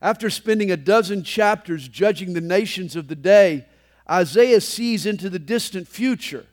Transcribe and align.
After 0.00 0.30
spending 0.30 0.70
a 0.70 0.76
dozen 0.76 1.24
chapters 1.24 1.88
judging 1.88 2.32
the 2.32 2.40
nations 2.40 2.94
of 2.94 3.08
the 3.08 3.16
day, 3.16 3.66
Isaiah 4.08 4.60
sees 4.60 5.06
into 5.06 5.28
the 5.28 5.38
distant 5.38 5.88
future 5.88 6.46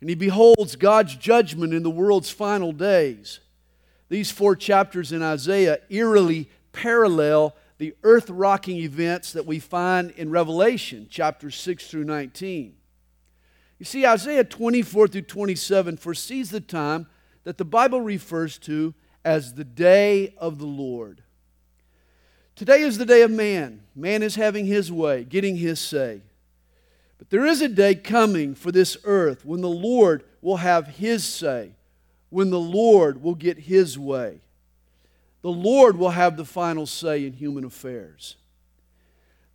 and 0.00 0.10
he 0.10 0.14
beholds 0.14 0.76
God's 0.76 1.16
judgment 1.16 1.72
in 1.72 1.82
the 1.82 1.90
world's 1.90 2.30
final 2.30 2.72
days. 2.72 3.40
These 4.10 4.30
four 4.30 4.54
chapters 4.54 5.12
in 5.12 5.22
Isaiah 5.22 5.78
eerily 5.88 6.50
parallel 6.72 7.56
the 7.78 7.94
earth 8.02 8.30
rocking 8.30 8.76
events 8.76 9.32
that 9.32 9.46
we 9.46 9.58
find 9.58 10.12
in 10.12 10.30
Revelation, 10.30 11.08
chapters 11.10 11.56
6 11.56 11.88
through 11.88 12.04
19. 12.04 12.76
You 13.78 13.84
see, 13.84 14.06
Isaiah 14.06 14.44
24 14.44 15.08
through 15.08 15.22
27 15.22 15.96
foresees 15.96 16.50
the 16.50 16.60
time 16.60 17.08
that 17.42 17.58
the 17.58 17.64
Bible 17.64 18.00
refers 18.00 18.58
to 18.58 18.94
as 19.24 19.54
the 19.54 19.64
day 19.64 20.34
of 20.38 20.58
the 20.58 20.66
Lord. 20.66 21.23
Today 22.56 22.82
is 22.82 22.98
the 22.98 23.06
day 23.06 23.22
of 23.22 23.30
man. 23.30 23.82
Man 23.96 24.22
is 24.22 24.36
having 24.36 24.66
his 24.66 24.92
way, 24.92 25.24
getting 25.24 25.56
his 25.56 25.80
say. 25.80 26.22
But 27.18 27.30
there 27.30 27.46
is 27.46 27.60
a 27.60 27.68
day 27.68 27.94
coming 27.94 28.54
for 28.54 28.70
this 28.70 28.96
earth 29.04 29.44
when 29.44 29.60
the 29.60 29.68
Lord 29.68 30.24
will 30.40 30.58
have 30.58 30.86
his 30.86 31.24
say, 31.24 31.72
when 32.30 32.50
the 32.50 32.60
Lord 32.60 33.22
will 33.22 33.34
get 33.34 33.58
his 33.58 33.98
way. 33.98 34.40
The 35.42 35.50
Lord 35.50 35.98
will 35.98 36.10
have 36.10 36.36
the 36.36 36.44
final 36.44 36.86
say 36.86 37.26
in 37.26 37.32
human 37.32 37.64
affairs. 37.64 38.36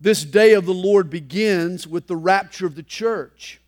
This 0.02 0.24
day 0.24 0.54
of 0.54 0.66
the 0.66 0.74
Lord 0.74 1.10
begins 1.10 1.88
with 1.88 2.08
the 2.08 2.16
rapture 2.16 2.66
of 2.66 2.76
the 2.76 2.84
church. 2.84 3.62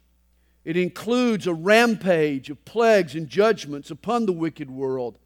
It 0.64 0.78
includes 0.78 1.48
a 1.48 1.54
rampage 1.54 2.50
of 2.50 2.64
plagues 2.64 3.16
and 3.16 3.28
judgments 3.28 3.92
upon 3.92 4.26
the 4.26 4.32
wicked 4.32 4.70
world 4.70 5.18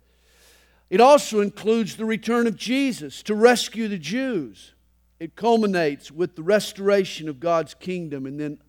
it 0.90 1.02
also 1.02 1.42
includes 1.42 1.96
the 1.96 2.06
return 2.06 2.48
of 2.48 2.56
Jesus 2.56 3.24
to 3.24 3.36
rescue 3.36 3.88
the 3.88 3.98
Jews. 3.98 4.74
It 5.20 5.36
culminates 5.36 6.12
with 6.12 6.36
the 6.36 6.44
restoration 6.44 7.28
of 7.28 7.40
God's 7.40 7.74
kingdom 7.74 8.26
and 8.26 8.40
then 8.40 8.60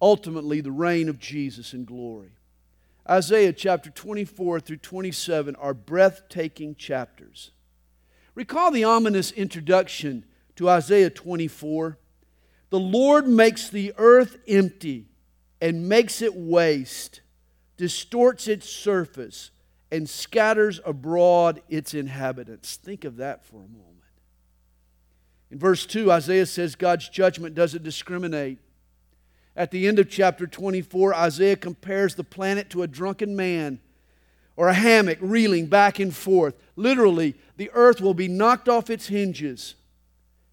ultimately 0.00 0.60
the 0.60 0.72
reign 0.72 1.08
of 1.08 1.18
Jesus 1.18 1.72
in 1.72 1.84
glory. 1.84 2.32
Isaiah 3.08 3.52
chapter 3.52 3.90
24 3.90 4.60
through 4.60 4.78
27 4.78 5.56
are 5.56 5.74
breathtaking 5.74 6.74
chapters. 6.74 7.50
Recall 8.34 8.70
the 8.70 8.84
ominous 8.84 9.30
introduction 9.30 10.24
to 10.56 10.68
Isaiah 10.68 11.10
24. 11.10 11.98
The 12.70 12.78
Lord 12.78 13.28
makes 13.28 13.68
the 13.68 13.92
earth 13.96 14.38
empty 14.48 15.06
and 15.60 15.88
makes 15.88 16.20
it 16.20 16.34
waste, 16.34 17.20
distorts 17.76 18.48
its 18.48 18.68
surface 18.68 19.50
and 19.94 20.10
scatters 20.10 20.80
abroad 20.84 21.62
its 21.68 21.94
inhabitants. 21.94 22.74
Think 22.74 23.04
of 23.04 23.18
that 23.18 23.46
for 23.46 23.58
a 23.58 23.68
moment. 23.68 23.90
In 25.52 25.58
verse 25.58 25.86
2, 25.86 26.10
Isaiah 26.10 26.46
says 26.46 26.74
God's 26.74 27.08
judgment 27.08 27.54
doesn't 27.54 27.84
discriminate. 27.84 28.58
At 29.54 29.70
the 29.70 29.86
end 29.86 30.00
of 30.00 30.10
chapter 30.10 30.48
24, 30.48 31.14
Isaiah 31.14 31.54
compares 31.54 32.16
the 32.16 32.24
planet 32.24 32.70
to 32.70 32.82
a 32.82 32.88
drunken 32.88 33.36
man 33.36 33.78
or 34.56 34.66
a 34.66 34.74
hammock 34.74 35.18
reeling 35.20 35.66
back 35.66 36.00
and 36.00 36.12
forth. 36.12 36.56
Literally, 36.74 37.36
the 37.56 37.70
earth 37.72 38.00
will 38.00 38.14
be 38.14 38.26
knocked 38.26 38.68
off 38.68 38.90
its 38.90 39.06
hinges. 39.06 39.76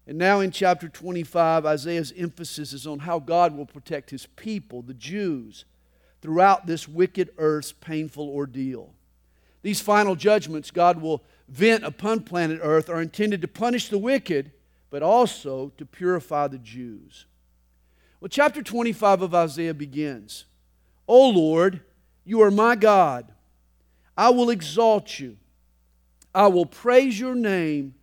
And 0.06 0.18
now 0.18 0.38
in 0.38 0.52
chapter 0.52 0.88
25, 0.88 1.66
Isaiah's 1.66 2.12
emphasis 2.16 2.72
is 2.72 2.86
on 2.86 3.00
how 3.00 3.18
God 3.18 3.56
will 3.56 3.66
protect 3.66 4.10
his 4.10 4.26
people, 4.26 4.82
the 4.82 4.94
Jews, 4.94 5.64
throughout 6.20 6.68
this 6.68 6.86
wicked 6.86 7.30
earth's 7.38 7.72
painful 7.72 8.28
ordeal. 8.28 8.94
These 9.62 9.80
final 9.80 10.16
judgments 10.16 10.70
God 10.70 11.00
will 11.00 11.22
vent 11.48 11.84
upon 11.84 12.20
planet 12.20 12.60
Earth 12.62 12.88
are 12.88 13.00
intended 13.00 13.40
to 13.42 13.48
punish 13.48 13.88
the 13.88 13.98
wicked, 13.98 14.52
but 14.90 15.02
also 15.02 15.72
to 15.78 15.86
purify 15.86 16.48
the 16.48 16.58
Jews. 16.58 17.26
Well, 18.20 18.28
chapter 18.28 18.62
25 18.62 19.22
of 19.22 19.34
Isaiah 19.34 19.74
begins 19.74 20.44
O 21.08 21.28
Lord, 21.28 21.80
you 22.24 22.40
are 22.42 22.50
my 22.50 22.76
God. 22.76 23.32
I 24.16 24.30
will 24.30 24.50
exalt 24.50 25.18
you. 25.18 25.38
I 26.34 26.46
will 26.46 26.66
praise 26.66 27.18
your 27.18 27.34
name, 27.34 27.94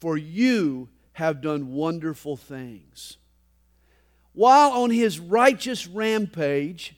for 0.00 0.16
you 0.16 0.88
have 1.12 1.40
done 1.40 1.72
wonderful 1.72 2.36
things. 2.36 3.16
While 4.32 4.70
on 4.70 4.90
his 4.90 5.18
righteous 5.18 5.86
rampage, 5.86 6.94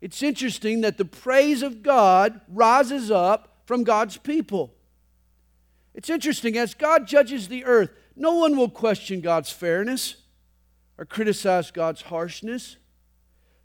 it's 0.00 0.22
interesting 0.22 0.82
that 0.82 0.98
the 0.98 1.04
praise 1.04 1.62
of 1.62 1.82
God 1.82 2.40
rises 2.48 3.10
up 3.10 3.51
from 3.64 3.84
God's 3.84 4.16
people. 4.16 4.74
It's 5.94 6.10
interesting, 6.10 6.56
as 6.56 6.74
God 6.74 7.06
judges 7.06 7.48
the 7.48 7.64
earth, 7.64 7.90
no 8.16 8.34
one 8.34 8.56
will 8.56 8.70
question 8.70 9.20
God's 9.20 9.50
fairness 9.50 10.16
or 10.98 11.04
criticize 11.04 11.70
God's 11.70 12.02
harshness. 12.02 12.76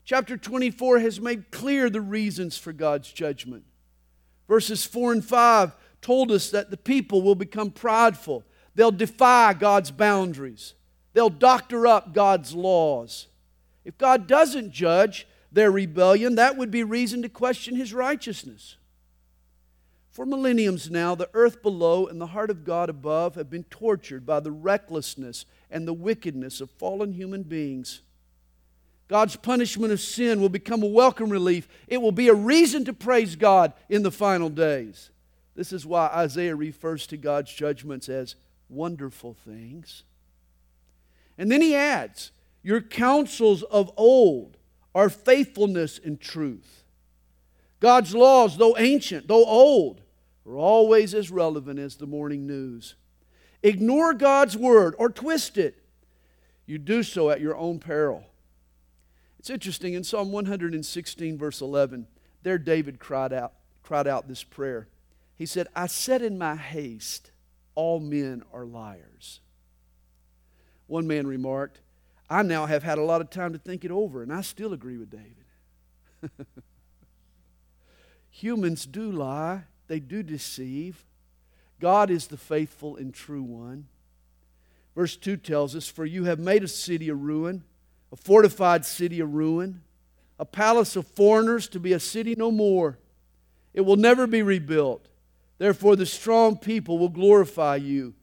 Chapter 0.03 0.37
24 0.37 0.99
has 0.99 1.19
made 1.19 1.51
clear 1.51 1.89
the 1.89 2.01
reasons 2.01 2.57
for 2.57 2.73
God's 2.73 3.11
judgment. 3.11 3.63
Verses 4.47 4.85
4 4.85 5.13
and 5.13 5.25
5 5.25 5.75
told 6.01 6.31
us 6.31 6.49
that 6.51 6.71
the 6.71 6.77
people 6.77 7.21
will 7.21 7.35
become 7.35 7.71
prideful, 7.71 8.43
they'll 8.75 8.91
defy 8.91 9.53
God's 9.53 9.91
boundaries, 9.91 10.73
they'll 11.13 11.29
doctor 11.29 11.87
up 11.87 12.13
God's 12.13 12.53
laws. 12.53 13.27
If 13.83 13.97
God 13.97 14.27
doesn't 14.27 14.71
judge 14.71 15.27
their 15.51 15.71
rebellion, 15.71 16.35
that 16.35 16.57
would 16.57 16.71
be 16.71 16.83
reason 16.83 17.21
to 17.21 17.29
question 17.29 17.75
his 17.75 17.93
righteousness. 17.93 18.75
For 20.17 20.25
millenniums 20.25 20.89
now, 20.89 21.13
the 21.13 21.29
earth 21.35 21.61
below 21.61 22.07
and 22.07 22.19
the 22.19 22.25
heart 22.25 22.49
of 22.49 22.63
God 22.63 22.89
above 22.89 23.35
have 23.35 23.51
been 23.51 23.65
tortured 23.65 24.25
by 24.25 24.39
the 24.39 24.51
recklessness 24.51 25.45
and 25.69 25.87
the 25.87 25.93
wickedness 25.93 26.59
of 26.59 26.71
fallen 26.71 27.13
human 27.13 27.43
beings. 27.43 28.01
God's 29.07 29.35
punishment 29.35 29.93
of 29.93 29.99
sin 29.99 30.41
will 30.41 30.49
become 30.49 30.81
a 30.81 30.87
welcome 30.87 31.29
relief. 31.29 31.67
It 31.87 32.01
will 32.01 32.11
be 32.11 32.29
a 32.29 32.33
reason 32.33 32.83
to 32.85 32.93
praise 32.93 33.35
God 33.35 33.73
in 33.89 34.01
the 34.01 34.09
final 34.09 34.49
days. 34.49 35.11
This 35.53 35.71
is 35.71 35.85
why 35.85 36.07
Isaiah 36.07 36.55
refers 36.55 37.05
to 37.05 37.17
God's 37.17 37.53
judgments 37.53 38.09
as 38.09 38.33
wonderful 38.69 39.35
things. 39.45 40.01
And 41.37 41.51
then 41.51 41.61
he 41.61 41.75
adds, 41.75 42.31
Your 42.63 42.81
counsels 42.81 43.61
of 43.61 43.91
old 43.95 44.57
are 44.95 45.09
faithfulness 45.11 45.99
and 46.03 46.19
truth. 46.19 46.85
God's 47.79 48.15
laws, 48.15 48.57
though 48.57 48.75
ancient, 48.79 49.27
though 49.27 49.45
old, 49.45 50.01
are 50.47 50.57
always 50.57 51.13
as 51.13 51.29
relevant 51.29 51.79
as 51.79 51.95
the 51.95 52.07
morning 52.07 52.47
news. 52.47 52.95
Ignore 53.63 54.13
God's 54.13 54.55
word 54.55 54.95
or 54.97 55.09
twist 55.09 55.57
it. 55.57 55.83
You 56.65 56.77
do 56.77 57.03
so 57.03 57.29
at 57.29 57.41
your 57.41 57.55
own 57.55 57.79
peril. 57.79 58.23
It's 59.39 59.49
interesting 59.49 59.93
in 59.93 60.03
Psalm 60.03 60.31
116, 60.31 61.37
verse 61.37 61.61
11, 61.61 62.07
there 62.43 62.57
David 62.57 62.99
cried 62.99 63.33
out, 63.33 63.53
cried 63.83 64.07
out 64.07 64.27
this 64.27 64.43
prayer. 64.43 64.87
He 65.35 65.45
said, 65.45 65.67
I 65.75 65.87
said 65.87 66.21
in 66.21 66.37
my 66.37 66.55
haste, 66.55 67.31
all 67.75 67.99
men 67.99 68.43
are 68.51 68.65
liars. 68.65 69.41
One 70.87 71.07
man 71.07 71.27
remarked, 71.27 71.79
I 72.29 72.41
now 72.41 72.65
have 72.65 72.83
had 72.83 72.97
a 72.97 73.03
lot 73.03 73.21
of 73.21 73.29
time 73.29 73.53
to 73.53 73.59
think 73.59 73.85
it 73.85 73.91
over, 73.91 74.23
and 74.23 74.33
I 74.33 74.41
still 74.41 74.73
agree 74.73 74.97
with 74.97 75.11
David. 75.11 76.47
Humans 78.31 78.85
do 78.87 79.11
lie 79.11 79.63
they 79.87 79.99
do 79.99 80.23
deceive. 80.23 81.05
God 81.79 82.09
is 82.09 82.27
the 82.27 82.37
faithful 82.37 82.95
and 82.95 83.13
true 83.13 83.43
one. 83.43 83.87
Verse 84.95 85.15
2 85.15 85.37
tells 85.37 85.75
us, 85.75 85.87
For 85.87 86.05
you 86.05 86.23
have 86.23 86.39
made 86.39 86.63
a 86.63 86.67
city 86.67 87.09
a 87.09 87.13
ruin, 87.13 87.63
a 88.11 88.15
fortified 88.15 88.85
city 88.85 89.19
a 89.19 89.25
ruin, 89.25 89.81
a 90.39 90.45
palace 90.45 90.95
of 90.95 91.07
foreigners 91.07 91.67
to 91.69 91.79
be 91.79 91.93
a 91.93 91.99
city 91.99 92.35
no 92.35 92.51
more. 92.51 92.97
It 93.73 93.81
will 93.81 93.95
never 93.95 94.25
be 94.25 94.41
rebuilt. 94.41 95.07
Therefore, 95.59 95.95
the 95.95 96.05
strong 96.05 96.57
people 96.57 96.97
will 96.97 97.09
glorify 97.09 97.75
you. 97.75 98.13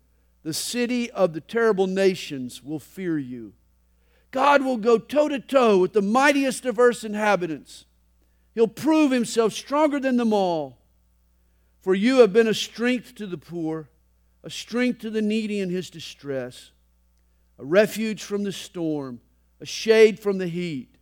The 0.43 0.55
city 0.55 1.11
of 1.11 1.33
the 1.33 1.41
terrible 1.41 1.87
nations 1.87 2.63
will 2.63 2.79
fear 2.79 3.19
you. 3.19 3.55
God 4.31 4.63
will 4.63 4.77
go 4.77 4.99
toe 4.99 5.29
to 5.29 5.39
toe 5.39 5.79
with 5.79 5.93
the 5.93 6.03
mightiest 6.03 6.65
of 6.67 6.79
earth's 6.79 7.05
inhabitants. 7.05 7.85
He'll 8.55 8.69
prove 8.69 9.11
himself 9.11 9.53
stronger 9.53 10.01
than 10.01 10.17
them 10.17 10.33
all. 10.33 10.79
For 11.85 11.95
you 11.95 12.21
have 12.21 12.33
been 12.33 12.47
a 12.47 12.55
strength 12.55 13.15
to 13.17 13.27
the 13.27 13.37
poor, 13.37 13.91
a 14.43 14.49
strength 14.49 15.01
to 15.01 15.11
the 15.11 15.21
needy 15.21 15.61
in 15.61 15.69
his 15.69 15.91
distress, 15.91 16.71
a 17.59 17.65
refuge 17.67 18.23
from 18.23 18.43
the 18.43 18.53
storm, 18.53 19.21
a 19.61 19.67
shade 19.67 20.19
from 20.19 20.39
the 20.39 20.47
heat. 20.47 20.97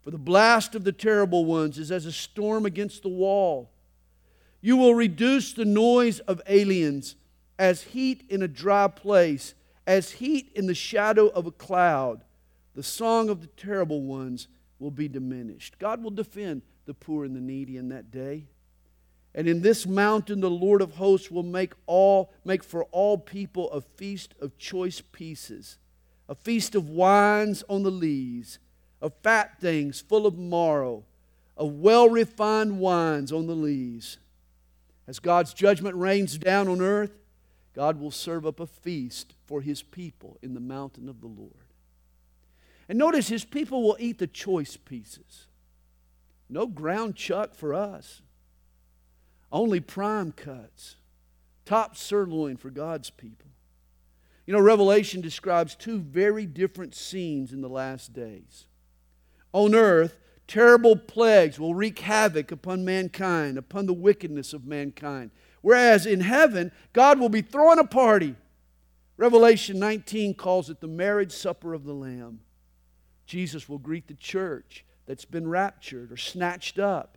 For 0.00 0.10
the 0.10 0.16
blast 0.16 0.74
of 0.74 0.84
the 0.84 0.92
terrible 0.92 1.44
ones 1.44 1.76
is 1.78 1.92
as 1.92 2.06
a 2.06 2.12
storm 2.12 2.64
against 2.64 3.02
the 3.02 3.10
wall. 3.10 3.72
You 4.62 4.78
will 4.78 4.94
reduce 4.94 5.52
the 5.52 5.66
noise 5.66 6.20
of 6.20 6.40
aliens 6.46 7.16
as 7.58 7.82
heat 7.82 8.24
in 8.30 8.40
a 8.40 8.48
dry 8.48 8.88
place, 8.88 9.52
as 9.86 10.12
heat 10.12 10.50
in 10.54 10.66
the 10.66 10.74
shadow 10.74 11.26
of 11.26 11.44
a 11.44 11.52
cloud. 11.52 12.24
The 12.74 12.82
song 12.82 13.28
of 13.28 13.42
the 13.42 13.48
terrible 13.48 14.00
ones 14.00 14.48
will 14.78 14.90
be 14.90 15.08
diminished. 15.08 15.78
God 15.78 16.02
will 16.02 16.10
defend 16.10 16.62
the 16.86 16.94
poor 16.94 17.26
and 17.26 17.36
the 17.36 17.40
needy 17.40 17.76
in 17.76 17.90
that 17.90 18.10
day. 18.10 18.46
And 19.34 19.48
in 19.48 19.62
this 19.62 19.86
mountain 19.86 20.40
the 20.40 20.50
Lord 20.50 20.82
of 20.82 20.96
hosts 20.96 21.30
will 21.30 21.42
make 21.42 21.72
all 21.86 22.32
make 22.44 22.62
for 22.62 22.84
all 22.84 23.16
people 23.16 23.70
a 23.70 23.80
feast 23.80 24.34
of 24.40 24.58
choice 24.58 25.00
pieces, 25.00 25.78
a 26.28 26.34
feast 26.34 26.74
of 26.74 26.88
wines 26.88 27.64
on 27.68 27.82
the 27.82 27.90
lees, 27.90 28.58
of 29.00 29.14
fat 29.22 29.58
things 29.60 30.00
full 30.00 30.26
of 30.26 30.38
marrow, 30.38 31.04
of 31.56 31.72
well 31.72 32.08
refined 32.08 32.78
wines 32.78 33.32
on 33.32 33.46
the 33.46 33.54
lees. 33.54 34.18
As 35.06 35.18
God's 35.18 35.52
judgment 35.52 35.96
rains 35.96 36.38
down 36.38 36.68
on 36.68 36.80
earth, 36.80 37.18
God 37.74 37.98
will 38.00 38.10
serve 38.10 38.46
up 38.46 38.60
a 38.60 38.66
feast 38.66 39.34
for 39.44 39.60
his 39.60 39.82
people 39.82 40.38
in 40.42 40.54
the 40.54 40.60
mountain 40.60 41.08
of 41.08 41.20
the 41.20 41.26
Lord. 41.26 41.52
And 42.88 42.98
notice 42.98 43.28
his 43.28 43.44
people 43.44 43.82
will 43.82 43.96
eat 43.98 44.18
the 44.18 44.26
choice 44.26 44.76
pieces. 44.76 45.46
No 46.48 46.66
ground 46.66 47.16
chuck 47.16 47.54
for 47.54 47.74
us. 47.74 48.21
Only 49.52 49.80
prime 49.80 50.32
cuts. 50.32 50.96
Top 51.66 51.96
sirloin 51.96 52.56
for 52.56 52.70
God's 52.70 53.10
people. 53.10 53.50
You 54.46 54.54
know, 54.54 54.60
Revelation 54.60 55.20
describes 55.20 55.76
two 55.76 56.00
very 56.00 56.46
different 56.46 56.94
scenes 56.94 57.52
in 57.52 57.60
the 57.60 57.68
last 57.68 58.12
days. 58.12 58.66
On 59.52 59.74
earth, 59.74 60.18
terrible 60.48 60.96
plagues 60.96 61.60
will 61.60 61.74
wreak 61.74 62.00
havoc 62.00 62.50
upon 62.50 62.84
mankind, 62.84 63.56
upon 63.56 63.86
the 63.86 63.92
wickedness 63.92 64.52
of 64.52 64.66
mankind. 64.66 65.30
Whereas 65.60 66.06
in 66.06 66.20
heaven, 66.20 66.72
God 66.92 67.20
will 67.20 67.28
be 67.28 67.42
throwing 67.42 67.78
a 67.78 67.84
party. 67.84 68.34
Revelation 69.16 69.78
19 69.78 70.34
calls 70.34 70.70
it 70.70 70.80
the 70.80 70.88
marriage 70.88 71.30
supper 71.30 71.74
of 71.74 71.84
the 71.84 71.94
Lamb. 71.94 72.40
Jesus 73.26 73.68
will 73.68 73.78
greet 73.78 74.08
the 74.08 74.14
church 74.14 74.84
that's 75.06 75.24
been 75.24 75.46
raptured 75.46 76.10
or 76.10 76.16
snatched 76.16 76.78
up 76.78 77.16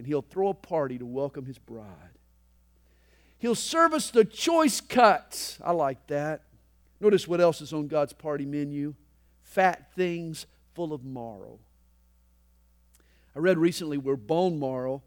and 0.00 0.06
he'll 0.06 0.22
throw 0.22 0.48
a 0.48 0.54
party 0.54 0.96
to 0.96 1.04
welcome 1.04 1.44
his 1.44 1.58
bride. 1.58 2.16
He'll 3.36 3.54
serve 3.54 3.92
us 3.92 4.10
the 4.10 4.24
choice 4.24 4.80
cuts. 4.80 5.58
I 5.62 5.72
like 5.72 6.06
that. 6.06 6.40
Notice 7.00 7.28
what 7.28 7.38
else 7.38 7.60
is 7.60 7.74
on 7.74 7.86
God's 7.86 8.14
party 8.14 8.46
menu 8.46 8.94
fat 9.42 9.92
things 9.94 10.46
full 10.72 10.94
of 10.94 11.04
marrow. 11.04 11.58
I 13.36 13.40
read 13.40 13.58
recently 13.58 13.98
where 13.98 14.16
bone 14.16 14.58
marrow, 14.58 15.02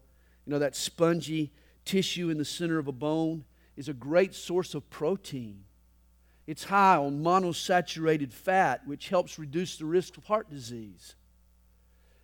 you 0.46 0.52
know, 0.52 0.60
that 0.60 0.76
spongy 0.76 1.50
tissue 1.84 2.30
in 2.30 2.38
the 2.38 2.44
center 2.44 2.78
of 2.78 2.86
a 2.86 2.92
bone, 2.92 3.44
is 3.76 3.88
a 3.88 3.92
great 3.92 4.32
source 4.32 4.74
of 4.74 4.88
protein. 4.90 5.64
It's 6.46 6.62
high 6.62 6.98
on 6.98 7.20
monosaturated 7.20 8.32
fat, 8.32 8.86
which 8.86 9.08
helps 9.08 9.40
reduce 9.40 9.76
the 9.76 9.86
risk 9.86 10.16
of 10.16 10.26
heart 10.26 10.48
disease. 10.50 11.16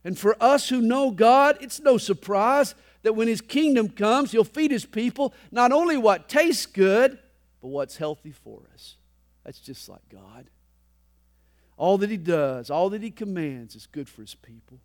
And 0.05 0.19
for 0.19 0.37
us 0.43 0.69
who 0.69 0.81
know 0.81 1.11
God, 1.11 1.59
it's 1.61 1.81
no 1.81 1.99
surprise 1.99 2.75
that 3.03 3.15
when 3.15 3.29
His 3.29 3.41
kingdom 3.41 3.89
comes, 3.89 4.33
He'll 4.33 4.45
feed 4.45 4.71
His 4.71 4.87
people 4.87 5.35
not 5.51 5.73
only 5.73 5.97
what 5.97 6.29
tastes 6.29 6.67
good, 6.67 7.19
but 7.61 7.69
what's 7.69 7.97
healthy 7.97 8.33
for 8.33 8.63
us. 8.75 8.97
That's 9.45 9.61
just 9.61 9.89
like 9.89 10.09
God. 10.11 10.49
All 11.77 11.99
that 11.99 12.11
He 12.11 12.17
does, 12.17 12.71
all 12.71 12.91
that 12.91 13.03
He 13.03 13.11
commands 13.11 13.75
is 13.75 13.87
good 13.87 14.09
for 14.09 14.23
His 14.23 14.35
people. 14.35 14.81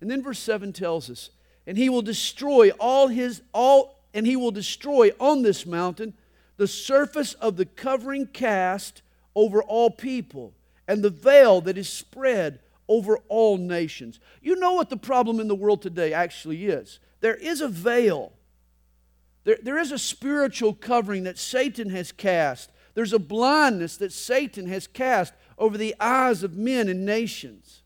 And 0.00 0.10
then 0.10 0.22
verse 0.22 0.38
7 0.38 0.72
tells 0.72 1.08
us, 1.10 1.30
and 1.66 1.78
He 1.78 1.88
will 1.88 2.02
destroy 2.02 2.70
all 2.72 3.08
His, 3.08 3.42
all, 3.52 4.04
and 4.12 4.26
He 4.26 4.36
will 4.36 4.50
destroy 4.50 5.10
on 5.18 5.42
this 5.42 5.66
mountain 5.66 6.14
the 6.56 6.68
surface 6.68 7.34
of 7.34 7.56
the 7.56 7.66
covering 7.66 8.26
cast 8.26 9.02
over 9.34 9.62
all 9.62 9.90
people, 9.90 10.52
and 10.86 11.02
the 11.02 11.10
veil 11.10 11.60
that 11.62 11.76
is 11.76 11.88
spread 11.88 12.60
over 12.88 13.18
all 13.28 13.56
nations. 13.56 14.20
You 14.40 14.56
know 14.56 14.74
what 14.74 14.90
the 14.90 14.96
problem 14.96 15.40
in 15.40 15.48
the 15.48 15.54
world 15.54 15.82
today 15.82 16.12
actually 16.12 16.66
is? 16.66 16.98
There 17.20 17.34
is 17.34 17.60
a 17.60 17.68
veil, 17.68 18.32
there, 19.44 19.58
there 19.62 19.78
is 19.78 19.92
a 19.92 19.98
spiritual 19.98 20.74
covering 20.74 21.24
that 21.24 21.38
Satan 21.38 21.90
has 21.90 22.12
cast. 22.12 22.70
There's 22.94 23.12
a 23.12 23.18
blindness 23.18 23.96
that 23.98 24.12
Satan 24.12 24.66
has 24.66 24.86
cast 24.86 25.34
over 25.58 25.76
the 25.76 25.94
eyes 26.00 26.42
of 26.42 26.56
men 26.56 26.88
and 26.88 27.04
nations. 27.04 27.82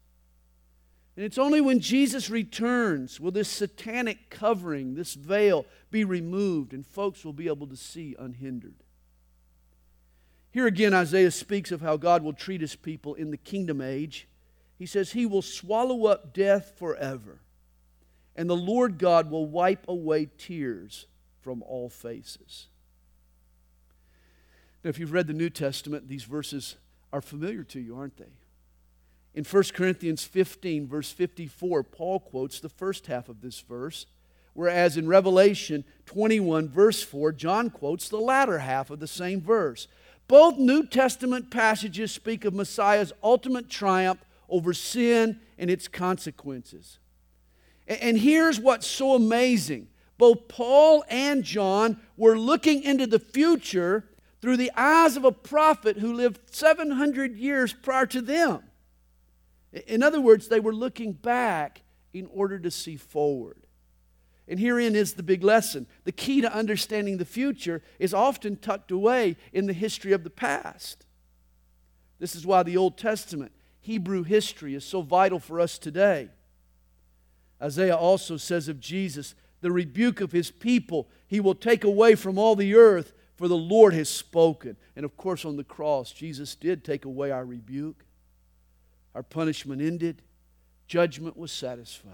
And 1.16 1.24
it's 1.24 1.38
only 1.38 1.60
when 1.60 1.80
Jesus 1.80 2.30
returns 2.30 3.18
will 3.18 3.32
this 3.32 3.48
satanic 3.48 4.30
covering, 4.30 4.94
this 4.94 5.14
veil, 5.14 5.66
be 5.90 6.04
removed 6.04 6.72
and 6.72 6.86
folks 6.86 7.24
will 7.24 7.32
be 7.32 7.48
able 7.48 7.66
to 7.66 7.76
see 7.76 8.14
unhindered. 8.18 8.76
Here 10.50 10.66
again, 10.66 10.94
Isaiah 10.94 11.30
speaks 11.30 11.72
of 11.72 11.80
how 11.80 11.96
God 11.96 12.22
will 12.22 12.32
treat 12.32 12.60
his 12.60 12.76
people 12.76 13.14
in 13.14 13.30
the 13.30 13.36
kingdom 13.36 13.80
age 13.80 14.28
he 14.78 14.86
says, 14.86 15.12
He 15.12 15.26
will 15.26 15.42
swallow 15.42 16.06
up 16.06 16.32
death 16.32 16.74
forever, 16.76 17.40
and 18.36 18.48
the 18.48 18.56
Lord 18.56 18.98
God 18.98 19.30
will 19.30 19.46
wipe 19.46 19.86
away 19.88 20.28
tears 20.38 21.06
from 21.40 21.62
all 21.62 21.88
faces. 21.88 22.68
Now, 24.84 24.90
if 24.90 24.98
you've 24.98 25.12
read 25.12 25.26
the 25.26 25.32
New 25.32 25.50
Testament, 25.50 26.08
these 26.08 26.24
verses 26.24 26.76
are 27.12 27.20
familiar 27.20 27.64
to 27.64 27.80
you, 27.80 27.96
aren't 27.96 28.16
they? 28.16 28.32
In 29.34 29.44
1 29.44 29.62
Corinthians 29.74 30.24
15, 30.24 30.86
verse 30.86 31.10
54, 31.10 31.82
Paul 31.82 32.20
quotes 32.20 32.60
the 32.60 32.68
first 32.68 33.06
half 33.08 33.28
of 33.28 33.40
this 33.40 33.60
verse, 33.60 34.06
whereas 34.54 34.96
in 34.96 35.08
Revelation 35.08 35.84
21, 36.06 36.68
verse 36.68 37.02
4, 37.02 37.32
John 37.32 37.70
quotes 37.70 38.08
the 38.08 38.18
latter 38.18 38.58
half 38.58 38.90
of 38.90 39.00
the 39.00 39.06
same 39.06 39.40
verse. 39.40 39.88
Both 40.28 40.58
New 40.58 40.86
Testament 40.86 41.50
passages 41.50 42.12
speak 42.12 42.44
of 42.44 42.54
Messiah's 42.54 43.12
ultimate 43.22 43.68
triumph 43.68 44.18
over 44.48 44.72
sin 44.72 45.40
and 45.58 45.70
its 45.70 45.88
consequences. 45.88 46.98
And 47.86 48.18
here's 48.18 48.60
what's 48.60 48.86
so 48.86 49.14
amazing 49.14 49.88
both 50.18 50.48
Paul 50.48 51.04
and 51.08 51.44
John 51.44 52.00
were 52.16 52.36
looking 52.36 52.82
into 52.82 53.06
the 53.06 53.20
future 53.20 54.04
through 54.40 54.56
the 54.56 54.72
eyes 54.76 55.16
of 55.16 55.24
a 55.24 55.32
prophet 55.32 55.98
who 55.98 56.12
lived 56.12 56.54
700 56.54 57.36
years 57.36 57.72
prior 57.72 58.06
to 58.06 58.20
them. 58.20 58.64
In 59.86 60.02
other 60.02 60.20
words, 60.20 60.48
they 60.48 60.60
were 60.60 60.74
looking 60.74 61.12
back 61.12 61.82
in 62.12 62.26
order 62.32 62.58
to 62.58 62.70
see 62.70 62.96
forward. 62.96 63.58
And 64.48 64.58
herein 64.58 64.96
is 64.96 65.14
the 65.14 65.22
big 65.22 65.44
lesson. 65.44 65.86
The 66.04 66.12
key 66.12 66.40
to 66.40 66.52
understanding 66.52 67.18
the 67.18 67.24
future 67.24 67.82
is 67.98 68.14
often 68.14 68.56
tucked 68.56 68.90
away 68.90 69.36
in 69.52 69.66
the 69.66 69.72
history 69.72 70.12
of 70.12 70.24
the 70.24 70.30
past. 70.30 71.04
This 72.18 72.34
is 72.34 72.46
why 72.46 72.62
the 72.62 72.76
Old 72.76 72.96
Testament 72.96 73.52
Hebrew 73.88 74.22
history 74.22 74.74
is 74.74 74.84
so 74.84 75.00
vital 75.00 75.38
for 75.38 75.58
us 75.58 75.78
today. 75.78 76.28
Isaiah 77.60 77.96
also 77.96 78.36
says 78.36 78.68
of 78.68 78.80
Jesus, 78.80 79.34
the 79.62 79.72
rebuke 79.72 80.20
of 80.20 80.30
his 80.30 80.50
people 80.50 81.08
he 81.26 81.40
will 81.40 81.54
take 81.54 81.84
away 81.84 82.14
from 82.14 82.36
all 82.36 82.54
the 82.54 82.74
earth, 82.74 83.14
for 83.36 83.48
the 83.48 83.56
Lord 83.56 83.94
has 83.94 84.10
spoken. 84.10 84.76
And 84.94 85.06
of 85.06 85.16
course, 85.16 85.46
on 85.46 85.56
the 85.56 85.64
cross, 85.64 86.12
Jesus 86.12 86.54
did 86.54 86.84
take 86.84 87.06
away 87.06 87.30
our 87.30 87.46
rebuke. 87.46 88.04
Our 89.14 89.22
punishment 89.22 89.80
ended, 89.80 90.20
judgment 90.86 91.38
was 91.38 91.50
satisfied. 91.50 92.12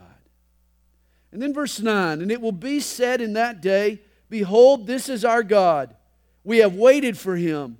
And 1.32 1.42
then 1.42 1.52
verse 1.52 1.80
9, 1.80 2.22
and 2.22 2.30
it 2.30 2.40
will 2.40 2.52
be 2.52 2.78
said 2.78 3.20
in 3.20 3.32
that 3.32 3.60
day, 3.60 4.00
Behold, 4.30 4.86
this 4.86 5.08
is 5.08 5.24
our 5.24 5.42
God. 5.42 5.96
We 6.44 6.58
have 6.58 6.76
waited 6.76 7.18
for 7.18 7.34
him, 7.34 7.78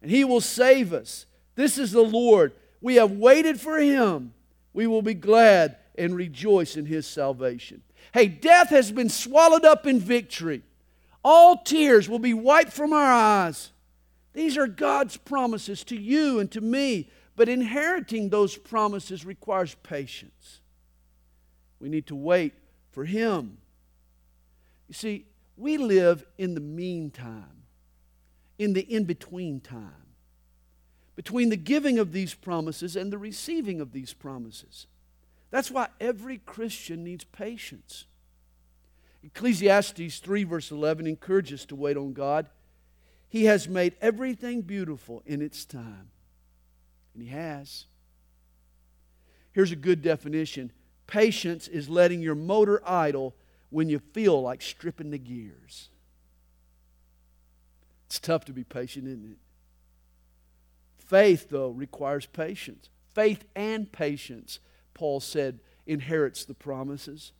and 0.00 0.10
he 0.10 0.24
will 0.24 0.40
save 0.40 0.94
us. 0.94 1.26
This 1.54 1.76
is 1.76 1.92
the 1.92 2.00
Lord. 2.00 2.54
We 2.86 2.94
have 2.94 3.10
waited 3.10 3.60
for 3.60 3.78
him. 3.78 4.32
We 4.72 4.86
will 4.86 5.02
be 5.02 5.12
glad 5.12 5.74
and 5.98 6.14
rejoice 6.14 6.76
in 6.76 6.86
his 6.86 7.04
salvation. 7.04 7.82
Hey, 8.14 8.28
death 8.28 8.68
has 8.68 8.92
been 8.92 9.08
swallowed 9.08 9.64
up 9.64 9.88
in 9.88 9.98
victory. 9.98 10.62
All 11.24 11.56
tears 11.56 12.08
will 12.08 12.20
be 12.20 12.32
wiped 12.32 12.72
from 12.72 12.92
our 12.92 13.12
eyes. 13.12 13.72
These 14.34 14.56
are 14.56 14.68
God's 14.68 15.16
promises 15.16 15.82
to 15.82 15.96
you 15.96 16.38
and 16.38 16.48
to 16.52 16.60
me, 16.60 17.10
but 17.34 17.48
inheriting 17.48 18.28
those 18.28 18.56
promises 18.56 19.26
requires 19.26 19.74
patience. 19.82 20.60
We 21.80 21.88
need 21.88 22.06
to 22.06 22.14
wait 22.14 22.54
for 22.92 23.04
Him. 23.04 23.58
You 24.86 24.94
see, 24.94 25.26
we 25.56 25.76
live 25.76 26.24
in 26.38 26.54
the 26.54 26.60
meantime, 26.60 27.64
in 28.60 28.74
the 28.74 28.82
in 28.82 29.06
between 29.06 29.58
time 29.58 30.05
between 31.16 31.48
the 31.48 31.56
giving 31.56 31.98
of 31.98 32.12
these 32.12 32.34
promises 32.34 32.94
and 32.94 33.12
the 33.12 33.18
receiving 33.18 33.80
of 33.80 33.92
these 33.92 34.12
promises. 34.12 34.86
That's 35.50 35.70
why 35.70 35.88
every 35.98 36.38
Christian 36.38 37.02
needs 37.02 37.24
patience. 37.24 38.04
Ecclesiastes 39.24 40.18
3, 40.18 40.44
verse 40.44 40.70
11, 40.70 41.06
encourages 41.06 41.60
us 41.60 41.66
to 41.66 41.74
wait 41.74 41.96
on 41.96 42.12
God. 42.12 42.48
He 43.28 43.46
has 43.46 43.66
made 43.66 43.96
everything 44.00 44.60
beautiful 44.60 45.22
in 45.26 45.40
its 45.40 45.64
time. 45.64 46.10
And 47.14 47.22
He 47.22 47.30
has. 47.30 47.86
Here's 49.52 49.72
a 49.72 49.76
good 49.76 50.02
definition 50.02 50.70
patience 51.06 51.66
is 51.66 51.88
letting 51.88 52.20
your 52.20 52.34
motor 52.34 52.82
idle 52.86 53.34
when 53.70 53.88
you 53.88 53.98
feel 53.98 54.42
like 54.42 54.60
stripping 54.60 55.10
the 55.10 55.18
gears. 55.18 55.88
It's 58.06 58.20
tough 58.20 58.44
to 58.44 58.52
be 58.52 58.64
patient, 58.64 59.06
isn't 59.06 59.32
it? 59.32 59.38
Faith, 61.06 61.48
though, 61.50 61.70
requires 61.70 62.26
patience. 62.26 62.88
Faith 63.14 63.44
and 63.54 63.90
patience, 63.92 64.58
Paul 64.92 65.20
said, 65.20 65.60
inherits 65.86 66.44
the 66.44 66.54
promises. 66.54 67.32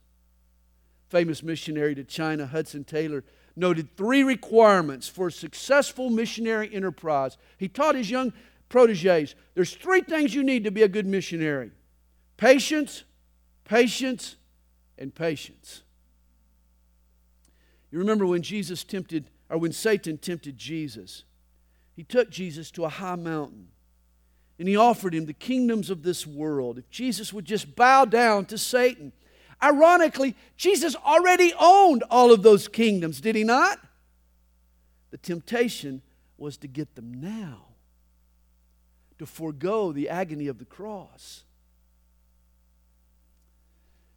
famous 1.09 1.41
missionary 1.41 1.95
to 1.95 2.03
China, 2.03 2.45
Hudson 2.45 2.83
Taylor, 2.83 3.23
noted 3.55 3.95
three 3.95 4.23
requirements 4.23 5.07
for 5.07 5.27
a 5.27 5.31
successful 5.31 6.09
missionary 6.09 6.73
enterprise. 6.73 7.37
He 7.57 7.67
taught 7.67 7.95
his 7.95 8.11
young 8.11 8.33
proteges 8.69 9.35
there's 9.55 9.73
three 9.73 10.01
things 10.01 10.35
you 10.35 10.43
need 10.43 10.65
to 10.65 10.71
be 10.71 10.83
a 10.83 10.87
good 10.87 11.05
missionary 11.05 11.71
patience, 12.35 13.03
patience, 13.63 14.35
and 14.97 15.13
patience. 15.15 15.83
You 17.89 17.99
remember 17.99 18.25
when 18.25 18.41
Jesus 18.41 18.83
tempted, 18.83 19.29
or 19.49 19.57
when 19.57 19.71
Satan 19.71 20.17
tempted 20.17 20.57
Jesus, 20.57 21.23
he 21.97 22.03
took 22.03 22.29
Jesus 22.29 22.69
to 22.71 22.85
a 22.85 22.89
high 22.89 23.15
mountain 23.15 23.69
and 24.59 24.67
he 24.67 24.77
offered 24.77 25.15
him 25.15 25.25
the 25.25 25.33
kingdoms 25.33 25.89
of 25.89 26.03
this 26.03 26.27
world. 26.27 26.77
If 26.77 26.89
Jesus 26.91 27.33
would 27.33 27.43
just 27.43 27.75
bow 27.75 28.05
down 28.05 28.45
to 28.45 28.57
Satan. 28.57 29.11
Ironically, 29.61 30.35
Jesus 30.55 30.95
already 30.95 31.53
owned 31.59 32.03
all 32.11 32.31
of 32.31 32.43
those 32.43 32.67
kingdoms, 32.67 33.19
did 33.19 33.35
he 33.35 33.43
not? 33.43 33.79
The 35.09 35.17
temptation 35.17 36.03
was 36.37 36.57
to 36.57 36.67
get 36.67 36.93
them 36.93 37.19
now, 37.19 37.65
to 39.17 39.25
forego 39.25 39.91
the 39.91 40.07
agony 40.07 40.45
of 40.47 40.59
the 40.59 40.65
cross. 40.65 41.43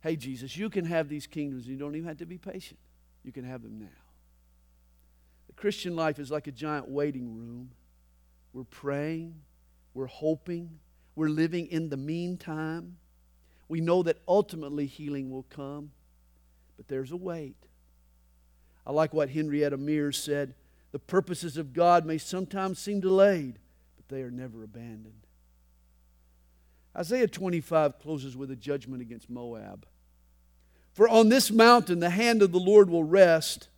Hey, 0.02 0.16
Jesus, 0.16 0.54
you 0.54 0.68
can 0.68 0.84
have 0.84 1.08
these 1.08 1.26
kingdoms. 1.26 1.66
You 1.66 1.76
don't 1.76 1.94
even 1.96 2.08
have 2.08 2.18
to 2.18 2.26
be 2.26 2.36
patient. 2.36 2.78
You 3.24 3.32
can 3.32 3.44
have 3.44 3.62
them 3.62 3.78
now. 3.78 4.09
Christian 5.60 5.94
life 5.94 6.18
is 6.18 6.30
like 6.30 6.46
a 6.46 6.52
giant 6.52 6.88
waiting 6.88 7.36
room. 7.36 7.72
We're 8.54 8.64
praying, 8.64 9.34
we're 9.92 10.06
hoping, 10.06 10.78
we're 11.14 11.28
living 11.28 11.66
in 11.66 11.90
the 11.90 11.98
meantime. 11.98 12.96
We 13.68 13.82
know 13.82 14.02
that 14.04 14.16
ultimately 14.26 14.86
healing 14.86 15.30
will 15.30 15.44
come, 15.50 15.90
but 16.78 16.88
there's 16.88 17.12
a 17.12 17.16
wait. 17.16 17.56
I 18.86 18.92
like 18.92 19.12
what 19.12 19.28
Henrietta 19.28 19.76
Mears 19.76 20.16
said 20.16 20.54
the 20.92 20.98
purposes 20.98 21.58
of 21.58 21.74
God 21.74 22.06
may 22.06 22.16
sometimes 22.16 22.78
seem 22.78 23.00
delayed, 23.00 23.58
but 23.96 24.08
they 24.08 24.22
are 24.22 24.30
never 24.30 24.64
abandoned. 24.64 25.26
Isaiah 26.96 27.28
25 27.28 27.98
closes 28.00 28.34
with 28.34 28.50
a 28.50 28.56
judgment 28.56 29.02
against 29.02 29.28
Moab. 29.28 29.86
For 30.94 31.06
on 31.06 31.28
this 31.28 31.52
mountain 31.52 32.00
the 32.00 32.10
hand 32.10 32.42
of 32.42 32.50
the 32.50 32.58
Lord 32.58 32.88
will 32.88 33.04
rest, 33.04 33.68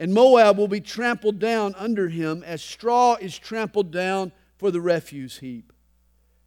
and 0.00 0.14
Moab 0.14 0.56
will 0.56 0.66
be 0.66 0.80
trampled 0.80 1.38
down 1.38 1.74
under 1.76 2.08
him 2.08 2.42
as 2.42 2.62
straw 2.62 3.16
is 3.20 3.38
trampled 3.38 3.90
down 3.90 4.32
for 4.56 4.70
the 4.70 4.80
refuse 4.80 5.38
heap. 5.38 5.74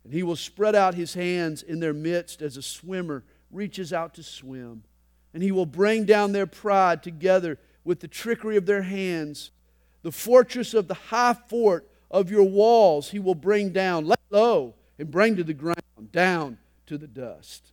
And 0.04 0.12
he 0.12 0.24
will 0.24 0.36
spread 0.36 0.74
out 0.74 0.96
his 0.96 1.14
hands 1.14 1.62
in 1.62 1.80
their 1.80 1.94
midst 1.94 2.42
as 2.42 2.58
a 2.58 2.64
swimmer 2.64 3.24
reaches 3.52 3.94
out 3.94 4.16
to 4.16 4.24
swim. 4.24 4.84
And 5.36 5.44
he 5.44 5.52
will 5.52 5.68
bring 5.68 6.04
down 6.06 6.32
their 6.32 6.48
pride 6.48 7.04
together 7.04 7.60
with 7.84 8.00
the 8.00 8.08
trickery 8.08 8.58
of 8.58 8.66
their 8.66 8.82
hands. 8.82 9.52
The 10.02 10.12
fortress 10.12 10.74
of 10.74 10.88
the 10.88 10.96
high 10.96 11.36
fort 11.48 11.88
of 12.10 12.32
your 12.32 12.44
walls 12.44 13.12
he 13.12 13.20
will 13.20 13.36
bring 13.36 13.70
down, 13.70 14.08
let 14.08 14.20
low, 14.32 14.74
and 14.98 15.12
bring 15.12 15.36
to 15.36 15.44
the 15.44 15.54
ground, 15.54 15.78
down 16.12 16.58
to 16.88 16.98
the 16.98 17.08
dust. 17.08 17.72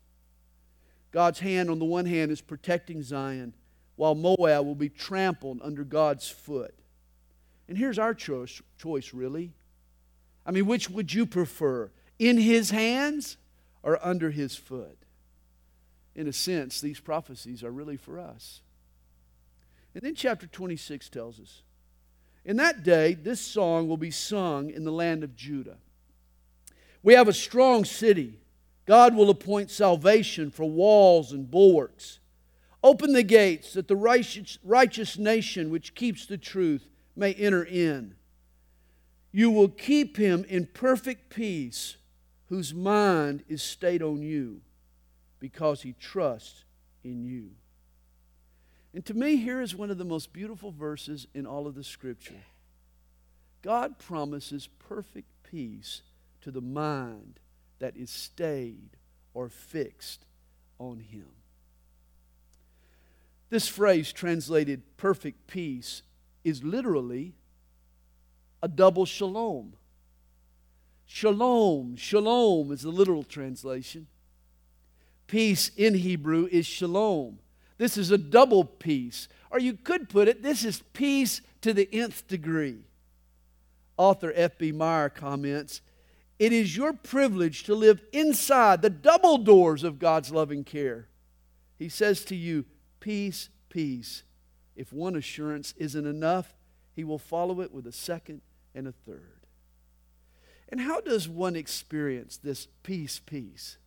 God's 1.11 1.41
hand, 1.41 1.71
on 1.71 1.79
the 1.79 1.87
one 1.87 2.05
hand, 2.05 2.31
is 2.31 2.43
protecting 2.43 3.03
Zion, 3.03 3.55
while 4.01 4.15
Moab 4.15 4.65
will 4.65 4.75
be 4.75 4.89
trampled 4.89 5.61
under 5.63 5.85
God's 5.85 6.27
foot. 6.27 6.75
And 7.69 7.77
here's 7.77 7.99
our 7.99 8.15
choice, 8.15 8.63
choice 8.79 9.13
really. 9.13 9.53
I 10.47 10.53
mean, 10.53 10.65
which 10.65 10.89
would 10.89 11.13
you 11.13 11.27
prefer? 11.27 11.91
In 12.19 12.39
his 12.39 12.71
hands 12.71 13.37
or 13.83 13.99
under 14.03 14.31
his 14.31 14.57
foot? 14.57 14.97
In 16.15 16.27
a 16.27 16.33
sense, 16.33 16.81
these 16.81 16.99
prophecies 16.99 17.63
are 17.63 17.71
really 17.71 17.99
for 17.99 18.19
us. 18.19 18.63
And 19.95 20.03
then 20.03 20.15
chapter 20.15 20.47
26 20.47 21.11
tells 21.11 21.39
us 21.39 21.61
In 22.43 22.57
that 22.57 22.83
day, 22.83 23.13
this 23.13 23.43
song 23.43 23.87
will 23.87 23.99
be 23.99 24.11
sung 24.11 24.71
in 24.71 24.85
the 24.85 24.93
land 24.93 25.23
of 25.23 25.37
Judah. 25.37 25.77
We 27.03 27.13
have 27.13 27.29
a 27.29 27.35
strong 27.35 27.85
city. 27.85 28.39
God 28.87 29.15
will 29.15 29.29
appoint 29.29 29.71
salvation 29.71 30.51
for 30.51 30.65
walls 30.65 31.33
and 31.33 31.51
bulwarks. 31.51 32.20
Open 32.83 33.13
the 33.13 33.23
gates 33.23 33.75
that 33.75 33.89
the 33.89 33.97
righteous, 33.97 34.59
righteous 34.65 35.19
nation 35.19 35.71
which 35.71 35.95
keeps 35.95 36.27
the 36.27 36.39
truth 36.39 36.89
may 37.15 37.35
enter 37.35 37.63
in. 37.63 38.15
You 39.33 39.51
will 39.51 39.69
keep 39.69 40.17
him 40.17 40.45
in 40.49 40.67
perfect 40.67 41.31
peace, 41.31 41.97
whose 42.49 42.75
mind 42.75 43.45
is 43.49 43.63
stayed 43.63 44.03
on 44.03 44.23
you, 44.23 44.63
because 45.39 45.83
he 45.83 45.95
trusts 46.01 46.65
in 47.05 47.25
you. 47.25 47.51
And 48.93 49.05
to 49.07 49.15
me, 49.15 49.37
here 49.37 49.61
is 49.61 49.77
one 49.77 49.91
of 49.91 49.99
the 49.99 50.05
most 50.05 50.33
beautiful 50.33 50.73
verses 50.73 51.27
in 51.33 51.47
all 51.47 51.67
of 51.67 51.75
the 51.75 51.85
scripture. 51.85 52.43
God 53.63 53.99
promises 53.99 54.69
perfect 54.79 55.29
peace 55.49 56.03
to 56.41 56.51
the 56.51 56.61
mind 56.61 57.39
that 57.79 57.97
is 57.97 58.11
stayed 58.11 58.97
or 59.35 59.49
fixed 59.49 60.25
on 60.79 60.99
him. 60.99 61.27
This 63.51 63.67
phrase, 63.67 64.13
translated 64.13 64.83
perfect 64.97 65.49
peace, 65.49 66.03
is 66.45 66.63
literally 66.63 67.35
a 68.63 68.69
double 68.69 69.05
shalom. 69.05 69.75
Shalom, 71.05 71.97
shalom 71.97 72.71
is 72.71 72.83
the 72.83 72.91
literal 72.91 73.25
translation. 73.25 74.07
Peace 75.27 75.73
in 75.77 75.95
Hebrew 75.95 76.49
is 76.51 76.65
shalom. 76.65 77.41
This 77.79 77.97
is 77.97 78.13
a 78.13 78.19
double 78.19 78.65
peace. 78.65 79.27
Or 79.51 79.59
you 79.59 79.73
could 79.73 80.09
put 80.09 80.29
it, 80.29 80.43
this 80.43 80.65
is 80.65 80.83
peace 80.93 81.41
to 81.63 81.73
the 81.73 81.89
nth 81.93 82.29
degree. 82.29 82.85
Author 83.97 84.33
F.B. 84.35 84.73
Meyer 84.73 85.09
comments 85.09 85.81
It 86.39 86.53
is 86.53 86.77
your 86.77 86.93
privilege 86.93 87.65
to 87.65 87.75
live 87.75 88.01
inside 88.13 88.81
the 88.81 88.91
double 88.91 89.39
doors 89.39 89.83
of 89.83 89.99
God's 89.99 90.31
loving 90.31 90.63
care. 90.63 91.09
He 91.79 91.89
says 91.89 92.25
to 92.27 92.37
you, 92.37 92.65
Peace, 93.01 93.49
peace. 93.69 94.23
If 94.77 94.93
one 94.93 95.17
assurance 95.17 95.75
isn't 95.77 96.07
enough, 96.07 96.55
he 96.95 97.05
will 97.05 97.19
follow 97.19 97.61
it 97.61 97.73
with 97.73 97.87
a 97.87 97.93
second 97.93 98.43
and 98.75 98.87
a 98.87 98.93
third. 98.93 99.47
And 100.69 100.81
how 100.81 101.01
does 101.01 101.29
one 101.29 101.57
experience 101.57 102.37
this 102.37 102.69
peace, 102.83 103.19
peace? 103.19 103.79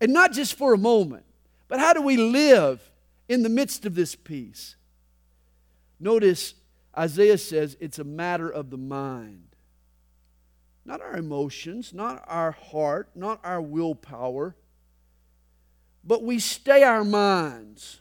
And 0.00 0.12
not 0.12 0.32
just 0.32 0.54
for 0.54 0.74
a 0.74 0.78
moment, 0.78 1.24
but 1.68 1.80
how 1.80 1.92
do 1.92 2.02
we 2.02 2.16
live 2.16 2.90
in 3.28 3.42
the 3.42 3.48
midst 3.48 3.84
of 3.84 3.94
this 3.94 4.14
peace? 4.14 4.76
Notice 5.98 6.54
Isaiah 6.96 7.38
says 7.38 7.76
it's 7.80 7.98
a 7.98 8.04
matter 8.04 8.48
of 8.48 8.70
the 8.70 8.76
mind. 8.76 9.48
Not 10.84 11.00
our 11.00 11.16
emotions, 11.16 11.92
not 11.92 12.22
our 12.28 12.52
heart, 12.52 13.10
not 13.16 13.40
our 13.42 13.60
willpower, 13.60 14.54
but 16.06 16.22
we 16.22 16.38
stay 16.38 16.84
our 16.84 17.04
minds. 17.04 18.00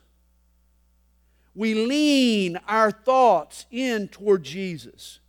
We 1.55 1.73
lean 1.73 2.59
our 2.67 2.91
thoughts 2.91 3.65
in 3.71 4.09
toward 4.09 4.43
Jesus. 4.43 5.19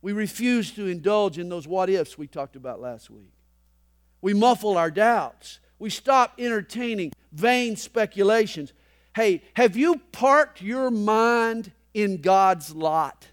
We 0.00 0.12
refuse 0.12 0.72
to 0.72 0.88
indulge 0.88 1.38
in 1.38 1.48
those 1.48 1.68
what 1.68 1.88
ifs 1.88 2.18
we 2.18 2.26
talked 2.26 2.56
about 2.56 2.80
last 2.80 3.08
week. 3.08 3.32
We 4.20 4.34
muffle 4.34 4.76
our 4.76 4.90
doubts. 4.90 5.60
We 5.78 5.90
stop 5.90 6.34
entertaining 6.38 7.12
vain 7.30 7.76
speculations. 7.76 8.72
Hey, 9.14 9.42
have 9.54 9.76
you 9.76 10.00
parked 10.10 10.62
your 10.62 10.90
mind 10.90 11.70
in 11.94 12.20
God's 12.20 12.74
lot? 12.74 13.28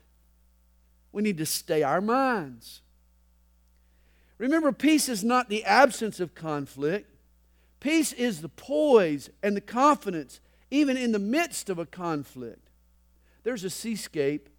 We 1.11 1.23
need 1.23 1.37
to 1.37 1.45
stay 1.45 1.81
our 1.81 2.01
minds. 2.01 2.81
Remember, 4.37 4.71
peace 4.71 5.09
is 5.09 5.23
not 5.23 5.49
the 5.49 5.63
absence 5.65 6.19
of 6.19 6.35
conflict. 6.35 7.08
Peace 7.79 8.13
is 8.13 8.41
the 8.41 8.49
poise 8.49 9.29
and 9.41 9.55
the 9.55 9.61
confidence, 9.61 10.41
even 10.69 10.97
in 10.97 11.11
the 11.11 11.19
midst 11.19 11.69
of 11.69 11.79
a 11.79 11.85
conflict. 11.85 12.69
There's 13.43 13.63
a 13.63 13.69
seascape 13.69 14.49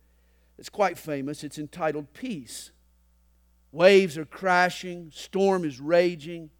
it's 0.61 0.69
quite 0.69 0.99
famous. 0.99 1.43
It's 1.43 1.59
entitled 1.59 2.13
Peace. 2.13 2.71
Waves 3.73 4.19
are 4.19 4.27
crashing, 4.27 5.11
storm 5.11 5.65
is 5.65 5.81
raging, 5.81 6.51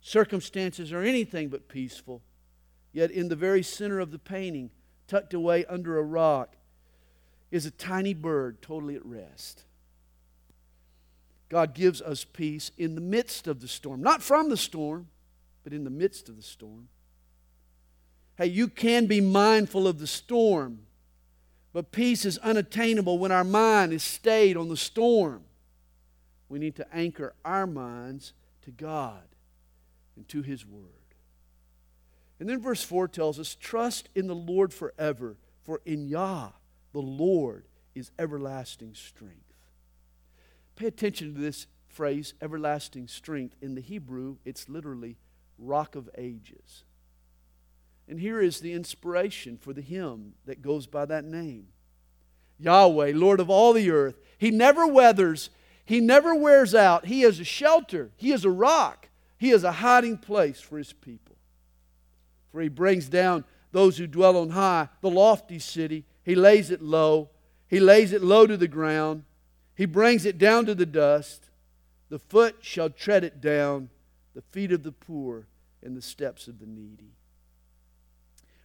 circumstances 0.00 0.92
are 0.92 1.02
anything 1.02 1.50
but 1.50 1.68
peaceful. 1.68 2.22
Yet, 2.92 3.10
in 3.10 3.28
the 3.28 3.36
very 3.36 3.62
center 3.62 4.00
of 4.00 4.12
the 4.12 4.18
painting, 4.18 4.70
tucked 5.06 5.34
away 5.34 5.66
under 5.66 5.98
a 5.98 6.02
rock, 6.02 6.56
is 7.50 7.66
a 7.66 7.70
tiny 7.70 8.14
bird 8.14 8.62
totally 8.62 8.96
at 8.96 9.04
rest. 9.04 9.64
God 11.50 11.74
gives 11.74 12.00
us 12.00 12.24
peace 12.24 12.70
in 12.78 12.94
the 12.94 13.00
midst 13.02 13.46
of 13.46 13.60
the 13.60 13.68
storm, 13.68 14.00
not 14.00 14.22
from 14.22 14.48
the 14.48 14.56
storm, 14.56 15.08
but 15.64 15.72
in 15.72 15.84
the 15.84 15.90
midst 15.90 16.28
of 16.28 16.36
the 16.36 16.42
storm. 16.42 16.88
Hey, 18.36 18.46
you 18.46 18.68
can 18.68 19.06
be 19.06 19.20
mindful 19.20 19.86
of 19.86 19.98
the 19.98 20.06
storm 20.06 20.80
but 21.72 21.92
peace 21.92 22.24
is 22.24 22.38
unattainable 22.38 23.18
when 23.18 23.32
our 23.32 23.44
mind 23.44 23.92
is 23.92 24.02
stayed 24.02 24.56
on 24.56 24.68
the 24.68 24.76
storm. 24.76 25.44
We 26.48 26.58
need 26.58 26.76
to 26.76 26.94
anchor 26.94 27.34
our 27.44 27.66
minds 27.66 28.32
to 28.62 28.70
God 28.70 29.22
and 30.16 30.28
to 30.28 30.42
His 30.42 30.66
Word. 30.66 30.84
And 32.40 32.48
then 32.48 32.60
verse 32.60 32.82
4 32.82 33.06
tells 33.06 33.38
us, 33.38 33.54
Trust 33.54 34.08
in 34.14 34.26
the 34.26 34.34
Lord 34.34 34.72
forever, 34.72 35.36
for 35.62 35.80
in 35.84 36.08
Yah, 36.08 36.50
the 36.92 37.00
Lord, 37.00 37.66
is 37.94 38.10
everlasting 38.18 38.94
strength. 38.94 39.36
Pay 40.74 40.86
attention 40.86 41.34
to 41.34 41.40
this 41.40 41.66
phrase, 41.86 42.34
everlasting 42.40 43.06
strength. 43.06 43.54
In 43.60 43.74
the 43.74 43.80
Hebrew, 43.80 44.38
it's 44.44 44.68
literally 44.68 45.18
rock 45.60 45.94
of 45.94 46.08
ages. 46.16 46.84
And 48.08 48.18
here 48.18 48.40
is 48.40 48.60
the 48.60 48.72
inspiration 48.72 49.56
for 49.56 49.72
the 49.72 49.80
hymn 49.80 50.34
that 50.46 50.62
goes 50.62 50.86
by 50.86 51.04
that 51.06 51.24
name 51.24 51.68
Yahweh, 52.58 53.12
Lord 53.14 53.40
of 53.40 53.48
all 53.48 53.72
the 53.72 53.90
earth. 53.90 54.16
He 54.36 54.50
never 54.50 54.86
weathers, 54.86 55.50
He 55.84 56.00
never 56.00 56.34
wears 56.34 56.74
out. 56.74 57.06
He 57.06 57.22
is 57.22 57.40
a 57.40 57.44
shelter, 57.44 58.10
He 58.16 58.32
is 58.32 58.44
a 58.44 58.50
rock, 58.50 59.08
He 59.38 59.50
is 59.50 59.64
a 59.64 59.72
hiding 59.72 60.18
place 60.18 60.60
for 60.60 60.76
His 60.78 60.92
people. 60.92 61.36
For 62.50 62.60
He 62.60 62.68
brings 62.68 63.08
down 63.08 63.44
those 63.72 63.98
who 63.98 64.06
dwell 64.06 64.36
on 64.36 64.50
high, 64.50 64.88
the 65.00 65.10
lofty 65.10 65.58
city. 65.58 66.04
He 66.24 66.34
lays 66.34 66.70
it 66.70 66.82
low, 66.82 67.30
He 67.68 67.80
lays 67.80 68.12
it 68.12 68.22
low 68.22 68.46
to 68.46 68.56
the 68.56 68.68
ground. 68.68 69.24
He 69.74 69.86
brings 69.86 70.26
it 70.26 70.36
down 70.36 70.66
to 70.66 70.74
the 70.74 70.84
dust. 70.84 71.48
The 72.10 72.18
foot 72.18 72.56
shall 72.60 72.90
tread 72.90 73.24
it 73.24 73.40
down, 73.40 73.88
the 74.34 74.42
feet 74.42 74.72
of 74.72 74.82
the 74.82 74.92
poor 74.92 75.46
and 75.82 75.96
the 75.96 76.02
steps 76.02 76.48
of 76.48 76.58
the 76.58 76.66
needy. 76.66 77.14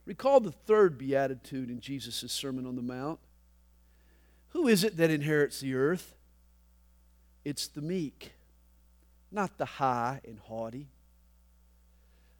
Recall 0.05 0.39
the 0.39 0.51
third 0.51 0.97
beatitude 0.97 1.69
in 1.69 1.79
Jesus' 1.79 2.31
Sermon 2.31 2.65
on 2.65 2.75
the 2.75 2.81
Mount. 2.81 3.19
Who 4.49 4.67
is 4.67 4.83
it 4.83 4.97
that 4.97 5.09
inherits 5.09 5.59
the 5.59 5.75
earth? 5.75 6.15
It's 7.43 7.67
the 7.67 7.81
meek, 7.81 8.33
not 9.31 9.57
the 9.57 9.65
high 9.65 10.21
and 10.25 10.39
haughty. 10.39 10.87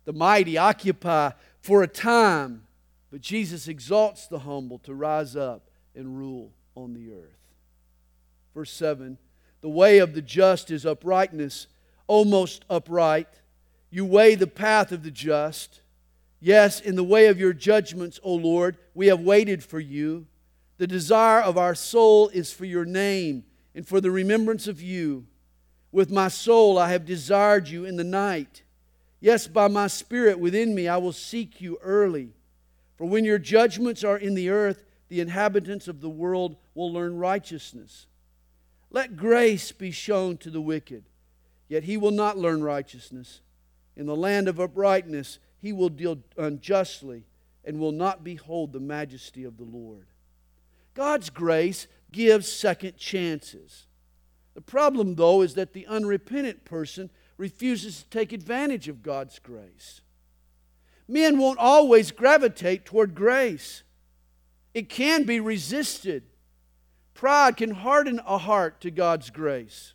The 0.05 0.13
mighty 0.13 0.57
occupy 0.57 1.31
for 1.61 1.81
a 1.81 1.87
time, 1.87 2.67
but 3.11 3.21
Jesus 3.21 3.67
exalts 3.67 4.27
the 4.27 4.39
humble 4.39 4.79
to 4.79 4.93
rise 4.93 5.35
up 5.35 5.69
and 5.95 6.17
rule 6.17 6.51
on 6.75 6.93
the 6.93 7.11
earth. 7.11 7.39
Verse 8.53 8.71
7 8.71 9.17
The 9.61 9.69
way 9.69 9.97
of 9.97 10.13
the 10.13 10.21
just 10.21 10.69
is 10.69 10.85
uprightness, 10.85 11.67
O 12.07 12.25
Most 12.25 12.65
Upright. 12.69 13.27
You 13.89 14.05
weigh 14.05 14.35
the 14.35 14.47
path 14.47 14.91
of 14.91 15.03
the 15.03 15.11
just. 15.11 15.81
Yes, 16.39 16.79
in 16.79 16.95
the 16.95 17.03
way 17.03 17.27
of 17.27 17.39
your 17.39 17.53
judgments, 17.53 18.19
O 18.23 18.33
Lord, 18.33 18.77
we 18.93 19.07
have 19.07 19.21
waited 19.21 19.63
for 19.63 19.79
you. 19.79 20.27
The 20.77 20.87
desire 20.87 21.41
of 21.41 21.57
our 21.57 21.75
soul 21.75 22.29
is 22.29 22.51
for 22.51 22.65
your 22.65 22.85
name 22.85 23.45
and 23.73 23.87
for 23.87 24.01
the 24.01 24.11
remembrance 24.11 24.67
of 24.67 24.81
you. 24.81 25.25
With 25.91 26.11
my 26.11 26.27
soul 26.27 26.77
I 26.77 26.89
have 26.89 27.05
desired 27.05 27.69
you 27.69 27.85
in 27.85 27.95
the 27.95 28.03
night. 28.03 28.63
Yes, 29.21 29.47
by 29.47 29.69
my 29.69 29.87
spirit 29.87 30.37
within 30.39 30.75
me 30.75 30.87
I 30.87 30.97
will 30.97 31.13
seek 31.13 31.61
you 31.61 31.77
early. 31.81 32.33
For 32.97 33.07
when 33.07 33.25
your 33.25 33.39
judgments 33.39 34.03
are 34.03 34.17
in 34.17 34.35
the 34.35 34.49
earth, 34.49 34.85
the 35.07 35.21
inhabitants 35.21 35.87
of 35.87 36.01
the 36.01 36.09
world 36.09 36.57
will 36.73 36.91
learn 36.91 37.17
righteousness. 37.17 38.07
Let 38.91 39.17
grace 39.17 39.71
be 39.71 39.91
shown 39.91 40.37
to 40.37 40.49
the 40.49 40.61
wicked, 40.61 41.05
yet 41.67 41.83
he 41.83 41.97
will 41.97 42.11
not 42.11 42.37
learn 42.37 42.63
righteousness. 42.63 43.41
In 43.95 44.05
the 44.05 44.15
land 44.15 44.47
of 44.47 44.59
uprightness, 44.59 45.39
he 45.61 45.73
will 45.73 45.89
deal 45.89 46.19
unjustly 46.37 47.25
and 47.63 47.79
will 47.79 47.91
not 47.91 48.23
behold 48.23 48.71
the 48.71 48.79
majesty 48.79 49.43
of 49.43 49.57
the 49.57 49.63
Lord. 49.63 50.07
God's 50.93 51.29
grace 51.29 51.87
gives 52.11 52.51
second 52.51 52.97
chances. 52.97 53.87
The 54.53 54.61
problem, 54.61 55.15
though, 55.15 55.41
is 55.41 55.55
that 55.55 55.73
the 55.73 55.87
unrepentant 55.87 56.63
person 56.63 57.09
refuses 57.37 58.03
to 58.03 58.09
take 58.09 58.31
advantage 58.31 58.87
of 58.87 59.03
God's 59.03 59.39
grace. 59.39 60.01
Men 61.07 61.37
won't 61.37 61.59
always 61.59 62.11
gravitate 62.11 62.85
toward 62.85 63.13
grace, 63.13 63.83
it 64.73 64.89
can 64.89 65.23
be 65.23 65.39
resisted. 65.39 66.23
Pride 67.13 67.55
can 67.57 67.71
harden 67.71 68.19
a 68.25 68.37
heart 68.37 68.81
to 68.81 68.91
God's 68.91 69.29
grace. 69.29 69.94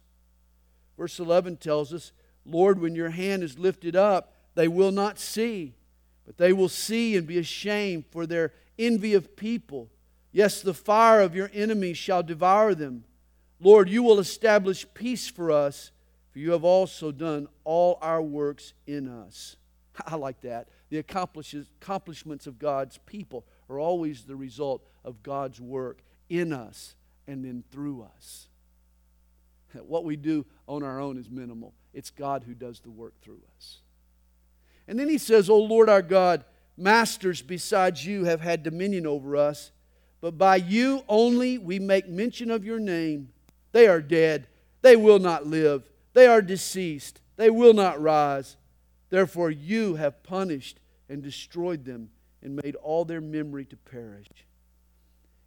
Verse 1.00 1.18
11 1.18 1.56
tells 1.56 1.94
us, 1.94 2.12
Lord, 2.44 2.78
when 2.78 2.94
your 2.94 3.08
hand 3.08 3.42
is 3.42 3.58
lifted 3.58 3.96
up, 3.96 4.34
they 4.54 4.68
will 4.68 4.92
not 4.92 5.18
see, 5.18 5.72
but 6.26 6.36
they 6.36 6.52
will 6.52 6.68
see 6.68 7.16
and 7.16 7.26
be 7.26 7.38
ashamed 7.38 8.04
for 8.10 8.26
their 8.26 8.52
envy 8.78 9.14
of 9.14 9.34
people. 9.34 9.88
Yes, 10.30 10.60
the 10.60 10.74
fire 10.74 11.22
of 11.22 11.34
your 11.34 11.50
enemies 11.54 11.96
shall 11.96 12.22
devour 12.22 12.74
them. 12.74 13.04
Lord, 13.58 13.88
you 13.88 14.02
will 14.02 14.18
establish 14.18 14.84
peace 14.92 15.26
for 15.26 15.50
us, 15.50 15.90
for 16.32 16.38
you 16.38 16.50
have 16.50 16.64
also 16.64 17.12
done 17.12 17.48
all 17.64 17.96
our 18.02 18.20
works 18.20 18.74
in 18.86 19.08
us. 19.08 19.56
I 20.06 20.16
like 20.16 20.42
that. 20.42 20.68
The 20.90 20.98
accomplishments 20.98 22.46
of 22.46 22.58
God's 22.58 22.98
people 23.06 23.46
are 23.70 23.78
always 23.78 24.24
the 24.24 24.36
result 24.36 24.86
of 25.02 25.22
God's 25.22 25.62
work 25.62 26.02
in 26.28 26.52
us 26.52 26.94
and 27.26 27.42
then 27.42 27.64
through 27.72 28.06
us. 28.18 28.49
What 29.74 30.04
we 30.04 30.16
do 30.16 30.46
on 30.66 30.82
our 30.82 31.00
own 31.00 31.18
is 31.18 31.30
minimal. 31.30 31.74
It's 31.92 32.10
God 32.10 32.44
who 32.46 32.54
does 32.54 32.80
the 32.80 32.90
work 32.90 33.14
through 33.20 33.40
us. 33.56 33.78
And 34.86 34.98
then 34.98 35.08
he 35.08 35.18
says, 35.18 35.48
O 35.48 35.58
Lord 35.58 35.88
our 35.88 36.02
God, 36.02 36.44
masters 36.76 37.42
besides 37.42 38.04
you 38.06 38.24
have 38.24 38.40
had 38.40 38.62
dominion 38.62 39.06
over 39.06 39.36
us, 39.36 39.70
but 40.20 40.36
by 40.36 40.56
you 40.56 41.02
only 41.08 41.58
we 41.58 41.78
make 41.78 42.08
mention 42.08 42.50
of 42.50 42.64
your 42.64 42.80
name. 42.80 43.30
They 43.72 43.86
are 43.86 44.00
dead. 44.00 44.46
They 44.82 44.96
will 44.96 45.18
not 45.18 45.46
live. 45.46 45.88
They 46.12 46.26
are 46.26 46.42
deceased. 46.42 47.20
They 47.36 47.50
will 47.50 47.74
not 47.74 48.00
rise. 48.00 48.56
Therefore, 49.08 49.50
you 49.50 49.94
have 49.96 50.22
punished 50.22 50.80
and 51.08 51.22
destroyed 51.22 51.84
them 51.84 52.10
and 52.42 52.56
made 52.56 52.76
all 52.76 53.04
their 53.04 53.20
memory 53.20 53.64
to 53.66 53.76
perish. 53.76 54.26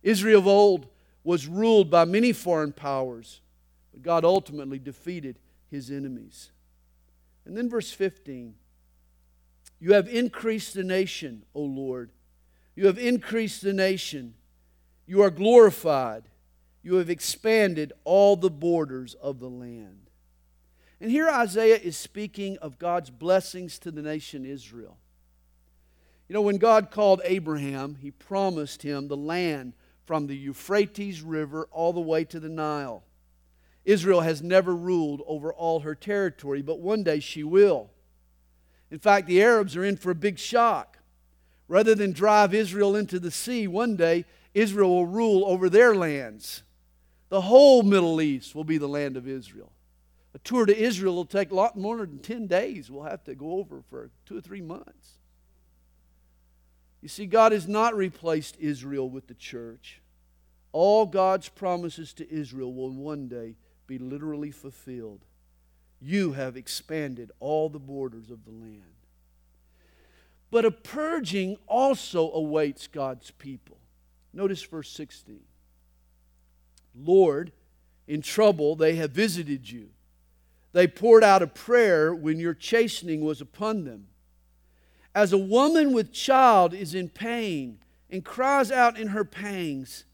Israel 0.02 0.40
of 0.40 0.48
old 0.48 0.88
was 1.24 1.48
ruled 1.48 1.90
by 1.90 2.06
many 2.06 2.34
foreign 2.34 2.74
powers, 2.74 3.42
but 3.94 4.02
God 4.02 4.26
ultimately 4.26 4.80
defeated 4.80 5.40
his 5.70 5.90
enemies. 5.90 6.52
And 7.46 7.56
then, 7.56 7.70
verse 7.70 7.92
15 7.92 8.56
you 9.80 9.94
have 9.94 10.08
increased 10.08 10.74
the 10.74 10.84
nation, 10.84 11.44
O 11.54 11.62
Lord. 11.62 12.12
You 12.74 12.88
have 12.88 12.98
increased 12.98 13.62
the 13.62 13.74
nation. 13.74 14.34
You 15.06 15.22
are 15.24 15.30
glorified. 15.30 16.24
You 16.82 16.96
have 16.96 17.10
expanded 17.10 17.92
all 18.06 18.38
the 18.38 18.50
borders 18.50 19.14
of 19.16 19.40
the 19.40 19.50
land. 19.50 20.10
And 21.02 21.12
here 21.12 21.28
Isaiah 21.28 21.76
is 21.76 21.98
speaking 21.98 22.58
of 22.60 22.80
God's 22.80 23.10
blessings 23.10 23.78
to 23.80 23.92
the 23.92 24.02
nation 24.02 24.46
Israel. 24.46 24.98
You 26.30 26.34
know, 26.34 26.42
when 26.42 26.60
God 26.60 26.90
called 26.90 27.22
Abraham, 27.26 27.96
he 27.96 28.10
promised 28.10 28.84
him 28.84 29.10
the 29.10 29.18
land 29.18 29.74
from 30.06 30.28
the 30.28 30.38
Euphrates 30.38 31.22
River 31.22 31.68
all 31.72 31.92
the 31.92 32.00
way 32.00 32.24
to 32.24 32.40
the 32.40 32.48
Nile. 32.48 33.04
Israel 33.86 34.22
has 34.22 34.42
never 34.42 34.76
ruled 34.76 35.22
over 35.28 35.54
all 35.54 35.82
her 35.82 35.96
territory, 35.96 36.62
but 36.62 36.80
one 36.80 37.04
day 37.04 37.20
she 37.20 37.44
will. 37.44 37.90
In 38.90 39.00
fact, 39.00 39.28
the 39.28 39.42
Arabs 39.42 39.76
are 39.76 39.84
in 39.84 39.98
for 39.98 40.12
a 40.12 40.16
big 40.16 40.40
shock. 40.40 41.00
Rather 41.68 41.96
than 41.96 42.12
drive 42.12 42.54
Israel 42.54 42.96
into 42.96 43.20
the 43.20 43.32
sea, 43.32 43.68
one 43.68 43.96
day 43.96 44.26
Israel 44.54 44.90
will 44.90 45.08
rule 45.08 45.44
over 45.46 45.70
their 45.70 45.96
lands. 45.96 46.64
The 47.30 47.42
whole 47.42 47.84
Middle 47.84 48.22
East 48.22 48.54
will 48.54 48.64
be 48.64 48.78
the 48.78 48.88
land 48.88 49.18
of 49.18 49.28
Israel. 49.28 49.72
A 50.36 50.40
tour 50.40 50.66
to 50.66 50.78
Israel 50.78 51.16
will 51.16 51.26
take 51.26 51.52
a 51.52 51.56
lot 51.56 51.78
more 51.78 51.98
than 51.98 52.20
10 52.20 52.48
days. 52.48 52.90
We'll 52.90 53.04
have 53.04 53.24
to 53.26 53.36
go 53.36 53.54
over 53.54 53.82
for 53.90 54.10
two 54.26 54.38
or 54.38 54.42
three 54.42 54.62
months. 54.62 55.18
You 57.02 57.10
see, 57.10 57.26
God 57.26 57.52
has 57.52 57.68
not 57.68 57.96
replaced 57.96 58.56
Israel 58.60 59.10
with 59.10 59.28
the 59.28 59.34
church. 59.34 60.02
All 60.72 61.06
God's 61.06 61.50
promises 61.50 62.14
to 62.14 62.32
Israel 62.32 62.74
will 62.74 62.90
one 62.92 63.28
day 63.28 63.56
be 63.88 63.98
literally 63.98 64.52
fulfilled 64.52 65.26
you 66.04 66.34
have 66.34 66.58
expanded 66.58 67.32
all 67.40 67.70
the 67.70 67.80
borders 67.80 68.30
of 68.30 68.44
the 68.44 68.52
land. 68.52 68.84
But 70.52 70.66
a 70.66 70.72
purging 70.72 71.58
also 71.66 72.32
awaits 72.32 72.88
God's 72.88 73.32
people. 73.32 73.78
Notice 74.34 74.62
verse 74.64 74.90
16. 74.90 75.40
Lord, 76.96 77.52
in 78.08 78.22
trouble 78.22 78.76
they 78.76 78.96
have 78.96 79.12
visited 79.12 79.72
you. 79.72 79.90
They 80.74 80.88
poured 80.88 81.24
out 81.24 81.42
a 81.42 81.48
prayer 81.48 82.14
when 82.14 82.40
your 82.40 82.54
chastening 82.54 83.22
was 83.22 83.42
upon 83.42 83.86
them. 83.86 84.08
As 85.16 85.32
a 85.32 85.38
woman 85.38 85.94
with 85.94 86.12
child 86.12 86.74
is 86.74 86.94
in 86.96 87.10
pain 87.10 87.80
and 88.10 88.26
cries 88.26 88.72
out 88.72 88.98
in 88.98 89.10
her 89.10 89.24
pangs, 89.24 90.06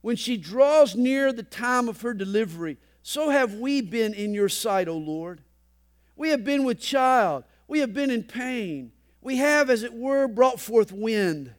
when 0.00 0.16
she 0.16 0.36
draws 0.36 0.94
near 0.94 1.32
the 1.32 1.42
time 1.42 1.88
of 1.88 2.00
her 2.02 2.14
delivery, 2.14 2.78
so 3.08 3.28
have 3.28 3.54
we 3.54 3.82
been 3.82 4.14
in 4.14 4.34
your 4.34 4.48
sight, 4.48 4.88
O 4.88 4.96
Lord. 4.96 5.40
We 6.16 6.30
have 6.30 6.42
been 6.42 6.64
with 6.64 6.80
child. 6.80 7.44
We 7.68 7.78
have 7.78 7.94
been 7.94 8.10
in 8.10 8.24
pain. 8.24 8.90
We 9.20 9.36
have, 9.36 9.70
as 9.70 9.84
it 9.84 9.94
were, 9.94 10.26
brought 10.26 10.58
forth 10.58 10.90
wind. 10.90 11.54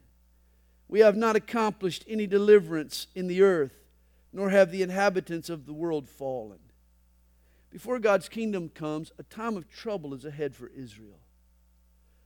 We 0.89 0.99
have 0.99 1.15
not 1.15 1.37
accomplished 1.37 2.03
any 2.05 2.27
deliverance 2.27 3.07
in 3.15 3.27
the 3.27 3.43
earth, 3.43 3.71
nor 4.33 4.49
have 4.49 4.71
the 4.71 4.81
inhabitants 4.81 5.49
of 5.49 5.65
the 5.65 5.71
world 5.71 6.09
fallen. 6.09 6.59
Before 7.69 7.97
God's 7.97 8.27
kingdom 8.27 8.67
comes, 8.67 9.13
a 9.17 9.23
time 9.23 9.55
of 9.55 9.69
trouble 9.69 10.13
is 10.13 10.25
ahead 10.25 10.53
for 10.53 10.69
Israel. 10.75 11.21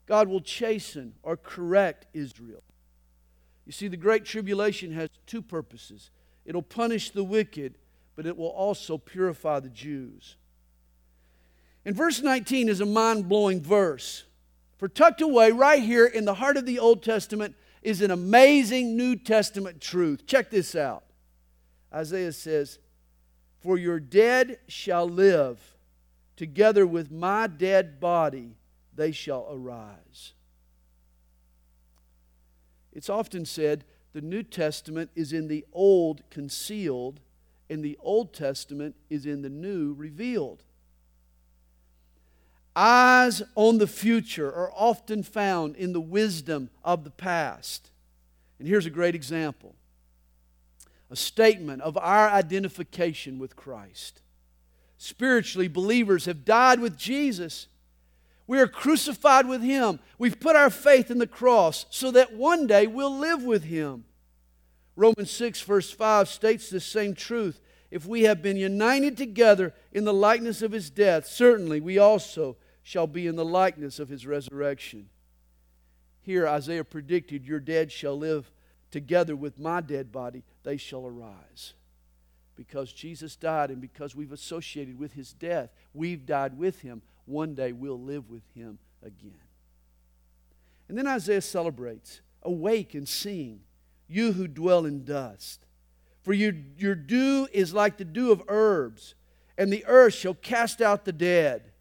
God 0.07 0.29
will 0.29 0.41
chasten 0.41 1.13
or 1.21 1.37
correct 1.37 2.07
Israel. 2.15 2.63
You 3.67 3.71
see, 3.71 3.87
the 3.87 3.97
Great 3.97 4.25
Tribulation 4.25 4.91
has 4.93 5.09
two 5.27 5.43
purposes 5.43 6.09
it'll 6.43 6.63
punish 6.63 7.11
the 7.11 7.23
wicked, 7.23 7.75
but 8.15 8.25
it 8.25 8.37
will 8.37 8.47
also 8.47 8.97
purify 8.97 9.59
the 9.59 9.69
Jews. 9.69 10.35
And 11.85 11.95
verse 11.95 12.21
19 12.21 12.69
is 12.69 12.81
a 12.81 12.85
mind 12.85 13.27
blowing 13.27 13.61
verse. 13.61 14.25
For 14.77 14.87
tucked 14.87 15.21
away 15.21 15.51
right 15.51 15.81
here 15.81 16.05
in 16.05 16.25
the 16.25 16.35
heart 16.35 16.57
of 16.57 16.65
the 16.65 16.79
Old 16.79 17.03
Testament 17.03 17.55
is 17.81 18.01
an 18.01 18.11
amazing 18.11 18.95
New 18.95 19.15
Testament 19.15 19.81
truth. 19.81 20.25
Check 20.25 20.51
this 20.51 20.75
out. 20.75 21.03
Isaiah 21.93 22.31
says, 22.31 22.79
For 23.59 23.77
your 23.77 23.99
dead 23.99 24.59
shall 24.67 25.07
live, 25.07 25.59
together 26.35 26.85
with 26.85 27.11
my 27.11 27.47
dead 27.47 27.99
body 27.99 28.55
they 28.95 29.11
shall 29.11 29.47
arise. 29.51 30.33
It's 32.93 33.09
often 33.09 33.45
said 33.45 33.85
the 34.13 34.21
New 34.21 34.43
Testament 34.43 35.11
is 35.15 35.31
in 35.31 35.47
the 35.47 35.65
Old 35.71 36.23
concealed, 36.29 37.19
and 37.71 37.83
the 37.83 37.97
Old 38.01 38.33
Testament 38.33 38.95
is 39.09 39.25
in 39.25 39.41
the 39.41 39.49
New 39.49 39.93
revealed. 39.93 40.61
Eyes 42.75 43.41
on 43.55 43.77
the 43.77 43.87
future 43.87 44.47
are 44.47 44.71
often 44.75 45.23
found 45.23 45.77
in 45.77 45.93
the 45.93 46.01
wisdom 46.01 46.69
of 46.83 47.03
the 47.05 47.09
past. 47.09 47.89
And 48.59 48.67
here's 48.67 48.85
a 48.85 48.91
great 48.91 49.15
example 49.15 49.75
a 51.09 51.15
statement 51.15 51.81
of 51.81 51.97
our 51.97 52.29
identification 52.29 53.39
with 53.39 53.55
Christ. 53.55 54.21
Spiritually, 54.97 55.67
believers 55.67 56.25
have 56.25 56.45
died 56.45 56.79
with 56.79 56.97
Jesus. 56.97 57.67
We 58.47 58.59
are 58.59 58.67
crucified 58.67 59.47
with 59.47 59.61
Him. 59.61 59.99
We've 60.17 60.39
put 60.39 60.55
our 60.55 60.69
faith 60.69 61.09
in 61.09 61.17
the 61.17 61.27
cross 61.27 61.85
so 61.89 62.11
that 62.11 62.33
one 62.33 62.67
day 62.67 62.87
we'll 62.87 63.17
live 63.17 63.43
with 63.43 63.63
Him. 63.63 64.05
Romans 64.95 65.31
6, 65.31 65.61
verse 65.61 65.91
5 65.91 66.27
states 66.27 66.69
the 66.69 66.79
same 66.79 67.13
truth. 67.13 67.61
If 67.89 68.05
we 68.05 68.23
have 68.23 68.41
been 68.41 68.57
united 68.57 69.17
together 69.17 69.73
in 69.91 70.05
the 70.05 70.13
likeness 70.13 70.61
of 70.61 70.71
His 70.71 70.89
death, 70.89 71.27
certainly 71.27 71.81
we 71.81 71.97
also 71.97 72.57
shall 72.83 73.07
be 73.07 73.27
in 73.27 73.35
the 73.35 73.45
likeness 73.45 73.99
of 73.99 74.09
his 74.09 74.25
resurrection. 74.25 75.09
Here, 76.21 76.47
Isaiah 76.47 76.83
predicted, 76.83 77.45
Your 77.45 77.59
dead 77.59 77.91
shall 77.91 78.17
live 78.17 78.51
together 78.89 79.35
with 79.35 79.59
my 79.59 79.81
dead 79.81 80.11
body, 80.11 80.43
they 80.63 80.77
shall 80.77 81.05
arise. 81.05 81.73
Because 82.55 82.91
Jesus 82.91 83.35
died 83.35 83.71
and 83.71 83.81
because 83.81 84.15
we've 84.15 84.33
associated 84.33 84.99
with 84.99 85.13
his 85.13 85.33
death, 85.33 85.69
we've 85.93 86.25
died 86.25 86.57
with 86.57 86.81
him. 86.81 87.01
One 87.25 87.55
day 87.55 87.71
we'll 87.71 87.99
live 87.99 88.29
with 88.29 88.43
him 88.53 88.77
again. 89.01 89.33
And 90.89 90.97
then 90.97 91.07
Isaiah 91.07 91.41
celebrates 91.41 92.21
Awake 92.43 92.95
and 92.95 93.07
sing, 93.07 93.61
you 94.11 94.33
who 94.33 94.47
dwell 94.47 94.85
in 94.85 95.03
dust. 95.03 95.65
For 96.21 96.33
your, 96.33 96.53
your 96.77 96.95
dew 96.95 97.47
is 97.51 97.73
like 97.73 97.97
the 97.97 98.05
dew 98.05 98.31
of 98.31 98.43
herbs, 98.47 99.15
and 99.57 99.71
the 99.71 99.85
earth 99.87 100.13
shall 100.13 100.35
cast 100.35 100.81
out 100.81 101.05
the 101.05 101.11
dead. 101.11 101.71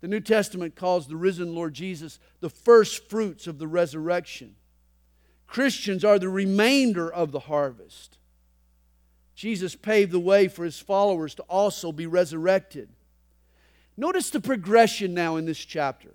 The 0.00 0.08
New 0.08 0.20
Testament 0.20 0.76
calls 0.76 1.06
the 1.06 1.16
risen 1.16 1.54
Lord 1.54 1.74
Jesus 1.74 2.18
the 2.40 2.48
first 2.48 3.08
fruits 3.10 3.46
of 3.46 3.58
the 3.58 3.68
resurrection. 3.68 4.54
Christians 5.46 6.04
are 6.04 6.18
the 6.18 6.28
remainder 6.28 7.12
of 7.12 7.32
the 7.32 7.40
harvest. 7.40 8.16
Jesus 9.34 9.74
paved 9.74 10.12
the 10.12 10.20
way 10.20 10.48
for 10.48 10.64
his 10.64 10.78
followers 10.78 11.34
to 11.34 11.42
also 11.42 11.92
be 11.92 12.06
resurrected. 12.06 12.88
Notice 13.96 14.30
the 14.30 14.40
progression 14.40 15.12
now 15.12 15.36
in 15.36 15.44
this 15.44 15.58
chapter. 15.58 16.14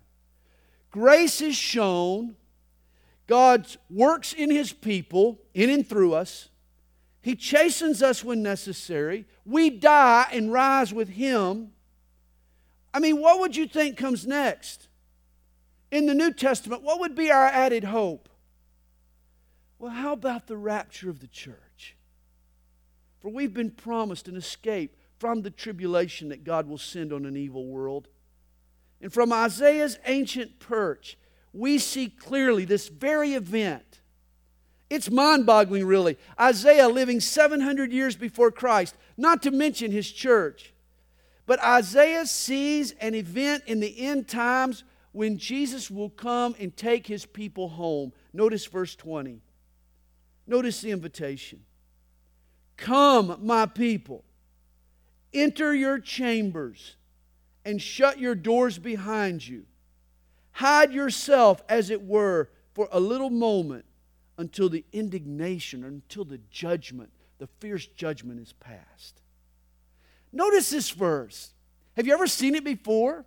Grace 0.90 1.42
is 1.42 1.56
shown, 1.56 2.36
God 3.28 3.68
works 3.90 4.34
in 4.34 4.52
his 4.52 4.72
people, 4.72 5.40
in 5.54 5.70
and 5.70 5.88
through 5.88 6.14
us. 6.14 6.50
He 7.22 7.36
chastens 7.36 8.04
us 8.04 8.24
when 8.24 8.44
necessary. 8.44 9.26
We 9.46 9.72
die 9.72 10.28
and 10.32 10.54
rise 10.54 10.94
with 10.94 11.10
him. 11.10 11.72
I 12.94 13.00
mean, 13.00 13.20
what 13.20 13.40
would 13.40 13.56
you 13.56 13.68
think 13.68 13.98
comes 13.98 14.28
next? 14.28 14.88
In 15.92 16.06
the 16.06 16.14
New 16.14 16.32
Testament, 16.32 16.84
what 16.84 17.00
would 17.00 17.16
be 17.16 17.32
our 17.32 17.48
added 17.48 17.86
hope? 17.86 18.30
Well, 19.80 19.92
how 19.92 20.14
about 20.14 20.48
the 20.48 20.58
rapture 20.58 21.10
of 21.10 21.20
the 21.20 21.28
church? 21.28 21.96
For 23.20 23.30
we've 23.30 23.54
been 23.54 23.72
promised 23.72 24.28
an 24.28 24.36
escape 24.36 24.96
from 25.18 25.42
the 25.42 25.50
tribulation 25.50 26.30
that 26.30 26.44
God 26.44 26.68
will 26.68 26.78
send 26.78 27.12
on 27.12 27.26
an 27.26 27.36
evil 27.36 27.66
world. 27.66 28.08
And 29.02 29.12
from 29.12 29.34
Isaiah's 29.34 29.98
ancient 30.06 30.60
perch, 30.60 31.18
we 31.56 31.78
see 31.80 32.10
clearly 32.10 32.66
this 32.66 32.90
very 32.90 33.34
event. 33.34 34.02
It's 34.90 35.10
mind 35.10 35.46
boggling, 35.46 35.86
really. 35.86 36.18
Isaiah 36.40 36.90
living 36.90 37.20
700 37.20 37.92
years 37.92 38.16
before 38.16 38.52
Christ, 38.52 38.96
not 39.18 39.42
to 39.44 39.52
mention 39.52 39.92
his 39.92 40.12
church. 40.12 40.74
But 41.46 41.64
Isaiah 41.64 42.26
sees 42.26 42.92
an 43.00 43.16
event 43.16 43.64
in 43.68 43.80
the 43.80 44.06
end 44.06 44.28
times 44.28 44.84
when 45.12 45.38
Jesus 45.38 45.90
will 45.90 46.10
come 46.10 46.56
and 46.60 46.76
take 46.76 47.08
his 47.08 47.26
people 47.26 47.70
home. 47.70 48.12
Notice 48.34 48.66
verse 48.66 48.96
20. 48.96 49.40
Notice 50.48 50.82
the 50.82 50.92
invitation. 50.92 51.62
Come, 52.78 53.40
my 53.42 53.66
people, 53.66 54.26
enter 55.34 55.74
your 55.74 56.00
chambers 56.00 56.98
and 57.64 57.82
shut 57.82 58.20
your 58.20 58.36
doors 58.36 58.78
behind 58.78 59.48
you. 59.48 59.66
Hide 60.56 60.94
yourself, 60.94 61.62
as 61.68 61.90
it 61.90 62.02
were, 62.02 62.50
for 62.74 62.88
a 62.90 63.00
little 63.00 63.30
moment 63.30 63.84
until 64.38 64.70
the 64.70 64.86
indignation, 64.94 65.84
until 65.84 66.24
the 66.24 66.40
judgment, 66.50 67.12
the 67.40 67.48
fierce 67.60 67.88
judgment 67.88 68.40
is 68.40 68.54
passed. 68.54 69.20
Notice 70.32 70.70
this 70.70 70.92
verse. 70.92 71.52
Have 71.98 72.08
you 72.08 72.14
ever 72.14 72.26
seen 72.26 72.56
it 72.56 72.64
before? 72.64 73.26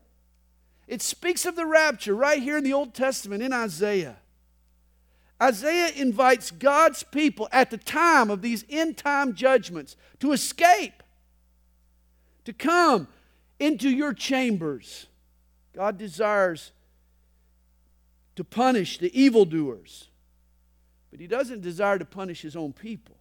It 0.86 1.02
speaks 1.02 1.44
of 1.44 1.54
the 1.54 1.66
rapture 1.66 2.14
right 2.14 2.42
here 2.42 2.56
in 2.56 2.64
the 2.64 2.72
Old 2.72 2.94
Testament 2.94 3.42
in 3.42 3.52
Isaiah. 3.52 4.16
Isaiah 5.40 5.92
invites 5.94 6.50
God's 6.50 7.02
people 7.02 7.46
at 7.52 7.70
the 7.70 7.76
time 7.76 8.30
of 8.30 8.40
these 8.40 8.64
end 8.70 8.96
time 8.96 9.34
judgments 9.34 9.96
to 10.20 10.32
escape, 10.32 11.02
to 12.46 12.54
come 12.54 13.06
into 13.60 13.90
your 13.90 14.14
chambers. 14.14 15.08
God 15.74 15.98
desires 15.98 16.72
to 18.38 18.44
punish 18.44 18.98
the 18.98 19.20
evildoers, 19.20 20.06
but 21.10 21.18
He 21.18 21.26
doesn't 21.26 21.60
desire 21.60 21.98
to 21.98 22.04
punish 22.04 22.42
His 22.42 22.54
own 22.54 22.72
people. 22.72 23.16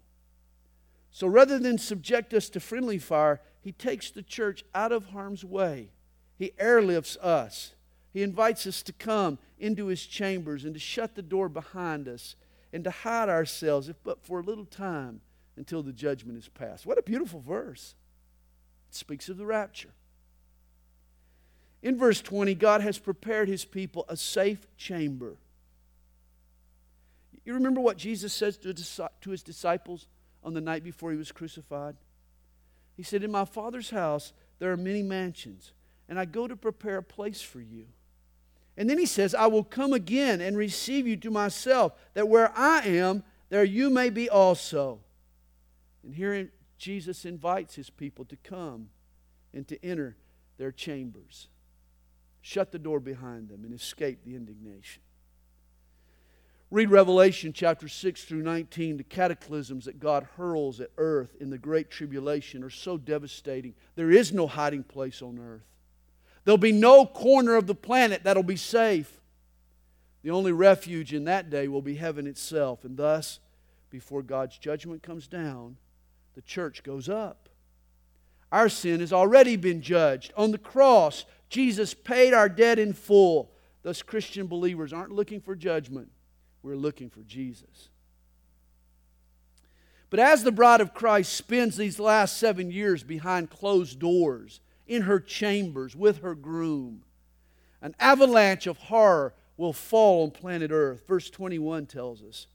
So 1.09 1.25
rather 1.25 1.57
than 1.57 1.79
subject 1.79 2.35
us 2.35 2.49
to 2.49 2.59
friendly 2.59 2.99
fire, 2.99 3.41
he 3.63 3.71
takes 3.71 4.11
the 4.11 4.21
church 4.21 4.63
out 4.75 4.91
of 4.91 5.07
harm's 5.07 5.43
way. 5.43 5.89
He 6.37 6.51
airlifts 6.59 7.17
us. 7.17 7.73
He 8.13 8.21
invites 8.21 8.67
us 8.67 8.83
to 8.83 8.93
come 8.93 9.39
into 9.57 9.87
his 9.87 10.05
chambers 10.05 10.65
and 10.65 10.75
to 10.75 10.79
shut 10.79 11.15
the 11.15 11.23
door 11.23 11.49
behind 11.49 12.07
us 12.07 12.35
and 12.71 12.83
to 12.83 12.91
hide 12.91 13.27
ourselves, 13.27 13.89
if 13.89 13.95
but 14.03 14.23
for 14.23 14.41
a 14.41 14.43
little 14.43 14.65
time, 14.65 15.21
until 15.55 15.81
the 15.81 15.93
judgment 15.93 16.37
is 16.37 16.47
passed. 16.47 16.85
What 16.85 16.99
a 16.99 17.01
beautiful 17.01 17.39
verse. 17.39 17.95
It 18.89 18.95
speaks 18.95 19.29
of 19.29 19.37
the 19.37 19.47
rapture. 19.47 19.95
In 21.81 21.97
verse 21.97 22.21
20, 22.21 22.55
God 22.55 22.81
has 22.81 22.97
prepared 22.97 23.47
his 23.47 23.65
people 23.65 24.05
a 24.09 24.17
safe 24.17 24.65
chamber. 24.77 25.37
You 27.45 27.53
remember 27.53 27.79
what 27.79 27.97
Jesus 27.97 28.33
says 28.33 28.57
to 28.57 29.29
his 29.29 29.43
disciples 29.43 30.07
on 30.43 30.53
the 30.53 30.61
night 30.61 30.83
before 30.83 31.11
he 31.11 31.17
was 31.17 31.31
crucified? 31.31 31.95
He 32.97 33.03
said, 33.03 33.23
In 33.23 33.31
my 33.31 33.45
Father's 33.45 33.91
house 33.91 34.33
there 34.59 34.71
are 34.71 34.77
many 34.77 35.03
mansions, 35.03 35.71
and 36.09 36.19
I 36.19 36.25
go 36.25 36.47
to 36.47 36.55
prepare 36.55 36.97
a 36.97 37.03
place 37.03 37.41
for 37.41 37.61
you. 37.61 37.85
And 38.75 38.89
then 38.89 38.97
he 38.97 39.05
says, 39.05 39.33
I 39.33 39.47
will 39.47 39.63
come 39.63 39.93
again 39.93 40.41
and 40.41 40.57
receive 40.57 41.07
you 41.07 41.15
to 41.17 41.31
myself, 41.31 41.93
that 42.15 42.27
where 42.27 42.51
I 42.55 42.81
am, 42.81 43.23
there 43.49 43.63
you 43.63 43.89
may 43.89 44.09
be 44.09 44.29
also. 44.29 44.99
And 46.03 46.13
here 46.13 46.51
Jesus 46.77 47.25
invites 47.25 47.75
his 47.75 47.89
people 47.89 48.25
to 48.25 48.35
come 48.37 48.89
and 49.53 49.67
to 49.67 49.83
enter 49.83 50.15
their 50.57 50.71
chambers, 50.71 51.47
shut 52.47 52.71
the 52.71 52.79
door 52.79 53.01
behind 53.01 53.49
them, 53.49 53.65
and 53.65 53.73
escape 53.73 54.19
the 54.23 54.33
indignation. 54.33 55.01
Read 56.71 56.89
Revelation 56.89 57.51
chapter 57.51 57.89
6 57.89 58.23
through 58.23 58.41
19. 58.41 58.95
The 58.95 59.03
cataclysms 59.03 59.83
that 59.83 59.99
God 59.99 60.25
hurls 60.37 60.79
at 60.79 60.91
earth 60.97 61.35
in 61.41 61.49
the 61.49 61.57
Great 61.57 61.91
Tribulation 61.91 62.63
are 62.63 62.69
so 62.69 62.97
devastating. 62.97 63.73
There 63.95 64.11
is 64.11 64.31
no 64.31 64.47
hiding 64.47 64.83
place 64.83 65.21
on 65.21 65.39
earth. 65.39 65.65
There'll 66.45 66.57
be 66.57 66.71
no 66.71 67.05
corner 67.05 67.55
of 67.55 67.67
the 67.67 67.75
planet 67.75 68.23
that'll 68.23 68.43
be 68.43 68.55
safe. 68.55 69.19
The 70.23 70.31
only 70.31 70.53
refuge 70.53 71.13
in 71.13 71.25
that 71.25 71.49
day 71.49 71.67
will 71.67 71.81
be 71.81 71.95
heaven 71.95 72.27
itself. 72.27 72.85
And 72.85 72.95
thus, 72.95 73.41
before 73.89 74.21
God's 74.21 74.57
judgment 74.57 75.03
comes 75.03 75.27
down, 75.27 75.75
the 76.33 76.41
church 76.41 76.83
goes 76.83 77.09
up. 77.09 77.49
Our 78.51 78.69
sin 78.69 79.01
has 79.01 79.11
already 79.11 79.57
been 79.57 79.81
judged. 79.81 80.31
On 80.37 80.51
the 80.51 80.57
cross, 80.57 81.25
Jesus 81.49 81.93
paid 81.93 82.33
our 82.33 82.49
debt 82.49 82.79
in 82.79 82.93
full. 82.93 83.51
Thus, 83.83 84.01
Christian 84.01 84.47
believers 84.47 84.91
aren't 84.91 85.11
looking 85.11 85.39
for 85.39 85.55
judgment, 85.55 86.09
we're 86.61 86.75
looking 86.75 87.09
for 87.09 87.21
Jesus. 87.21 87.89
But 90.09 90.19
as 90.19 90.43
the 90.43 90.51
bride 90.51 90.81
of 90.81 90.93
Christ 90.93 91.33
spends 91.33 91.75
these 91.75 91.99
last 91.99 92.37
seven 92.37 92.71
years 92.71 93.03
behind 93.03 93.49
closed 93.49 93.99
doors, 93.99 94.61
in 94.87 95.01
her 95.01 95.19
chambers, 95.19 95.95
with 95.95 96.19
her 96.19 96.33
groom, 96.33 97.03
an 97.81 97.93
avalanche 97.99 98.67
of 98.67 98.77
horror 98.77 99.33
will 99.57 99.73
fall 99.73 100.23
on 100.23 100.31
planet 100.31 100.71
Earth. 100.71 101.05
Verse 101.07 101.29
21 101.29 101.85
tells 101.87 102.23
us. 102.23 102.47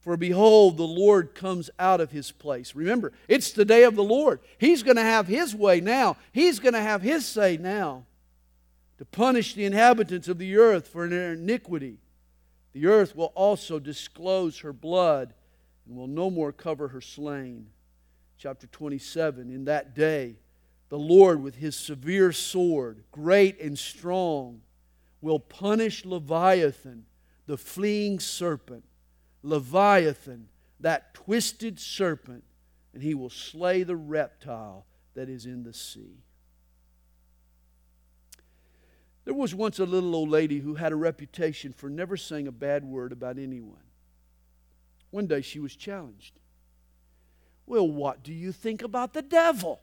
For 0.00 0.16
behold, 0.16 0.76
the 0.76 0.84
Lord 0.84 1.34
comes 1.34 1.70
out 1.78 2.00
of 2.00 2.10
his 2.10 2.32
place. 2.32 2.74
Remember, 2.74 3.12
it's 3.28 3.52
the 3.52 3.64
day 3.64 3.84
of 3.84 3.94
the 3.94 4.02
Lord. 4.02 4.40
He's 4.58 4.82
going 4.82 4.96
to 4.96 5.02
have 5.02 5.28
his 5.28 5.54
way 5.54 5.80
now. 5.80 6.16
He's 6.32 6.58
going 6.58 6.74
to 6.74 6.80
have 6.80 7.02
his 7.02 7.26
say 7.26 7.56
now 7.56 8.06
to 8.98 9.04
punish 9.04 9.54
the 9.54 9.64
inhabitants 9.64 10.28
of 10.28 10.38
the 10.38 10.56
earth 10.56 10.88
for 10.88 11.08
their 11.08 11.32
iniquity. 11.32 11.98
The 12.72 12.86
earth 12.86 13.16
will 13.16 13.32
also 13.34 13.78
disclose 13.78 14.58
her 14.58 14.72
blood 14.72 15.34
and 15.86 15.96
will 15.96 16.08
no 16.08 16.30
more 16.30 16.52
cover 16.52 16.88
her 16.88 17.00
slain. 17.00 17.68
Chapter 18.36 18.66
27 18.66 19.50
In 19.50 19.64
that 19.64 19.94
day, 19.94 20.36
the 20.88 20.98
Lord 20.98 21.42
with 21.42 21.56
his 21.56 21.76
severe 21.76 22.32
sword, 22.32 23.04
great 23.12 23.60
and 23.60 23.78
strong, 23.78 24.62
will 25.20 25.40
punish 25.40 26.04
Leviathan, 26.04 27.04
the 27.46 27.56
fleeing 27.56 28.20
serpent, 28.20 28.84
Leviathan, 29.42 30.48
that 30.80 31.14
twisted 31.14 31.78
serpent, 31.78 32.44
and 32.94 33.02
he 33.02 33.14
will 33.14 33.30
slay 33.30 33.82
the 33.82 33.96
reptile 33.96 34.86
that 35.14 35.28
is 35.28 35.46
in 35.46 35.62
the 35.62 35.72
sea. 35.72 36.22
There 39.28 39.36
was 39.36 39.54
once 39.54 39.78
a 39.78 39.84
little 39.84 40.16
old 40.16 40.30
lady 40.30 40.60
who 40.60 40.76
had 40.76 40.90
a 40.90 40.96
reputation 40.96 41.74
for 41.74 41.90
never 41.90 42.16
saying 42.16 42.48
a 42.48 42.50
bad 42.50 42.82
word 42.82 43.12
about 43.12 43.36
anyone. 43.36 43.84
One 45.10 45.26
day 45.26 45.42
she 45.42 45.60
was 45.60 45.76
challenged. 45.76 46.32
Well, 47.66 47.86
what 47.86 48.22
do 48.22 48.32
you 48.32 48.52
think 48.52 48.80
about 48.80 49.12
the 49.12 49.20
devil? 49.20 49.82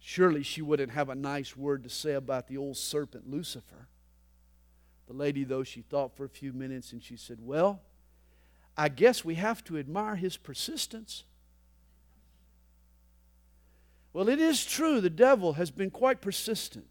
Surely 0.00 0.42
she 0.42 0.62
wouldn't 0.62 0.92
have 0.92 1.10
a 1.10 1.14
nice 1.14 1.54
word 1.54 1.82
to 1.82 1.90
say 1.90 2.14
about 2.14 2.48
the 2.48 2.56
old 2.56 2.78
serpent 2.78 3.30
Lucifer. 3.30 3.88
The 5.06 5.12
lady, 5.12 5.44
though, 5.44 5.62
she 5.62 5.82
thought 5.82 6.16
for 6.16 6.24
a 6.24 6.30
few 6.30 6.54
minutes 6.54 6.92
and 6.92 7.02
she 7.02 7.18
said, 7.18 7.40
Well, 7.42 7.82
I 8.74 8.88
guess 8.88 9.22
we 9.22 9.34
have 9.34 9.62
to 9.64 9.76
admire 9.76 10.16
his 10.16 10.38
persistence. 10.38 11.24
Well, 14.14 14.30
it 14.30 14.40
is 14.40 14.64
true, 14.64 15.02
the 15.02 15.10
devil 15.10 15.52
has 15.52 15.70
been 15.70 15.90
quite 15.90 16.22
persistent. 16.22 16.86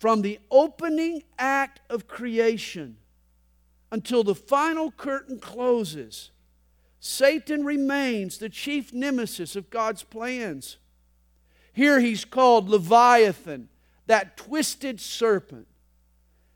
From 0.00 0.22
the 0.22 0.38
opening 0.50 1.24
act 1.38 1.80
of 1.90 2.08
creation 2.08 2.96
until 3.92 4.24
the 4.24 4.34
final 4.34 4.90
curtain 4.90 5.38
closes, 5.38 6.30
Satan 7.00 7.66
remains 7.66 8.38
the 8.38 8.48
chief 8.48 8.94
nemesis 8.94 9.56
of 9.56 9.68
God's 9.68 10.02
plans. 10.02 10.78
Here 11.74 12.00
he's 12.00 12.24
called 12.24 12.70
Leviathan, 12.70 13.68
that 14.06 14.38
twisted 14.38 15.02
serpent. 15.02 15.66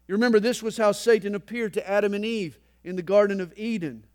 You 0.09 0.15
remember, 0.15 0.41
this 0.41 0.63
was 0.63 0.79
how 0.79 0.93
Satan 0.93 1.35
appeared 1.35 1.75
to 1.75 1.87
Adam 1.87 2.15
and 2.15 2.25
Eve 2.25 2.59
in 2.83 2.97
the 2.97 3.03
Garden 3.03 3.43
of 3.43 3.53
Eden. 3.59 4.07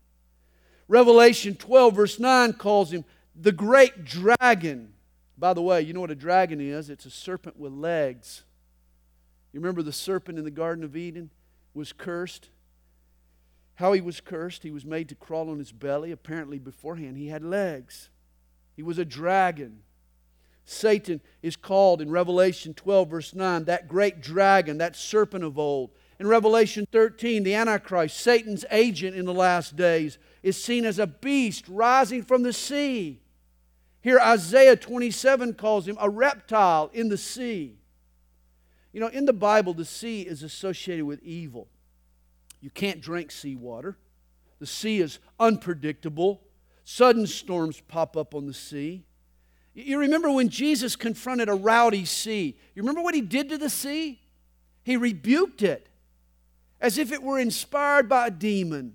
Revelation 0.88 1.54
12, 1.54 1.94
verse 1.94 2.18
9, 2.18 2.54
calls 2.54 2.92
him 2.92 3.04
the 3.40 3.52
great 3.52 4.04
dragon. 4.04 4.92
By 5.38 5.54
the 5.54 5.62
way, 5.62 5.82
you 5.82 5.92
know 5.92 6.00
what 6.00 6.10
a 6.10 6.16
dragon 6.16 6.60
is? 6.60 6.90
It's 6.90 7.06
a 7.06 7.10
serpent 7.10 7.56
with 7.56 7.72
legs. 7.72 8.42
You 9.52 9.60
remember 9.60 9.82
the 9.82 9.92
serpent 9.92 10.38
in 10.38 10.44
the 10.44 10.50
Garden 10.50 10.84
of 10.84 10.96
Eden 10.96 11.30
was 11.74 11.92
cursed? 11.92 12.50
How 13.74 13.92
he 13.92 14.00
was 14.00 14.20
cursed, 14.20 14.62
he 14.62 14.70
was 14.70 14.84
made 14.84 15.08
to 15.08 15.14
crawl 15.14 15.50
on 15.50 15.58
his 15.58 15.72
belly. 15.72 16.12
Apparently, 16.12 16.58
beforehand, 16.58 17.16
he 17.16 17.28
had 17.28 17.42
legs. 17.42 18.10
He 18.76 18.82
was 18.82 18.98
a 18.98 19.04
dragon. 19.04 19.80
Satan 20.64 21.20
is 21.42 21.56
called 21.56 22.00
in 22.00 22.10
Revelation 22.10 22.74
12, 22.74 23.10
verse 23.10 23.34
9, 23.34 23.64
that 23.64 23.88
great 23.88 24.20
dragon, 24.20 24.78
that 24.78 24.94
serpent 24.94 25.42
of 25.42 25.58
old. 25.58 25.90
In 26.20 26.26
Revelation 26.26 26.86
13, 26.92 27.42
the 27.42 27.54
Antichrist, 27.54 28.18
Satan's 28.18 28.64
agent 28.70 29.16
in 29.16 29.24
the 29.24 29.34
last 29.34 29.74
days, 29.74 30.18
is 30.42 30.62
seen 30.62 30.84
as 30.84 30.98
a 30.98 31.06
beast 31.06 31.64
rising 31.66 32.22
from 32.22 32.42
the 32.42 32.52
sea. 32.52 33.20
Here, 34.02 34.20
Isaiah 34.20 34.76
27 34.76 35.54
calls 35.54 35.88
him 35.88 35.96
a 36.00 36.08
reptile 36.08 36.90
in 36.92 37.08
the 37.08 37.18
sea. 37.18 37.79
You 38.92 39.00
know, 39.00 39.08
in 39.08 39.24
the 39.24 39.32
Bible, 39.32 39.74
the 39.74 39.84
sea 39.84 40.22
is 40.22 40.42
associated 40.42 41.04
with 41.04 41.22
evil. 41.22 41.68
You 42.60 42.70
can't 42.70 43.00
drink 43.00 43.30
seawater. 43.30 43.96
The 44.58 44.66
sea 44.66 45.00
is 45.00 45.18
unpredictable. 45.38 46.42
Sudden 46.84 47.26
storms 47.26 47.80
pop 47.80 48.16
up 48.16 48.34
on 48.34 48.46
the 48.46 48.54
sea. 48.54 49.04
You 49.72 49.98
remember 49.98 50.30
when 50.30 50.48
Jesus 50.48 50.96
confronted 50.96 51.48
a 51.48 51.54
rowdy 51.54 52.04
sea? 52.04 52.56
You 52.74 52.82
remember 52.82 53.02
what 53.02 53.14
he 53.14 53.20
did 53.20 53.48
to 53.50 53.58
the 53.58 53.70
sea? 53.70 54.20
He 54.82 54.96
rebuked 54.96 55.62
it 55.62 55.88
as 56.80 56.98
if 56.98 57.12
it 57.12 57.22
were 57.22 57.38
inspired 57.38 58.08
by 58.08 58.26
a 58.26 58.30
demon. 58.30 58.94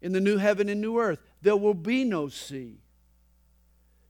In 0.00 0.12
the 0.12 0.20
new 0.20 0.38
heaven 0.38 0.68
and 0.68 0.80
new 0.80 0.98
earth, 0.98 1.20
there 1.42 1.56
will 1.56 1.74
be 1.74 2.04
no 2.04 2.28
sea. 2.28 2.78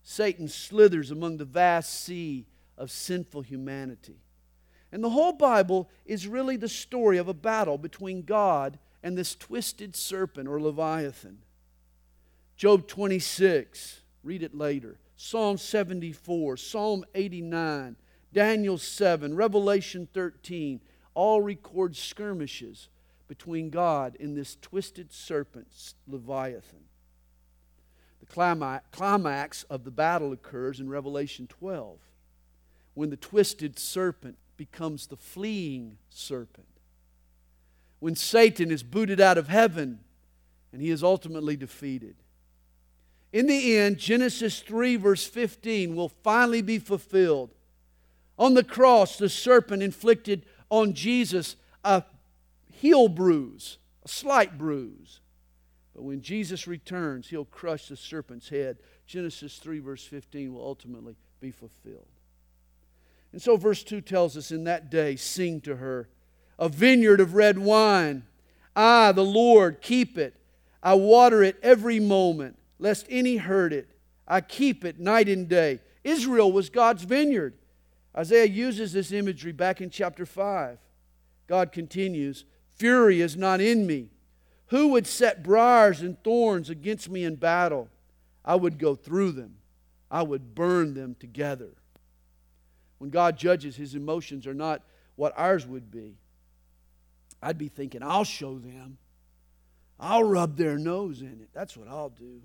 Satan 0.02 0.48
slithers 0.48 1.11
among 1.11 1.37
the 1.37 1.44
vast 1.44 2.02
sea 2.02 2.46
of 2.78 2.90
sinful 2.90 3.42
humanity. 3.42 4.16
And 4.92 5.02
the 5.02 5.11
whole 5.11 5.33
Bible 5.33 5.88
is 6.05 6.26
really 6.26 6.57
the 6.57 6.68
story 6.68 7.16
of 7.16 7.26
a 7.26 7.35
battle 7.35 7.78
between 7.78 8.22
God 8.22 8.78
and 9.02 9.16
this 9.16 9.35
twisted 9.35 9.96
serpent 9.96 10.46
or 10.46 10.61
Leviathan. 10.61 11.38
Job 12.57 12.87
26, 12.87 14.02
read 14.22 14.42
it 14.42 14.55
later. 14.55 14.98
Psalm 15.16 15.57
74, 15.57 16.57
Psalm 16.59 17.05
89, 17.14 17.96
Daniel 18.33 18.76
7, 18.76 19.35
Revelation 19.35 20.09
13, 20.12 20.81
all 21.14 21.40
record 21.40 21.96
skirmishes 21.96 22.88
between 23.28 23.70
God 23.70 24.16
and 24.20 24.37
this 24.37 24.57
twisted 24.61 25.12
serpent, 25.12 25.94
Leviathan. 26.07 26.85
The 28.20 28.81
climax 28.92 29.62
of 29.64 29.85
the 29.85 29.90
battle 29.90 30.33
occurs 30.33 30.81
in 30.81 30.88
Revelation 30.88 31.46
12 31.46 31.98
when 32.94 33.11
the 33.11 33.16
twisted 33.16 33.78
serpent 33.78 34.37
becomes 34.56 35.06
the 35.06 35.16
fleeing 35.16 35.98
serpent. 36.10 36.66
When 38.00 38.16
Satan 38.16 38.70
is 38.70 38.82
booted 38.82 39.20
out 39.20 39.38
of 39.38 39.48
heaven 39.48 40.00
and 40.72 40.80
he 40.80 40.90
is 40.90 41.02
ultimately 41.02 41.56
defeated. 41.56 42.16
In 43.32 43.46
the 43.46 43.76
end, 43.76 43.98
Genesis 43.98 44.60
3, 44.60 44.96
verse 44.96 45.26
15, 45.26 45.94
will 45.94 46.08
finally 46.08 46.62
be 46.62 46.78
fulfilled. 46.78 47.50
On 48.38 48.54
the 48.54 48.64
cross, 48.64 49.16
the 49.16 49.28
serpent 49.28 49.82
inflicted 49.82 50.44
on 50.70 50.94
Jesus 50.94 51.56
a 51.84 52.04
heel 52.70 53.08
bruise, 53.08 53.78
a 54.04 54.08
slight 54.08 54.58
bruise. 54.58 55.20
But 55.94 56.02
when 56.02 56.22
Jesus 56.22 56.66
returns, 56.66 57.28
he'll 57.28 57.44
crush 57.44 57.88
the 57.88 57.96
serpent's 57.96 58.48
head. 58.48 58.78
Genesis 59.06 59.58
3, 59.58 59.78
verse 59.78 60.04
15, 60.04 60.54
will 60.54 60.64
ultimately 60.64 61.14
be 61.40 61.50
fulfilled. 61.50 62.06
And 63.32 63.40
so, 63.40 63.56
verse 63.56 63.82
2 63.82 64.02
tells 64.02 64.36
us 64.36 64.50
in 64.50 64.64
that 64.64 64.90
day, 64.90 65.16
sing 65.16 65.60
to 65.62 65.76
her, 65.76 66.08
a 66.58 66.68
vineyard 66.68 67.20
of 67.20 67.34
red 67.34 67.58
wine. 67.58 68.24
I, 68.76 69.12
the 69.12 69.24
Lord, 69.24 69.80
keep 69.80 70.18
it. 70.18 70.36
I 70.82 70.94
water 70.94 71.42
it 71.42 71.58
every 71.62 71.98
moment, 71.98 72.58
lest 72.78 73.06
any 73.08 73.36
hurt 73.38 73.72
it. 73.72 73.88
I 74.28 74.40
keep 74.40 74.84
it 74.84 75.00
night 75.00 75.28
and 75.28 75.48
day. 75.48 75.80
Israel 76.04 76.52
was 76.52 76.70
God's 76.70 77.04
vineyard. 77.04 77.54
Isaiah 78.16 78.46
uses 78.46 78.92
this 78.92 79.12
imagery 79.12 79.52
back 79.52 79.80
in 79.80 79.88
chapter 79.88 80.26
5. 80.26 80.78
God 81.46 81.72
continues, 81.72 82.44
Fury 82.74 83.20
is 83.20 83.36
not 83.36 83.60
in 83.60 83.86
me. 83.86 84.08
Who 84.66 84.88
would 84.88 85.06
set 85.06 85.42
briars 85.42 86.00
and 86.00 86.22
thorns 86.22 86.70
against 86.70 87.08
me 87.08 87.24
in 87.24 87.36
battle? 87.36 87.88
I 88.44 88.56
would 88.56 88.78
go 88.78 88.94
through 88.94 89.32
them, 89.32 89.56
I 90.10 90.22
would 90.22 90.54
burn 90.54 90.94
them 90.94 91.16
together. 91.18 91.70
When 93.02 93.10
God 93.10 93.36
judges, 93.36 93.74
his 93.74 93.96
emotions 93.96 94.46
are 94.46 94.54
not 94.54 94.80
what 95.16 95.32
ours 95.36 95.66
would 95.66 95.90
be. 95.90 96.18
I'd 97.42 97.58
be 97.58 97.66
thinking, 97.66 98.00
I'll 98.00 98.22
show 98.22 98.60
them. 98.60 98.96
I'll 99.98 100.22
rub 100.22 100.56
their 100.56 100.78
nose 100.78 101.20
in 101.20 101.40
it. 101.42 101.48
That's 101.52 101.76
what 101.76 101.88
I'll 101.88 102.10
do. 102.10 102.42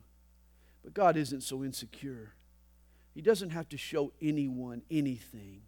But 0.84 0.96
God 0.96 1.16
isn't 1.16 1.44
so 1.44 1.64
insecure. 1.64 2.34
He 3.14 3.22
doesn't 3.22 3.52
have 3.52 3.70
to 3.70 3.78
show 3.78 4.14
anyone 4.20 4.82
anything. 4.90 5.62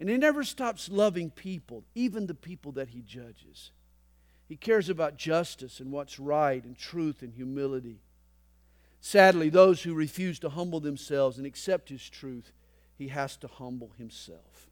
And 0.00 0.08
He 0.08 0.16
never 0.16 0.42
stops 0.42 0.88
loving 0.88 1.30
people, 1.30 1.84
even 1.94 2.26
the 2.26 2.34
people 2.34 2.72
that 2.72 2.88
He 2.88 3.02
judges. 3.02 3.70
He 4.48 4.56
cares 4.56 4.88
about 4.88 5.16
justice 5.16 5.78
and 5.78 5.92
what's 5.92 6.18
right 6.18 6.64
and 6.64 6.76
truth 6.76 7.22
and 7.22 7.32
humility. 7.32 8.00
Sadly, 9.00 9.48
those 9.48 9.84
who 9.84 9.94
refuse 9.94 10.40
to 10.40 10.48
humble 10.48 10.80
themselves 10.80 11.38
and 11.38 11.46
accept 11.46 11.88
His 11.88 12.10
truth 12.10 12.50
he 13.02 13.08
has 13.08 13.36
to 13.36 13.48
humble 13.48 13.92
himself. 13.98 14.70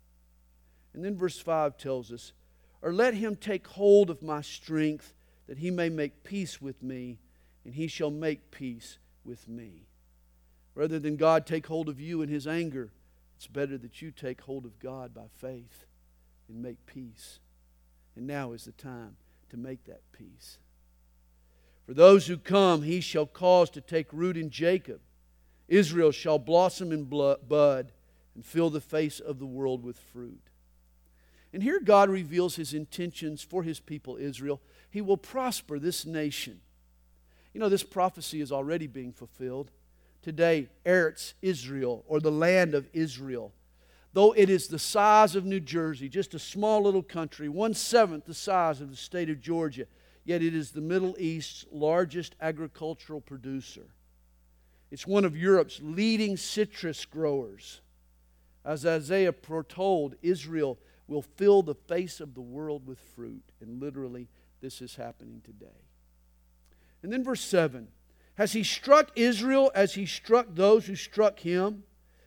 And 0.94 1.04
then 1.04 1.16
verse 1.16 1.40
5 1.40 1.76
tells 1.76 2.12
us 2.12 2.32
or 2.80 2.92
let 2.92 3.12
him 3.14 3.36
take 3.36 3.66
hold 3.66 4.08
of 4.08 4.22
my 4.22 4.40
strength, 4.40 5.12
that 5.48 5.58
he 5.58 5.70
may 5.70 5.88
make 5.88 6.22
peace 6.24 6.62
with 6.62 6.82
me, 6.82 7.18
and 7.64 7.74
he 7.74 7.88
shall 7.88 8.10
make 8.10 8.50
peace 8.50 8.98
with 9.24 9.48
me. 9.48 9.82
Rather 10.74 10.98
than 10.98 11.16
God 11.16 11.44
take 11.44 11.66
hold 11.66 11.88
of 11.88 12.00
you 12.00 12.22
in 12.22 12.28
his 12.28 12.46
anger, 12.46 12.90
it's 13.36 13.48
better 13.48 13.76
that 13.78 14.00
you 14.00 14.12
take 14.12 14.40
hold 14.42 14.64
of 14.64 14.78
God 14.78 15.12
by 15.12 15.26
faith 15.34 15.84
and 16.48 16.62
make 16.62 16.86
peace. 16.86 17.40
And 18.16 18.26
now 18.26 18.52
is 18.52 18.64
the 18.64 18.72
time 18.72 19.16
to 19.50 19.56
make 19.56 19.84
that 19.84 20.00
peace. 20.12 20.58
For 21.84 21.94
those 21.94 22.28
who 22.28 22.38
come, 22.38 22.82
he 22.82 23.00
shall 23.00 23.26
cause 23.26 23.68
to 23.70 23.80
take 23.80 24.06
root 24.12 24.36
in 24.36 24.50
Jacob. 24.50 25.00
Israel 25.68 26.12
shall 26.12 26.38
blossom 26.38 26.92
in 26.92 27.04
bud 27.04 27.92
and 28.34 28.44
fill 28.44 28.70
the 28.70 28.80
face 28.80 29.20
of 29.20 29.38
the 29.38 29.46
world 29.46 29.84
with 29.84 29.98
fruit. 29.98 30.42
And 31.52 31.62
here 31.62 31.80
God 31.80 32.08
reveals 32.10 32.56
his 32.56 32.72
intentions 32.72 33.42
for 33.42 33.62
his 33.62 33.80
people 33.80 34.16
Israel. 34.16 34.60
He 34.90 35.00
will 35.00 35.16
prosper 35.16 35.78
this 35.78 36.06
nation. 36.06 36.60
You 37.52 37.60
know, 37.60 37.68
this 37.68 37.82
prophecy 37.82 38.40
is 38.40 38.52
already 38.52 38.86
being 38.86 39.12
fulfilled. 39.12 39.70
Today, 40.22 40.68
Eretz 40.84 41.34
Israel, 41.42 42.04
or 42.06 42.20
the 42.20 42.30
land 42.30 42.74
of 42.74 42.88
Israel, 42.92 43.52
though 44.12 44.32
it 44.32 44.50
is 44.50 44.68
the 44.68 44.78
size 44.78 45.34
of 45.34 45.44
New 45.44 45.60
Jersey, 45.60 46.08
just 46.08 46.34
a 46.34 46.38
small 46.38 46.82
little 46.82 47.02
country, 47.02 47.48
one 47.48 47.74
seventh 47.74 48.26
the 48.26 48.34
size 48.34 48.80
of 48.80 48.90
the 48.90 48.96
state 48.96 49.30
of 49.30 49.40
Georgia, 49.40 49.86
yet 50.24 50.42
it 50.42 50.54
is 50.54 50.70
the 50.70 50.80
Middle 50.80 51.16
East's 51.18 51.64
largest 51.72 52.36
agricultural 52.40 53.20
producer. 53.20 53.86
It's 54.90 55.06
one 55.06 55.24
of 55.24 55.36
Europe's 55.36 55.80
leading 55.82 56.36
citrus 56.36 57.04
growers. 57.04 57.80
As 58.64 58.84
Isaiah 58.84 59.32
foretold, 59.32 60.16
Israel 60.22 60.78
will 61.06 61.22
fill 61.22 61.62
the 61.62 61.74
face 61.74 62.20
of 62.20 62.34
the 62.34 62.40
world 62.40 62.86
with 62.86 62.98
fruit. 62.98 63.42
And 63.60 63.80
literally, 63.80 64.28
this 64.60 64.80
is 64.80 64.96
happening 64.96 65.42
today. 65.44 65.66
And 67.02 67.12
then 67.12 67.24
verse 67.24 67.40
7 67.40 67.88
Has 68.34 68.52
he 68.52 68.62
struck 68.62 69.10
Israel 69.16 69.72
as 69.74 69.94
he 69.94 70.06
struck 70.06 70.46
those 70.54 70.86
who 70.86 70.94
struck 70.94 71.40
him? 71.40 71.84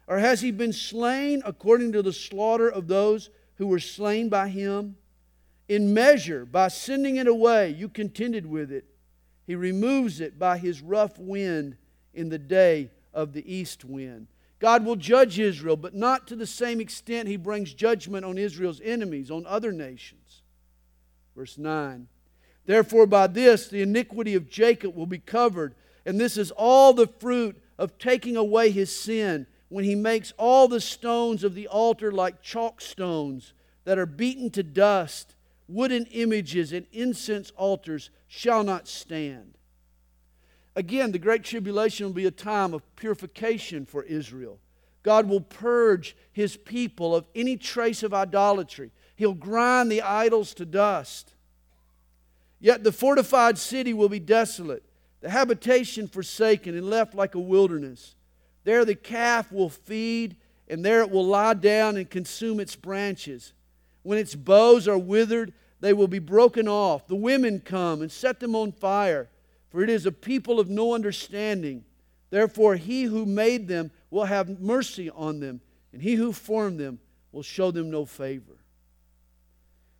Or 0.08 0.20
has 0.20 0.42
he 0.42 0.52
been 0.52 0.74
slain 0.74 1.42
according 1.46 1.94
to 1.94 2.02
the 2.02 2.12
slaughter 2.12 2.70
of 2.70 2.88
those 2.88 3.30
who 3.56 3.68
were 3.68 3.80
slain 3.80 4.28
by 4.28 4.50
him? 4.50 4.98
In 5.70 5.94
measure, 5.94 6.46
by 6.46 6.68
sending 6.68 7.16
it 7.16 7.28
away, 7.28 7.70
you 7.70 7.88
contended 7.88 8.46
with 8.46 8.70
it. 8.72 8.86
He 9.46 9.56
removes 9.56 10.20
it 10.20 10.38
by 10.38 10.58
his 10.58 10.82
rough 10.82 11.18
wind 11.18 11.78
in 12.14 12.30
the 12.30 12.40
day 12.40 12.92
of 13.14 13.32
the 13.32 13.54
east 13.54 13.86
wind. 13.86 14.28
God 14.64 14.86
will 14.86 14.96
judge 14.96 15.40
Israel, 15.40 15.76
but 15.76 15.94
not 15.94 16.26
to 16.28 16.38
the 16.38 16.48
same 16.48 16.80
extent 16.80 17.28
he 17.28 17.36
brings 17.36 17.74
judgment 17.74 18.24
on 18.24 18.38
Israel's 18.38 18.80
enemies, 18.82 19.30
on 19.30 19.46
other 19.46 19.74
nations. 19.74 20.42
Verse 21.36 21.58
9 21.58 22.08
Therefore, 22.66 23.06
by 23.06 23.28
this 23.28 23.68
the 23.68 23.82
iniquity 23.82 24.36
of 24.36 24.50
Jacob 24.50 24.96
will 24.96 25.06
be 25.06 25.20
covered, 25.20 25.76
and 26.06 26.18
this 26.18 26.38
is 26.38 26.50
all 26.52 26.94
the 26.94 27.08
fruit 27.08 27.62
of 27.78 27.98
taking 27.98 28.38
away 28.38 28.72
his 28.72 28.96
sin, 28.96 29.48
when 29.68 29.84
he 29.84 29.96
makes 29.96 30.32
all 30.38 30.70
the 30.70 30.80
stones 30.80 31.44
of 31.44 31.56
the 31.56 31.68
altar 31.68 32.10
like 32.10 32.42
chalk 32.42 32.80
stones 32.80 33.52
that 33.84 34.00
are 34.00 34.06
beaten 34.06 34.50
to 34.52 34.64
dust. 34.64 35.36
Wooden 35.68 36.06
images 36.06 36.72
and 36.72 36.86
incense 36.94 37.52
altars 37.58 38.12
shall 38.30 38.64
not 38.64 38.88
stand. 38.88 39.58
Again, 40.76 41.12
the 41.12 41.20
Great 41.20 41.44
Tribulation 41.44 42.08
will 42.08 42.14
be 42.14 42.26
a 42.26 42.32
time 42.32 42.74
of 42.74 42.96
purification 42.96 43.86
for 43.86 44.04
Israel. 44.04 44.60
God 45.04 45.28
will 45.28 45.42
purge 45.42 46.16
his 46.32 46.58
people 46.58 47.16
of 47.16 47.28
any 47.36 47.58
trace 47.58 48.02
of 48.02 48.14
idolatry. 48.14 48.92
He'll 49.16 49.34
grind 49.34 49.92
the 49.92 50.02
idols 50.02 50.54
to 50.56 50.66
dust. 50.66 51.34
Yet 52.60 52.84
the 52.84 52.92
fortified 52.92 53.58
city 53.58 53.94
will 53.94 54.10
be 54.10 54.20
desolate, 54.20 54.84
the 55.22 55.30
habitation 55.30 56.08
forsaken 56.08 56.76
and 56.76 56.90
left 56.90 57.14
like 57.14 57.36
a 57.36 57.40
wilderness. 57.40 58.16
There 58.64 58.86
the 58.86 58.96
calf 58.96 59.52
will 59.52 59.70
feed, 59.70 60.38
and 60.70 60.84
there 60.84 61.02
it 61.02 61.12
will 61.12 61.26
lie 61.26 61.54
down 61.54 61.98
and 61.98 62.10
consume 62.10 62.62
its 62.62 62.76
branches. 62.76 63.52
When 64.02 64.18
its 64.18 64.34
boughs 64.34 64.88
are 64.88 64.98
withered, 64.98 65.54
they 65.82 65.92
will 65.92 66.08
be 66.08 66.20
broken 66.20 66.70
off. 66.70 67.08
The 67.08 67.16
women 67.16 67.60
come 67.60 68.02
and 68.02 68.12
set 68.12 68.40
them 68.40 68.56
on 68.56 68.72
fire 68.72 69.28
for 69.74 69.82
it 69.82 69.90
is 69.90 70.06
a 70.06 70.12
people 70.12 70.60
of 70.60 70.70
no 70.70 70.94
understanding. 70.94 71.84
Therefore, 72.30 72.76
he 72.76 73.04
who 73.04 73.26
made 73.26 73.68
them 73.68 73.90
will 74.12 74.26
have 74.26 74.62
mercy 74.62 75.10
on 75.10 75.40
them, 75.40 75.62
and 75.92 76.00
he 76.00 76.14
who 76.14 76.32
formed 76.32 76.80
them 76.80 77.00
will 77.32 77.42
show 77.42 77.72
them 77.72 77.90
no 77.90 78.06
favor. 78.06 78.60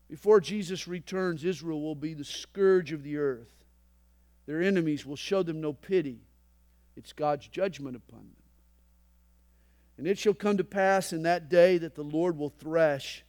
Before 0.08 0.40
Jesus 0.40 0.88
returns, 0.88 1.44
Israel 1.44 1.82
will 1.82 1.96
be 1.96 2.14
the 2.14 2.24
scourge 2.24 2.92
of 2.92 3.02
the 3.02 3.18
earth. 3.18 3.52
Their 4.46 4.62
enemies 4.62 5.08
will 5.08 5.16
show 5.16 5.42
them 5.42 5.60
no 5.60 5.74
pity. 5.74 6.20
It's 6.96 7.12
God's 7.12 7.48
judgment 7.48 7.96
upon 7.96 8.20
them. 8.20 8.44
And 9.98 10.06
it 10.06 10.20
shall 10.20 10.36
come 10.36 10.58
to 10.58 10.64
pass 10.64 11.14
in 11.14 11.24
that 11.24 11.50
day 11.50 11.80
that 11.80 11.96
the 11.96 12.04
Lord 12.04 12.38
will 12.38 12.54
thresh 12.60 13.24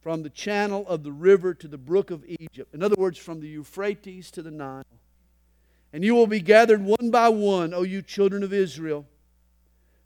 from 0.00 0.22
the 0.22 0.30
channel 0.30 0.86
of 0.86 1.02
the 1.02 1.10
river 1.12 1.54
to 1.54 1.66
the 1.66 1.76
brook 1.76 2.12
of 2.12 2.24
Egypt. 2.24 2.72
In 2.72 2.84
other 2.84 2.94
words, 2.96 3.18
from 3.18 3.40
the 3.40 3.48
Euphrates 3.48 4.30
to 4.30 4.42
the 4.42 4.52
Nile. 4.52 4.84
And 5.92 6.04
you 6.04 6.14
will 6.14 6.26
be 6.26 6.40
gathered 6.40 6.82
one 6.82 7.10
by 7.10 7.28
one, 7.28 7.74
O 7.74 7.82
you 7.82 8.02
children 8.02 8.42
of 8.42 8.52
Israel. 8.52 9.06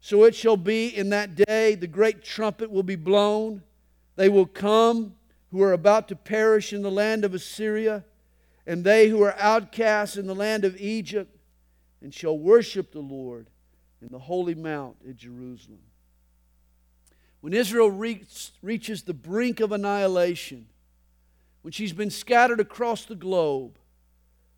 So 0.00 0.24
it 0.24 0.34
shall 0.34 0.56
be 0.56 0.88
in 0.88 1.10
that 1.10 1.34
day 1.34 1.74
the 1.74 1.86
great 1.86 2.22
trumpet 2.22 2.70
will 2.70 2.82
be 2.82 2.96
blown. 2.96 3.62
They 4.16 4.28
will 4.28 4.46
come 4.46 5.14
who 5.50 5.62
are 5.62 5.72
about 5.72 6.08
to 6.08 6.16
perish 6.16 6.72
in 6.72 6.82
the 6.82 6.90
land 6.90 7.24
of 7.24 7.32
Assyria, 7.32 8.04
and 8.66 8.82
they 8.82 9.08
who 9.08 9.22
are 9.22 9.36
outcasts 9.38 10.16
in 10.16 10.26
the 10.26 10.34
land 10.34 10.64
of 10.64 10.76
Egypt, 10.78 11.34
and 12.02 12.12
shall 12.12 12.36
worship 12.36 12.92
the 12.92 13.00
Lord 13.00 13.48
in 14.02 14.08
the 14.08 14.18
holy 14.18 14.54
mount 14.54 14.96
at 15.08 15.16
Jerusalem. 15.16 15.80
When 17.40 17.52
Israel 17.52 17.90
reach, 17.90 18.50
reaches 18.62 19.02
the 19.02 19.14
brink 19.14 19.60
of 19.60 19.70
annihilation, 19.70 20.66
when 21.62 21.72
she's 21.72 21.92
been 21.92 22.10
scattered 22.10 22.60
across 22.60 23.04
the 23.04 23.14
globe, 23.14 23.78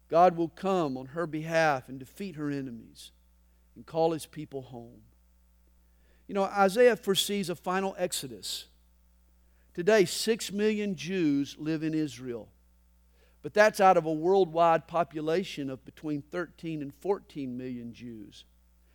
God 0.09 0.37
will 0.37 0.49
come 0.49 0.97
on 0.97 1.07
her 1.07 1.27
behalf 1.27 1.89
and 1.89 1.99
defeat 1.99 2.37
her 2.37 2.51
enemies 2.51 3.11
and 3.75 3.85
call 3.85 4.13
his 4.13 4.27
people 4.27 4.63
home. 4.63 5.03
You 6.27 6.35
know, 6.35 6.45
Isaiah 6.45 6.97
foresees 6.97 7.51
a 7.51 7.55
final 7.55 7.95
exodus. 7.99 8.67
Today, 9.75 10.05
six 10.05 10.51
million 10.51 10.97
Jews 10.97 11.57
live 11.59 11.83
in 11.83 11.93
Israel, 11.93 12.49
but 13.43 13.53
that's 13.53 13.81
out 13.81 13.97
of 13.97 14.07
a 14.07 14.13
worldwide 14.13 14.89
population 14.89 15.71
of 15.71 15.85
between 15.85 16.23
13 16.23 16.83
and 16.83 16.95
14 16.95 17.57
million 17.57 17.93
Jews. 17.93 18.45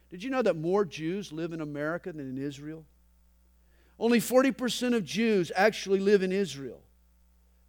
Did 0.09 0.23
you 0.23 0.29
know 0.29 0.41
that 0.41 0.57
more 0.57 0.83
Jews 0.83 1.31
live 1.31 1.53
in 1.53 1.61
America 1.61 2.11
than 2.11 2.27
in 2.27 2.43
Israel? 2.43 2.85
Only 3.99 4.19
40% 4.19 4.95
of 4.95 5.05
Jews 5.05 5.51
actually 5.55 5.99
live 5.99 6.23
in 6.23 6.31
Israel. 6.31 6.81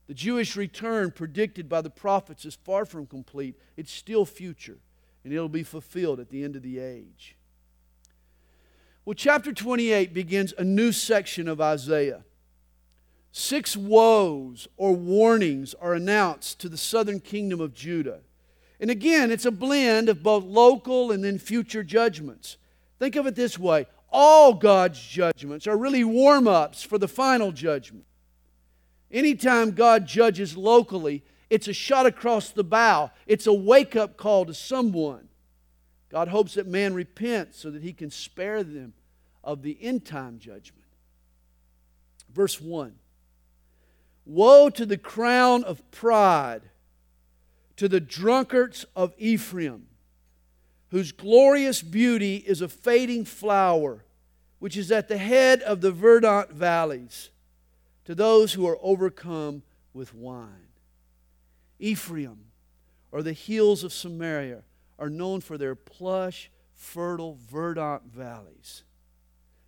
The 0.06 0.14
Jewish 0.14 0.56
return 0.56 1.10
predicted 1.10 1.68
by 1.68 1.80
the 1.80 1.90
prophets 1.90 2.44
is 2.44 2.54
far 2.54 2.84
from 2.84 3.06
complete. 3.06 3.58
It's 3.76 3.92
still 3.92 4.24
future, 4.24 4.78
and 5.24 5.32
it'll 5.32 5.48
be 5.48 5.62
fulfilled 5.62 6.20
at 6.20 6.30
the 6.30 6.42
end 6.42 6.56
of 6.56 6.62
the 6.62 6.78
age. 6.78 7.36
Well, 9.04 9.14
chapter 9.14 9.52
28 9.52 10.12
begins 10.12 10.54
a 10.58 10.64
new 10.64 10.92
section 10.92 11.48
of 11.48 11.60
Isaiah. 11.60 12.24
Six 13.32 13.76
woes 13.76 14.68
or 14.76 14.92
warnings 14.92 15.74
are 15.74 15.94
announced 15.94 16.60
to 16.60 16.68
the 16.68 16.76
southern 16.76 17.18
kingdom 17.18 17.60
of 17.60 17.74
Judah. 17.74 18.20
And 18.78 18.90
again, 18.90 19.30
it's 19.30 19.46
a 19.46 19.50
blend 19.50 20.08
of 20.08 20.22
both 20.22 20.44
local 20.44 21.10
and 21.10 21.24
then 21.24 21.38
future 21.38 21.82
judgments. 21.82 22.58
Think 22.98 23.16
of 23.16 23.26
it 23.26 23.34
this 23.34 23.58
way 23.58 23.86
all 24.12 24.52
God's 24.52 25.00
judgments 25.00 25.66
are 25.66 25.76
really 25.76 26.04
warm 26.04 26.46
ups 26.46 26.82
for 26.82 26.98
the 26.98 27.08
final 27.08 27.50
judgment. 27.50 28.04
Anytime 29.12 29.72
God 29.72 30.06
judges 30.06 30.56
locally, 30.56 31.22
it's 31.50 31.68
a 31.68 31.74
shot 31.74 32.06
across 32.06 32.48
the 32.48 32.64
bow, 32.64 33.10
it's 33.26 33.46
a 33.46 33.52
wake 33.52 33.94
up 33.94 34.16
call 34.16 34.46
to 34.46 34.54
someone. 34.54 35.28
God 36.08 36.28
hopes 36.28 36.54
that 36.54 36.66
man 36.66 36.94
repents 36.94 37.58
so 37.58 37.70
that 37.70 37.82
he 37.82 37.92
can 37.92 38.10
spare 38.10 38.62
them 38.62 38.94
of 39.44 39.62
the 39.62 39.76
end 39.80 40.06
time 40.06 40.38
judgment. 40.38 40.84
Verse 42.32 42.60
1 42.60 42.94
Woe 44.24 44.70
to 44.70 44.86
the 44.86 44.96
crown 44.96 45.62
of 45.64 45.90
pride, 45.90 46.62
to 47.76 47.88
the 47.88 48.00
drunkards 48.00 48.86
of 48.96 49.12
Ephraim, 49.18 49.88
whose 50.90 51.12
glorious 51.12 51.82
beauty 51.82 52.36
is 52.36 52.62
a 52.62 52.68
fading 52.68 53.26
flower, 53.26 54.04
which 54.58 54.76
is 54.76 54.90
at 54.90 55.08
the 55.08 55.18
head 55.18 55.60
of 55.62 55.82
the 55.82 55.90
verdant 55.90 56.50
valleys 56.50 57.30
to 58.04 58.14
those 58.14 58.52
who 58.52 58.66
are 58.66 58.78
overcome 58.82 59.62
with 59.92 60.14
wine. 60.14 60.68
Ephraim, 61.78 62.46
or 63.10 63.22
the 63.22 63.32
hills 63.32 63.84
of 63.84 63.92
Samaria, 63.92 64.62
are 64.98 65.10
known 65.10 65.40
for 65.40 65.58
their 65.58 65.74
plush, 65.74 66.50
fertile, 66.74 67.38
verdant 67.50 68.04
valleys. 68.04 68.84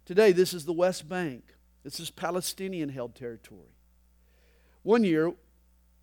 Today, 0.04 0.32
this 0.32 0.54
is 0.54 0.64
the 0.64 0.72
West 0.72 1.08
Bank. 1.08 1.54
This 1.82 2.00
is 2.00 2.10
Palestinian 2.10 2.88
held 2.88 3.14
territory. 3.14 3.74
One 4.82 5.04
year, 5.04 5.32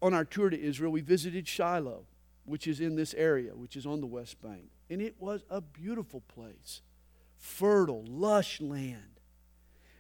on 0.02 0.14
our 0.14 0.26
tour 0.26 0.50
to 0.50 0.60
Israel, 0.60 0.92
we 0.92 1.02
visited 1.02 1.48
Shiloh, 1.48 2.06
which 2.46 2.68
is 2.68 2.80
in 2.80 2.96
this 2.96 3.14
area, 3.14 3.56
which 3.56 3.76
is 3.76 3.86
on 3.86 4.02
the 4.02 4.08
West 4.08 4.42
Bank. 4.42 4.70
And 4.90 5.02
it 5.02 5.16
was 5.20 5.44
a 5.50 5.62
beautiful 5.62 6.22
place, 6.22 6.82
fertile, 7.38 8.04
lush 8.08 8.60
land. 8.60 9.21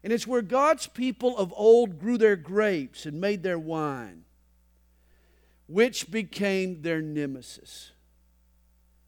And 0.03 0.11
it's 0.11 0.27
where 0.27 0.41
God's 0.41 0.87
people 0.87 1.37
of 1.37 1.53
old 1.55 1.99
grew 1.99 2.17
their 2.17 2.35
grapes 2.35 3.05
and 3.05 3.21
made 3.21 3.43
their 3.43 3.59
wine, 3.59 4.23
which 5.67 6.09
became 6.09 6.81
their 6.81 7.01
nemesis. 7.01 7.91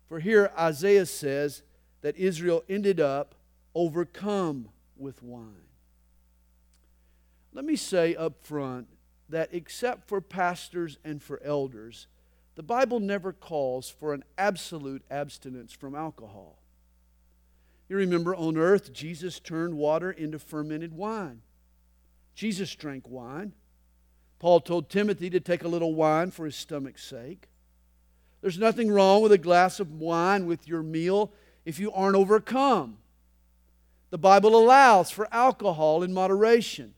For 0.08 0.20
here 0.20 0.52
Isaiah 0.58 1.08
says 1.08 1.64
that 2.02 2.16
Israel 2.18 2.64
ended 2.70 3.00
up 3.00 3.36
overcome 3.74 4.70
with 4.96 5.24
wine. 5.24 5.68
Let 7.54 7.66
me 7.66 7.76
say 7.76 8.16
up 8.16 8.44
front 8.44 8.88
that 9.30 9.50
except 9.52 10.08
for 10.08 10.22
pastors 10.22 10.98
and 11.04 11.22
for 11.22 11.41
elders, 11.44 12.08
the 12.56 12.64
Bible 12.64 13.00
never 13.00 13.34
calls 13.34 13.89
for 13.89 14.14
an 14.14 14.24
absolute 14.38 15.04
abstinence 15.10 15.74
from 15.74 15.96
alcohol. 15.96 16.62
You 17.90 17.98
remember 17.98 18.36
on 18.36 18.58
earth, 18.58 18.94
Jesus 18.94 19.40
turned 19.40 19.76
water 19.76 20.12
into 20.12 20.40
fermented 20.40 20.94
wine. 20.94 21.42
Jesus 22.36 22.74
drank 22.76 23.08
wine. 23.08 23.54
Paul 24.40 24.60
told 24.62 24.90
Timothy 24.90 25.30
to 25.30 25.40
take 25.40 25.64
a 25.64 25.68
little 25.68 25.94
wine 25.94 26.32
for 26.32 26.46
his 26.46 26.56
stomach's 26.56 27.04
sake. 27.04 27.48
There's 28.42 28.60
nothing 28.60 28.92
wrong 28.92 29.22
with 29.22 29.32
a 29.32 29.38
glass 29.38 29.80
of 29.80 29.94
wine 29.94 30.46
with 30.46 30.68
your 30.68 30.84
meal 30.84 31.32
if 31.66 31.80
you 31.80 31.92
aren't 31.94 32.18
overcome. 32.18 32.98
The 34.10 34.18
Bible 34.18 34.56
allows 34.56 35.10
for 35.12 35.34
alcohol 35.34 36.04
in 36.04 36.14
moderation. 36.14 36.94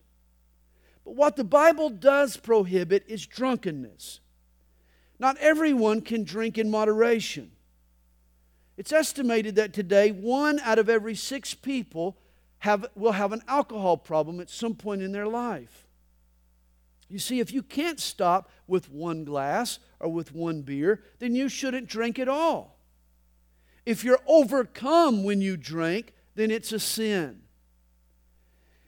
But 1.04 1.16
what 1.16 1.36
the 1.36 1.44
Bible 1.44 1.90
does 1.90 2.36
prohibit 2.36 3.06
is 3.08 3.28
drunkenness. 3.28 4.22
Not 5.20 5.38
everyone 5.38 6.02
can 6.02 6.24
drink 6.24 6.58
in 6.58 6.72
moderation. 6.72 7.52
It's 8.78 8.92
estimated 8.92 9.56
that 9.56 9.74
today 9.74 10.12
one 10.12 10.60
out 10.60 10.80
of 10.80 10.90
every 10.90 11.16
six 11.16 11.54
people 11.54 12.18
have, 12.60 12.86
will 12.96 13.14
have 13.14 13.32
an 13.32 13.42
alcohol 13.48 13.98
problem 13.98 14.40
at 14.40 14.50
some 14.50 14.76
point 14.76 15.02
in 15.02 15.12
their 15.12 15.28
life. 15.28 15.88
You 17.08 17.20
see, 17.20 17.40
if 17.40 17.54
you 17.54 17.62
can't 17.62 18.00
stop 18.00 18.50
with 18.68 18.90
one 18.90 19.24
glass 19.24 19.80
or 20.00 20.10
with 20.10 20.34
one 20.34 20.62
beer, 20.64 21.04
then 21.20 21.36
you 21.36 21.48
shouldn't 21.48 21.88
drink 21.88 22.18
at 22.18 22.28
all. 22.28 22.78
If 23.86 24.04
you're 24.04 24.22
overcome 24.28 25.24
when 25.24 25.42
you 25.42 25.56
drink, 25.58 26.14
then 26.34 26.50
it's 26.50 26.72
a 26.72 26.80
sin. 26.80 27.42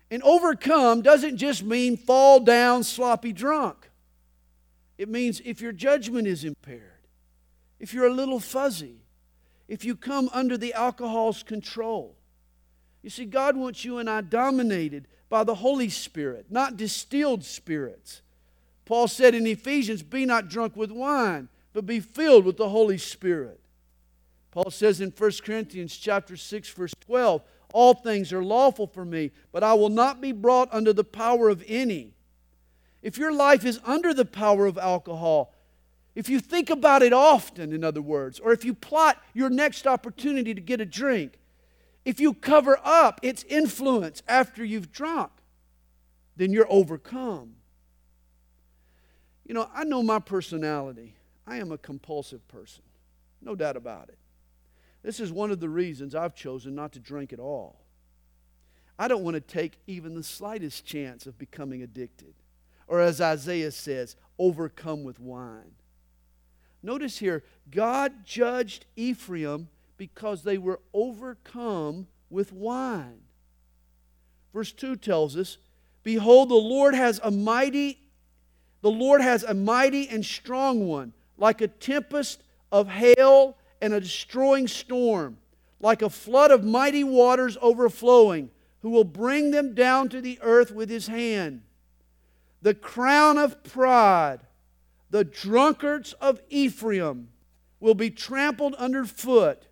And 0.10 0.24
overcome 0.24 1.02
doesn't 1.02 1.38
just 1.38 1.64
mean 1.64 1.98
fall 1.98 2.40
down 2.40 2.84
sloppy 2.84 3.34
drunk. 3.34 3.90
It 4.98 5.10
means 5.10 5.42
if 5.46 5.62
your 5.62 5.74
judgment 5.74 6.28
is 6.28 6.44
impaired, 6.44 6.82
if 7.80 7.94
you're 7.94 8.08
a 8.08 8.14
little 8.14 8.40
fuzzy, 8.40 9.02
if 9.68 9.84
you 9.84 9.96
come 9.96 10.30
under 10.34 10.58
the 10.58 10.74
alcohol's 10.74 11.44
control. 11.44 12.16
You 13.04 13.10
see, 13.10 13.26
God 13.26 13.56
wants 13.56 13.86
you 13.86 13.98
and 14.00 14.10
I 14.10 14.22
dominated 14.22 15.08
by 15.30 15.44
the 15.44 15.56
Holy 15.56 15.90
Spirit, 15.90 16.48
not 16.50 16.78
distilled 16.78 17.44
spirits. 17.44 18.22
Paul 18.86 19.08
said 19.08 19.36
in 19.36 19.46
Ephesians, 19.46 20.04
Be 20.04 20.26
not 20.26 20.50
drunk 20.50 20.76
with 20.76 20.92
wine, 20.92 21.50
but 21.74 21.86
be 21.86 22.00
filled 22.00 22.46
with 22.46 22.58
the 22.58 22.70
Holy 22.70 22.98
Spirit. 22.98 23.60
Paul 24.52 24.72
says 24.72 25.02
in 25.02 25.12
1 25.12 25.32
Corinthians 25.44 25.96
chapter 25.98 26.38
6, 26.38 26.70
verse 26.70 26.94
12, 27.02 27.42
All 27.74 27.94
things 27.94 28.32
are 28.32 28.44
lawful 28.44 28.88
for 28.88 29.06
me, 29.06 29.32
but 29.52 29.64
I 29.64 29.74
will 29.74 29.90
not 29.90 30.22
be 30.22 30.32
brought 30.32 30.74
under 30.74 30.94
the 30.94 31.04
power 31.04 31.50
of 31.50 31.64
any. 31.68 32.14
If 33.02 33.18
your 33.18 33.32
life 33.32 33.66
is 33.66 33.80
under 33.86 34.14
the 34.14 34.26
power 34.26 34.66
of 34.66 34.78
alcohol, 34.78 35.54
if 36.18 36.30
you 36.30 36.40
think 36.40 36.72
about 36.72 37.04
it 37.04 37.14
often, 37.14 37.72
in 37.72 37.84
other 37.84 38.02
words, 38.02 38.40
or 38.40 38.52
if 38.52 38.66
you 38.66 38.74
plot 38.74 39.22
your 39.36 39.52
next 39.52 39.86
opportunity 39.86 40.56
to 40.56 40.60
get 40.60 40.82
a 40.82 40.86
drink, 40.86 41.38
if 42.06 42.20
you 42.20 42.34
cover 42.34 42.80
up 42.84 43.20
its 43.22 43.44
influence 43.44 44.24
after 44.28 44.66
you've 44.66 44.92
drunk, 44.92 45.30
then 46.36 46.52
you're 46.52 46.66
overcome. 46.72 47.58
You 49.46 49.54
know, 49.54 49.70
I 49.72 49.84
know 49.84 50.02
my 50.02 50.18
personality. 50.18 51.14
I 51.46 51.58
am 51.58 51.72
a 51.72 51.78
compulsive 51.78 52.48
person, 52.48 52.82
no 53.40 53.54
doubt 53.54 53.78
about 53.78 54.10
it. 54.10 54.18
This 55.04 55.20
is 55.20 55.32
one 55.32 55.52
of 55.52 55.60
the 55.60 55.70
reasons 55.70 56.16
I've 56.16 56.34
chosen 56.34 56.74
not 56.74 56.94
to 56.94 57.00
drink 57.00 57.32
at 57.32 57.40
all. 57.40 57.80
I 58.98 59.08
don't 59.08 59.24
want 59.24 59.36
to 59.36 59.42
take 59.42 59.78
even 59.86 60.16
the 60.16 60.24
slightest 60.24 60.84
chance 60.84 61.28
of 61.28 61.38
becoming 61.38 61.84
addicted, 61.84 62.34
or 62.88 63.02
as 63.02 63.22
Isaiah 63.22 63.70
says, 63.70 64.16
overcome 64.40 65.04
with 65.04 65.20
wine. 65.20 65.74
Notice 66.88 67.18
here, 67.18 67.44
God 67.70 68.24
judged 68.24 68.86
Ephraim 68.96 69.68
because 69.98 70.44
they 70.44 70.58
were 70.58 70.80
overcome 70.94 72.08
with 72.30 72.54
wine. 72.54 73.20
Verse 74.54 74.72
2 74.72 74.96
tells 74.96 75.36
us, 75.36 75.58
Behold, 76.04 76.48
the 76.48 76.56
Lord 76.56 76.96
has 76.96 77.20
a 77.26 77.30
mighty, 77.30 78.00
the 78.80 78.90
Lord 78.90 79.20
has 79.20 79.44
a 79.44 79.54
mighty 79.54 80.08
and 80.08 80.26
strong 80.26 80.88
one, 80.88 81.12
like 81.38 81.60
a 81.60 81.68
tempest 81.68 82.42
of 82.72 82.88
hail 82.88 83.58
and 83.82 83.94
a 83.94 84.00
destroying 84.00 84.70
storm, 84.70 85.40
like 85.82 86.02
a 86.02 86.10
flood 86.10 86.52
of 86.52 86.64
mighty 86.64 87.04
waters 87.04 87.58
overflowing, 87.62 88.50
who 88.82 88.92
will 88.92 89.04
bring 89.04 89.52
them 89.52 89.76
down 89.76 90.08
to 90.08 90.22
the 90.22 90.40
earth 90.42 90.72
with 90.72 90.90
his 90.90 91.08
hand. 91.08 91.64
The 92.62 92.74
crown 92.74 93.38
of 93.38 93.62
pride 93.66 94.47
the 95.10 95.24
drunkards 95.24 96.14
of 96.14 96.42
Ephraim 96.50 97.30
will 97.80 97.96
be 97.96 98.10
trampled 98.10 98.74
underfoot, 98.76 99.68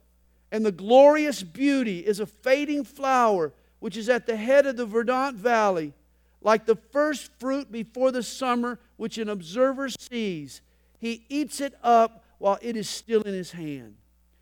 and 0.51 0.65
the 0.65 0.71
glorious 0.71 1.43
beauty 1.43 1.99
is 1.99 2.19
a 2.19 2.25
fading 2.25 2.83
flower 2.83 3.51
which 3.79 3.97
is 3.97 4.09
at 4.09 4.25
the 4.25 4.35
head 4.35 4.65
of 4.65 4.77
the 4.77 4.85
verdant 4.85 5.35
valley, 5.35 5.93
like 6.41 6.65
the 6.65 6.75
first 6.75 7.31
fruit 7.39 7.71
before 7.71 8.11
the 8.11 8.23
summer 8.23 8.79
which 8.97 9.17
an 9.17 9.29
observer 9.29 9.89
sees. 9.89 10.61
He 10.99 11.25
eats 11.29 11.59
it 11.59 11.73
up 11.83 12.23
while 12.37 12.57
it 12.61 12.75
is 12.75 12.89
still 12.89 13.21
in 13.23 13.33
his 13.33 13.51
hand. 13.51 13.95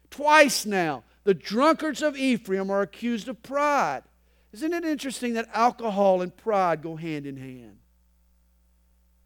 Twice 0.10 0.66
now, 0.66 1.04
the 1.24 1.34
drunkards 1.34 2.02
of 2.02 2.16
Ephraim 2.16 2.70
are 2.70 2.82
accused 2.82 3.28
of 3.28 3.42
pride. 3.42 4.04
Isn't 4.52 4.74
it 4.74 4.86
interesting 4.86 5.34
that 5.34 5.50
alcohol 5.54 6.22
and 6.22 6.36
pride 6.36 6.84
go 6.84 6.96
hand 6.96 7.26
in 7.26 7.38
hand? 7.38 7.78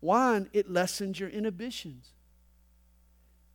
Wine, 0.01 0.49
it 0.53 0.69
lessens 0.69 1.19
your 1.19 1.29
inhibitions. 1.29 2.11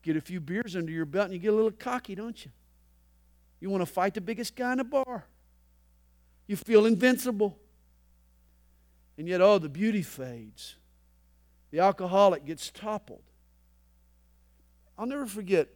Get 0.02 0.16
a 0.16 0.20
few 0.20 0.40
beers 0.40 0.74
under 0.74 0.90
your 0.90 1.04
belt 1.04 1.26
and 1.26 1.34
you 1.34 1.38
get 1.38 1.52
a 1.52 1.56
little 1.56 1.70
cocky, 1.70 2.14
don't 2.14 2.44
you? 2.44 2.50
You 3.60 3.70
want 3.70 3.82
to 3.82 3.86
fight 3.86 4.14
the 4.14 4.20
biggest 4.20 4.56
guy 4.56 4.72
in 4.72 4.78
the 4.78 4.84
bar. 4.84 5.24
You 6.48 6.56
feel 6.56 6.84
invincible. 6.84 7.58
And 9.16 9.28
yet, 9.28 9.40
oh, 9.40 9.58
the 9.58 9.68
beauty 9.68 10.02
fades. 10.02 10.76
The 11.70 11.78
alcoholic 11.78 12.44
gets 12.44 12.70
toppled. 12.70 13.22
I'll 14.98 15.06
never 15.06 15.26
forget 15.26 15.68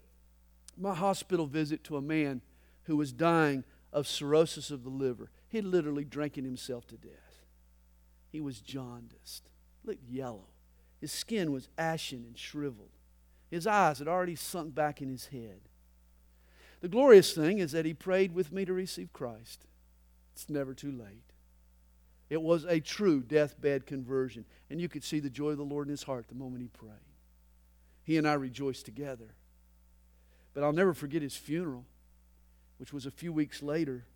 my 0.76 0.94
hospital 0.94 1.46
visit 1.46 1.84
to 1.84 1.96
a 1.96 2.02
man 2.02 2.42
who 2.84 2.96
was 2.96 3.12
dying 3.12 3.64
of 3.92 4.06
cirrhosis 4.06 4.70
of 4.70 4.82
the 4.82 4.90
liver. 4.90 5.30
He 5.48 5.60
literally 5.60 6.04
drinking 6.04 6.44
himself 6.44 6.86
to 6.88 6.96
death. 6.96 7.44
He 8.30 8.40
was 8.40 8.60
jaundiced, 8.60 9.48
looked 9.84 10.08
yellow. 10.08 10.48
His 11.00 11.12
skin 11.12 11.52
was 11.52 11.68
ashen 11.76 12.24
and 12.26 12.38
shriveled. 12.38 12.90
His 13.50 13.66
eyes 13.66 13.98
had 13.98 14.08
already 14.08 14.36
sunk 14.36 14.74
back 14.74 15.00
in 15.00 15.08
his 15.08 15.26
head. 15.26 15.60
The 16.80 16.88
glorious 16.88 17.32
thing 17.32 17.58
is 17.58 17.72
that 17.72 17.84
he 17.84 17.94
prayed 17.94 18.32
with 18.32 18.52
me 18.52 18.64
to 18.64 18.72
receive 18.72 19.12
Christ. 19.12 19.64
It's 20.34 20.50
never 20.50 20.74
too 20.74 20.92
late. 20.92 21.32
It 22.28 22.42
was 22.42 22.64
a 22.64 22.80
true 22.80 23.22
deathbed 23.22 23.86
conversion, 23.86 24.44
and 24.68 24.80
you 24.80 24.88
could 24.88 25.04
see 25.04 25.20
the 25.20 25.30
joy 25.30 25.50
of 25.50 25.58
the 25.58 25.64
Lord 25.64 25.86
in 25.86 25.92
his 25.92 26.02
heart 26.02 26.28
the 26.28 26.34
moment 26.34 26.62
he 26.62 26.68
prayed. 26.68 26.92
He 28.02 28.16
and 28.16 28.26
I 28.26 28.34
rejoiced 28.34 28.84
together. 28.84 29.34
But 30.54 30.64
I'll 30.64 30.72
never 30.72 30.94
forget 30.94 31.22
his 31.22 31.36
funeral, 31.36 31.84
which 32.78 32.92
was 32.92 33.06
a 33.06 33.10
few 33.10 33.32
weeks 33.32 33.62
later. 33.62 34.06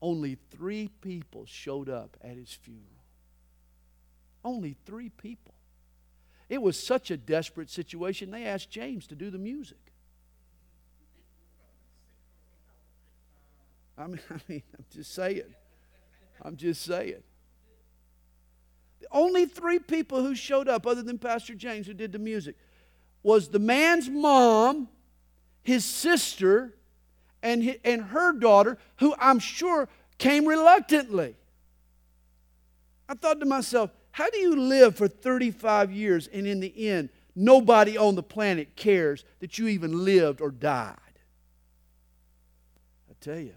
Only 0.00 0.36
three 0.50 0.90
people 1.00 1.44
showed 1.46 1.88
up 1.88 2.16
at 2.22 2.36
his 2.36 2.52
funeral. 2.52 2.84
Only 4.44 4.76
three 4.86 5.08
people. 5.08 5.54
It 6.48 6.62
was 6.62 6.82
such 6.82 7.10
a 7.10 7.16
desperate 7.16 7.70
situation, 7.70 8.30
they 8.30 8.46
asked 8.46 8.70
James 8.70 9.06
to 9.08 9.14
do 9.14 9.30
the 9.30 9.38
music. 9.38 9.78
I 13.98 14.06
mean, 14.06 14.20
I 14.30 14.38
mean, 14.48 14.62
I'm 14.78 14.84
just 14.90 15.12
saying. 15.14 15.54
I'm 16.42 16.56
just 16.56 16.82
saying. 16.82 17.22
The 19.00 19.08
only 19.10 19.46
three 19.46 19.78
people 19.78 20.22
who 20.22 20.34
showed 20.34 20.68
up, 20.68 20.86
other 20.86 21.02
than 21.02 21.18
Pastor 21.18 21.54
James, 21.54 21.86
who 21.86 21.94
did 21.94 22.12
the 22.12 22.18
music, 22.18 22.56
was 23.22 23.48
the 23.48 23.58
man's 23.58 24.08
mom, 24.08 24.88
his 25.62 25.84
sister, 25.84 26.74
and, 27.42 27.62
his, 27.62 27.76
and 27.84 28.02
her 28.02 28.32
daughter, 28.32 28.78
who 28.96 29.14
I'm 29.18 29.38
sure 29.38 29.88
came 30.18 30.46
reluctantly. 30.46 31.36
I 33.08 33.14
thought 33.14 33.40
to 33.40 33.46
myself, 33.46 33.90
How 34.18 34.28
do 34.30 34.38
you 34.38 34.56
live 34.56 34.96
for 34.96 35.06
35 35.06 35.92
years 35.92 36.26
and 36.26 36.44
in 36.44 36.58
the 36.58 36.88
end, 36.88 37.10
nobody 37.36 37.96
on 37.96 38.16
the 38.16 38.22
planet 38.24 38.74
cares 38.74 39.24
that 39.38 39.58
you 39.58 39.68
even 39.68 40.04
lived 40.04 40.40
or 40.40 40.50
died? 40.50 40.96
I 43.08 43.14
tell 43.20 43.38
you, 43.38 43.54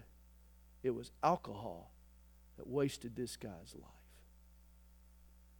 it 0.84 0.90
was 0.94 1.10
alcohol 1.20 1.90
that 2.58 2.68
wasted 2.68 3.16
this 3.16 3.36
guy's 3.36 3.74
life. 3.74 3.90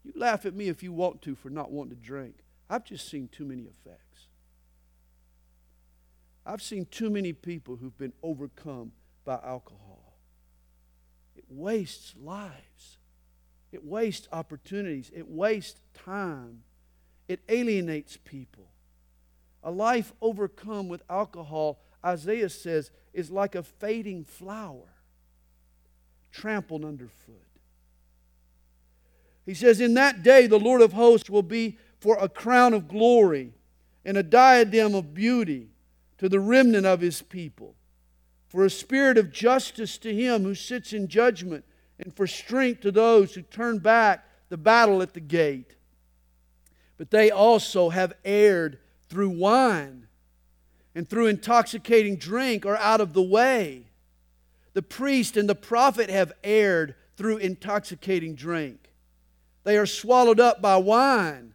You 0.05 0.12
laugh 0.14 0.46
at 0.46 0.55
me 0.55 0.68
if 0.68 0.84
you 0.84 0.92
want 0.92 1.20
to 1.22 1.34
for 1.34 1.50
not 1.50 1.72
wanting 1.72 1.96
to 1.96 2.00
drink. 2.00 2.36
I've 2.70 2.84
just 2.84 3.11
seen 3.11 3.26
too 3.26 3.44
many 3.44 3.62
effects. 3.62 4.28
I've 6.46 6.62
seen 6.62 6.86
too 6.86 7.11
many 7.11 7.32
people 7.32 7.74
who've 7.74 7.98
been 7.98 8.12
overcome 8.22 8.92
by 9.24 9.40
alcohol. 9.42 10.16
It 11.34 11.46
wastes 11.48 12.14
lives, 12.22 12.98
it 13.72 13.84
wastes 13.84 14.28
opportunities, 14.32 15.10
it 15.14 15.28
wastes 15.28 15.80
time, 15.94 16.62
it 17.26 17.40
alienates 17.48 18.18
people. 18.24 18.68
A 19.64 19.70
life 19.70 20.12
overcome 20.20 20.88
with 20.88 21.02
alcohol, 21.08 21.80
Isaiah 22.04 22.50
says, 22.50 22.90
is 23.12 23.30
like 23.30 23.54
a 23.54 23.62
fading 23.62 24.24
flower 24.24 24.92
trampled 26.32 26.84
underfoot. 26.84 27.36
He 29.44 29.54
says, 29.54 29.80
In 29.80 29.94
that 29.94 30.22
day 30.22 30.46
the 30.46 30.58
Lord 30.58 30.80
of 30.80 30.92
hosts 30.92 31.30
will 31.30 31.42
be 31.42 31.78
for 32.00 32.16
a 32.18 32.28
crown 32.28 32.74
of 32.74 32.88
glory 32.88 33.52
and 34.04 34.16
a 34.16 34.22
diadem 34.22 34.94
of 34.94 35.14
beauty 35.14 35.68
to 36.18 36.28
the 36.28 36.40
remnant 36.40 36.86
of 36.86 37.00
his 37.00 37.22
people, 37.22 37.74
for 38.48 38.64
a 38.64 38.70
spirit 38.70 39.18
of 39.18 39.32
justice 39.32 39.98
to 39.98 40.14
him 40.14 40.42
who 40.42 40.54
sits 40.54 40.92
in 40.92 41.08
judgment, 41.08 41.64
and 42.03 42.14
for 42.14 42.26
strength 42.26 42.80
to 42.82 42.90
those 42.90 43.34
who 43.34 43.42
turn 43.42 43.78
back 43.78 44.26
the 44.48 44.57
battle 44.57 45.03
at 45.03 45.14
the 45.14 45.20
gate. 45.20 45.76
But 46.98 47.11
they 47.11 47.30
also 47.30 47.88
have 47.88 48.12
erred 48.24 48.78
through 49.09 49.30
wine 49.30 50.09
and 50.94 51.09
through 51.09 51.26
intoxicating 51.26 52.16
drink 52.16 52.66
are 52.66 52.76
out 52.76 53.00
of 53.00 53.12
the 53.12 53.22
way. 53.22 53.86
The 54.74 54.82
priest 54.82 55.36
and 55.36 55.48
the 55.48 55.55
prophet 55.55 56.11
have 56.11 56.32
erred 56.42 56.94
through 57.16 57.38
intoxicating 57.38 58.34
drink. 58.34 58.92
They 59.64 59.76
are 59.76 59.86
swallowed 59.86 60.40
up 60.40 60.61
by 60.61 60.76
wine. 60.76 61.55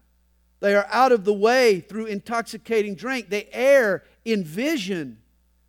They 0.59 0.75
are 0.75 0.87
out 0.89 1.11
of 1.11 1.25
the 1.25 1.33
way 1.33 1.79
through 1.79 2.05
intoxicating 2.05 2.95
drink. 2.95 3.29
They 3.29 3.47
err 3.51 4.03
in 4.23 4.43
vision. 4.43 5.19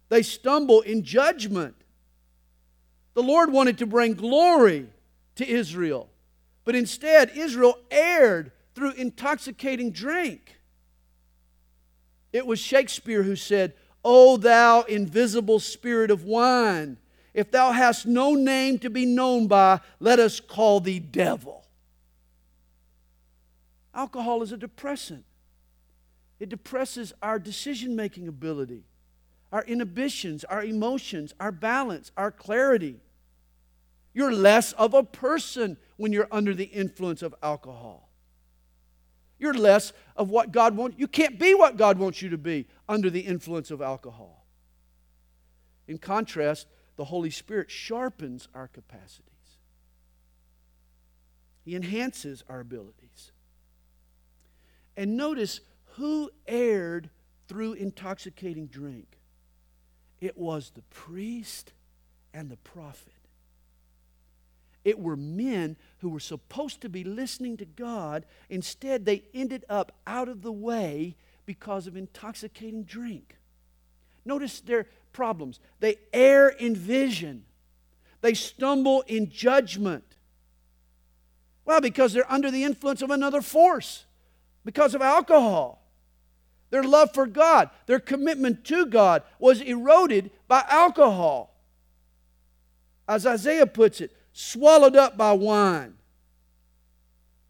They 0.08 0.22
stumble 0.22 0.80
in 0.82 1.02
judgment. 1.02 1.74
The 3.18 3.24
Lord 3.24 3.52
wanted 3.52 3.78
to 3.78 3.86
bring 3.86 4.14
glory 4.14 4.86
to 5.34 5.44
Israel, 5.44 6.08
but 6.64 6.76
instead, 6.76 7.32
Israel 7.34 7.76
erred 7.90 8.52
through 8.76 8.92
intoxicating 8.92 9.90
drink. 9.90 10.60
It 12.32 12.46
was 12.46 12.60
Shakespeare 12.60 13.24
who 13.24 13.34
said, 13.34 13.74
O 14.04 14.36
thou 14.36 14.82
invisible 14.82 15.58
spirit 15.58 16.12
of 16.12 16.26
wine, 16.26 16.96
if 17.34 17.50
thou 17.50 17.72
hast 17.72 18.06
no 18.06 18.34
name 18.34 18.78
to 18.78 18.88
be 18.88 19.04
known 19.04 19.48
by, 19.48 19.80
let 19.98 20.20
us 20.20 20.38
call 20.38 20.78
thee 20.78 21.00
devil. 21.00 21.64
Alcohol 23.92 24.42
is 24.42 24.52
a 24.52 24.56
depressant. 24.56 25.24
It 26.38 26.50
depresses 26.50 27.12
our 27.20 27.40
decision 27.40 27.96
making 27.96 28.28
ability, 28.28 28.84
our 29.50 29.64
inhibitions, 29.64 30.44
our 30.44 30.62
emotions, 30.62 31.34
our 31.40 31.50
balance, 31.50 32.12
our 32.16 32.30
clarity. 32.30 33.00
You're 34.18 34.32
less 34.32 34.72
of 34.72 34.94
a 34.94 35.04
person 35.04 35.76
when 35.96 36.12
you're 36.12 36.26
under 36.32 36.52
the 36.52 36.64
influence 36.64 37.22
of 37.22 37.36
alcohol. 37.40 38.10
You're 39.38 39.54
less 39.54 39.92
of 40.16 40.28
what 40.28 40.50
God 40.50 40.76
wants. 40.76 40.96
You 40.98 41.06
can't 41.06 41.38
be 41.38 41.54
what 41.54 41.76
God 41.76 42.00
wants 42.00 42.20
you 42.20 42.30
to 42.30 42.36
be 42.36 42.66
under 42.88 43.10
the 43.10 43.20
influence 43.20 43.70
of 43.70 43.80
alcohol. 43.80 44.44
In 45.86 45.98
contrast, 45.98 46.66
the 46.96 47.04
Holy 47.04 47.30
Spirit 47.30 47.70
sharpens 47.70 48.48
our 48.56 48.66
capacities, 48.66 49.22
He 51.64 51.76
enhances 51.76 52.42
our 52.48 52.58
abilities. 52.58 53.30
And 54.96 55.16
notice 55.16 55.60
who 55.94 56.32
erred 56.48 57.08
through 57.46 57.74
intoxicating 57.74 58.66
drink? 58.66 59.16
It 60.20 60.36
was 60.36 60.70
the 60.70 60.82
priest 60.90 61.72
and 62.34 62.50
the 62.50 62.56
prophet. 62.56 63.12
It 64.88 64.98
were 64.98 65.16
men 65.16 65.76
who 65.98 66.08
were 66.08 66.18
supposed 66.18 66.80
to 66.80 66.88
be 66.88 67.04
listening 67.04 67.58
to 67.58 67.66
God. 67.66 68.24
Instead, 68.48 69.04
they 69.04 69.24
ended 69.34 69.66
up 69.68 69.92
out 70.06 70.30
of 70.30 70.40
the 70.40 70.50
way 70.50 71.14
because 71.44 71.86
of 71.86 71.94
intoxicating 71.94 72.84
drink. 72.84 73.36
Notice 74.24 74.60
their 74.60 74.86
problems. 75.12 75.60
They 75.80 75.96
err 76.10 76.48
in 76.48 76.74
vision, 76.74 77.44
they 78.22 78.32
stumble 78.32 79.02
in 79.02 79.28
judgment. 79.28 80.04
Well, 81.66 81.82
because 81.82 82.14
they're 82.14 82.32
under 82.32 82.50
the 82.50 82.64
influence 82.64 83.02
of 83.02 83.10
another 83.10 83.42
force, 83.42 84.06
because 84.64 84.94
of 84.94 85.02
alcohol. 85.02 85.84
Their 86.70 86.82
love 86.82 87.12
for 87.12 87.26
God, 87.26 87.68
their 87.84 88.00
commitment 88.00 88.64
to 88.66 88.86
God 88.86 89.22
was 89.38 89.60
eroded 89.60 90.30
by 90.46 90.64
alcohol. 90.66 91.54
As 93.06 93.26
Isaiah 93.26 93.66
puts 93.66 94.00
it, 94.00 94.14
swallowed 94.38 94.94
up 94.94 95.16
by 95.16 95.32
wine. 95.32 95.94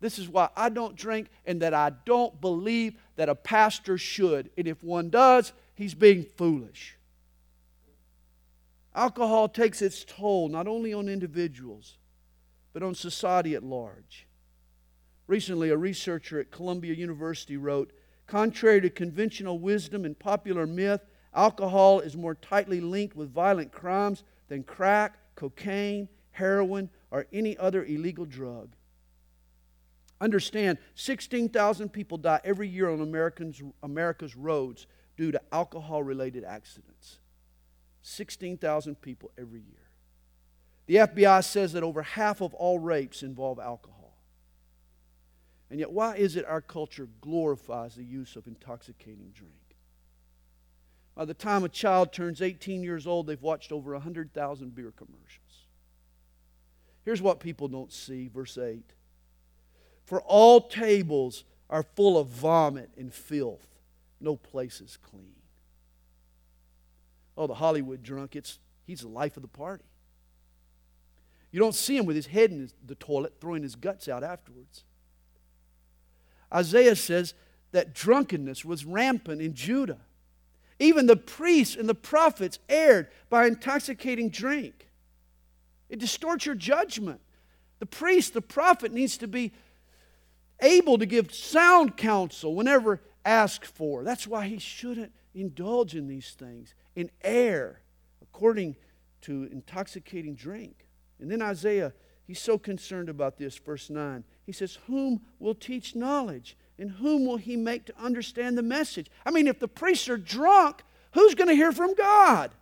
This 0.01 0.19
is 0.19 0.27
why 0.27 0.49
I 0.57 0.71
don't 0.71 0.97
drink 0.97 1.29
and 1.45 1.61
that 1.61 1.75
I 1.75 1.91
don't 2.07 2.41
believe 2.41 2.95
that 3.17 3.29
a 3.29 3.35
pastor 3.35 3.99
should. 3.99 4.49
And 4.57 4.67
if 4.67 4.83
one 4.83 5.11
does, 5.11 5.53
he's 5.75 5.93
being 5.93 6.25
foolish. 6.25 6.97
Alcohol 8.95 9.51
takes 9.51 9.83
its 9.83 10.03
toll 10.03 10.49
not 10.49 10.67
only 10.67 10.95
on 10.95 11.11
individuals, 11.11 11.99
but 12.73 12.83
on 12.83 12.95
society 12.95 13.55
at 13.55 13.63
large. 13.63 14.27
Recently, 15.27 15.69
a 15.69 15.77
researcher 15.77 16.41
at 16.41 16.51
Columbia 16.51 16.95
University 16.95 17.59
wrote 17.59 17.93
Contrary 18.27 18.81
to 18.81 18.89
conventional 18.89 19.59
wisdom 19.59 20.07
and 20.07 20.19
popular 20.19 20.67
myth, 20.67 21.03
alcohol 21.35 22.01
is 22.01 22.17
more 22.17 22.35
tightly 22.35 22.81
linked 22.81 23.15
with 23.15 23.31
violent 23.31 23.73
crimes 23.73 24.23
than 24.49 24.63
crack, 24.63 25.19
cocaine, 25.35 26.09
heroin, 26.39 26.91
or 27.11 27.27
any 27.33 27.57
other 27.59 27.85
illegal 27.85 28.25
drug. 28.25 28.75
Understand, 30.21 30.79
16,000 30.95 31.91
people 31.91 32.19
die 32.19 32.41
every 32.45 32.69
year 32.69 32.91
on 32.91 33.01
Americans, 33.01 33.63
America's 33.83 34.35
roads 34.37 34.87
due 35.17 35.31
to 35.31 35.41
alcohol 35.53 36.03
related 36.03 36.45
accidents. 36.45 37.19
16,000 38.03 39.01
people 39.01 39.31
every 39.39 39.61
year. 39.61 39.89
The 40.87 40.97
FBI 40.97 41.45
says 41.45 41.73
that 41.75 41.83
over 41.83 42.03
half 42.03 42.41
of 42.41 42.55
all 42.55 42.79
rapes 42.79 43.23
involve 43.23 43.59
alcohol. 43.59 44.17
And 45.71 45.79
yet, 45.79 45.93
why 45.93 46.17
is 46.17 46.37
it 46.37 46.47
our 46.47 46.63
culture 46.63 47.09
glorifies 47.21 47.95
the 47.95 48.05
use 48.05 48.37
of 48.37 48.47
intoxicating 48.47 49.31
drink? 49.35 49.53
By 51.15 51.27
the 51.27 51.35
time 51.35 51.65
a 51.65 51.69
child 51.69 52.13
turns 52.13 52.41
18 52.41 52.83
years 52.83 53.07
old, 53.07 53.27
they've 53.27 53.43
watched 53.43 53.73
over 53.73 53.93
100,000 53.93 54.75
beer 54.75 54.93
commercials. 54.97 55.48
Here's 57.09 57.23
what 57.23 57.41
people 57.41 57.69
don't 57.69 57.91
see, 57.91 58.29
verse 58.29 58.59
8. 58.59 58.85
For 60.05 60.21
all 60.21 60.61
tables 60.61 61.45
are 61.71 61.83
full 61.83 62.19
of 62.19 62.27
vomit 62.29 62.91
and 62.99 63.11
filth, 63.11 63.67
no 64.21 64.37
place 64.37 64.83
is 64.83 64.99
clean. 64.99 65.33
Oh, 67.35 67.47
the 67.47 67.55
Hollywood 67.55 68.03
drunk, 68.03 68.37
it's, 68.37 68.59
he's 68.87 69.01
the 69.01 69.09
life 69.09 69.39
of 69.39 69.43
the 69.43 69.49
party. 69.49 69.87
You 71.51 71.59
don't 71.59 71.75
see 71.75 71.97
him 71.97 72.05
with 72.05 72.15
his 72.15 72.27
head 72.27 72.51
in 72.51 72.69
the 72.85 72.95
toilet 72.95 73.37
throwing 73.41 73.63
his 73.63 73.75
guts 73.75 74.07
out 74.07 74.23
afterwards. 74.23 74.85
Isaiah 76.53 76.95
says 76.95 77.33
that 77.73 77.95
drunkenness 77.95 78.67
was 78.67 78.85
rampant 78.85 79.41
in 79.41 79.55
Judah. 79.55 80.01
Even 80.79 81.07
the 81.07 81.17
priests 81.17 81.75
and 81.75 81.89
the 81.89 81.95
prophets 81.95 82.59
erred 82.69 83.09
by 83.31 83.47
intoxicating 83.47 84.29
drink. 84.29 84.88
It 85.89 85.99
distorts 85.99 86.47
your 86.47 86.55
judgment. 86.55 87.21
The 87.79 87.87
priest, 87.87 88.35
the 88.35 88.43
prophet, 88.43 88.93
needs 88.93 89.17
to 89.19 89.29
be 89.29 89.53
able 90.61 90.99
to 90.99 91.07
give 91.07 91.33
sound 91.33 91.97
counsel 91.97 92.55
whenever 92.55 93.01
asked 93.25 93.67
for. 93.67 94.05
That's 94.05 94.27
why 94.27 94.49
he 94.49 94.59
shouldn't 94.59 95.13
indulge 95.35 95.95
in 95.95 96.09
these 96.09 96.33
things, 96.33 96.75
in 96.97 97.11
err, 97.23 97.81
according 98.21 98.77
to 99.23 99.49
intoxicating 99.53 100.35
drink. 100.35 100.87
And 101.21 101.31
then 101.31 101.43
Isaiah, 101.43 101.93
he's 102.27 102.41
so 102.41 102.59
concerned 102.59 103.09
about 103.09 103.39
this, 103.39 103.57
verse 103.59 103.91
9. 103.91 104.25
He 104.47 104.53
says, 104.53 104.79
Whom 104.87 105.21
will 105.39 105.55
teach 105.55 105.95
knowledge? 105.95 106.57
And 106.79 106.93
whom 106.93 107.27
will 107.27 107.37
he 107.37 107.57
make 107.57 107.87
to 107.87 108.01
understand 108.01 108.57
the 108.57 108.63
message? 108.63 109.11
I 109.27 109.31
mean, 109.31 109.49
if 109.49 109.59
the 109.59 109.69
priests 109.69 110.09
are 110.09 110.17
drunk, 110.17 110.83
who's 111.13 111.35
going 111.35 111.49
to 111.49 111.55
hear 111.55 111.73
from 111.73 111.95
God? 111.95 112.53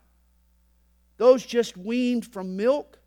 Those 1.17 1.45
just 1.45 1.77
weaned 1.77 2.25
from 2.25 2.55
milk? 2.57 2.99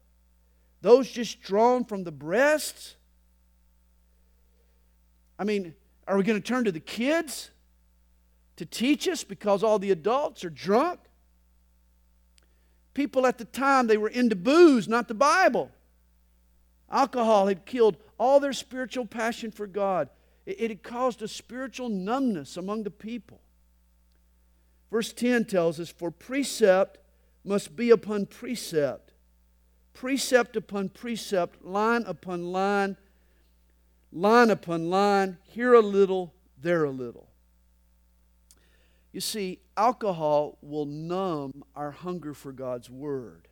Those 0.82 1.10
just 1.10 1.40
drawn 1.40 1.84
from 1.84 2.04
the 2.04 2.12
breast? 2.12 2.96
I 5.38 5.44
mean, 5.44 5.74
are 6.06 6.16
we 6.16 6.22
going 6.22 6.40
to 6.40 6.46
turn 6.46 6.64
to 6.64 6.72
the 6.72 6.80
kids 6.80 7.50
to 8.56 8.66
teach 8.66 9.08
us 9.08 9.24
because 9.24 9.62
all 9.62 9.78
the 9.78 9.90
adults 9.90 10.44
are 10.44 10.50
drunk? 10.50 11.00
People 12.94 13.26
at 13.26 13.38
the 13.38 13.44
time, 13.44 13.86
they 13.86 13.96
were 13.96 14.08
into 14.08 14.36
booze, 14.36 14.88
not 14.88 15.08
the 15.08 15.14
Bible. 15.14 15.70
Alcohol 16.90 17.46
had 17.46 17.64
killed 17.64 17.96
all 18.18 18.40
their 18.40 18.52
spiritual 18.52 19.06
passion 19.06 19.50
for 19.50 19.66
God. 19.66 20.08
It, 20.44 20.60
it 20.60 20.70
had 20.70 20.82
caused 20.82 21.22
a 21.22 21.28
spiritual 21.28 21.88
numbness 21.88 22.56
among 22.56 22.82
the 22.82 22.90
people. 22.90 23.40
Verse 24.90 25.12
10 25.12 25.44
tells 25.44 25.78
us, 25.78 25.88
For 25.88 26.10
precept 26.10 26.98
must 27.44 27.76
be 27.76 27.90
upon 27.90 28.26
precept, 28.26 29.09
precept 30.00 30.56
upon 30.56 30.88
precept, 30.88 31.62
line 31.62 32.02
upon 32.06 32.42
line, 32.52 32.96
line 34.10 34.48
upon 34.48 34.88
line, 34.88 35.36
here 35.42 35.74
a 35.74 35.80
little, 35.80 36.32
there 36.58 36.84
a 36.84 36.90
little. 36.90 37.28
You 39.12 39.20
see, 39.20 39.58
alcohol 39.76 40.56
will 40.62 40.86
numb 40.86 41.64
our 41.76 41.90
hunger 41.90 42.32
for 42.32 42.50
God's 42.50 42.88
Word. 42.88 43.46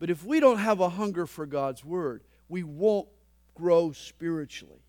But 0.00 0.10
if 0.10 0.24
we 0.24 0.40
don't 0.40 0.58
have 0.58 0.80
a 0.80 0.88
hunger 0.88 1.26
for 1.26 1.46
God's 1.46 1.84
Word, 1.84 2.24
we 2.48 2.64
won't 2.64 3.06
grow 3.54 3.92
spiritually. 3.92 4.82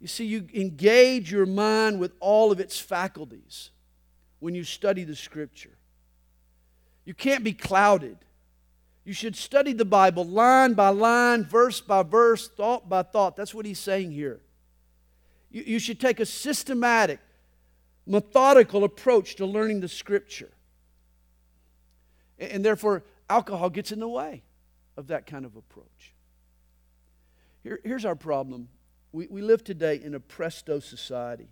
You 0.00 0.06
see, 0.06 0.24
you 0.24 0.46
engage 0.54 1.32
your 1.32 1.46
mind 1.46 1.98
with 1.98 2.12
all 2.20 2.52
of 2.52 2.60
its 2.60 2.78
faculties 2.78 3.70
when 4.38 4.54
you 4.54 4.62
study 4.62 5.02
the 5.02 5.16
Scripture. 5.16 5.77
You 7.08 7.14
can't 7.14 7.42
be 7.42 7.54
clouded. 7.54 8.18
You 9.06 9.14
should 9.14 9.34
study 9.34 9.72
the 9.72 9.86
Bible 9.86 10.26
line 10.26 10.74
by 10.74 10.90
line, 10.90 11.42
verse 11.42 11.80
by 11.80 12.02
verse, 12.02 12.48
thought 12.48 12.86
by 12.86 13.02
thought. 13.02 13.34
That's 13.34 13.54
what 13.54 13.64
he's 13.64 13.78
saying 13.78 14.12
here. 14.12 14.40
You, 15.50 15.62
you 15.66 15.78
should 15.78 16.00
take 16.00 16.20
a 16.20 16.26
systematic, 16.26 17.18
methodical 18.06 18.84
approach 18.84 19.36
to 19.36 19.46
learning 19.46 19.80
the 19.80 19.88
Scripture. 19.88 20.50
And, 22.38 22.52
and 22.52 22.62
therefore, 22.62 23.04
alcohol 23.30 23.70
gets 23.70 23.90
in 23.90 24.00
the 24.00 24.08
way 24.08 24.42
of 24.98 25.06
that 25.06 25.24
kind 25.24 25.46
of 25.46 25.56
approach. 25.56 26.12
Here, 27.62 27.80
here's 27.84 28.04
our 28.04 28.16
problem 28.16 28.68
we, 29.12 29.28
we 29.28 29.40
live 29.40 29.64
today 29.64 29.98
in 29.98 30.14
a 30.14 30.20
presto 30.20 30.78
society. 30.78 31.48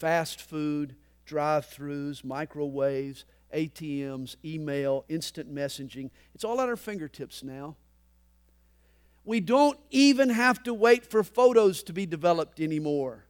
Fast 0.00 0.40
food, 0.40 0.96
drive 1.24 1.64
throughs, 1.68 2.24
microwaves, 2.24 3.24
ATMs, 3.56 4.36
email, 4.44 5.04
instant 5.08 5.52
messaging. 5.52 6.10
It's 6.34 6.44
all 6.44 6.60
at 6.60 6.68
our 6.68 6.76
fingertips 6.76 7.42
now. 7.42 7.76
We 9.24 9.40
don't 9.40 9.78
even 9.90 10.28
have 10.28 10.62
to 10.64 10.74
wait 10.74 11.06
for 11.06 11.24
photos 11.24 11.82
to 11.84 11.92
be 11.92 12.06
developed 12.06 12.60
anymore. 12.60 13.24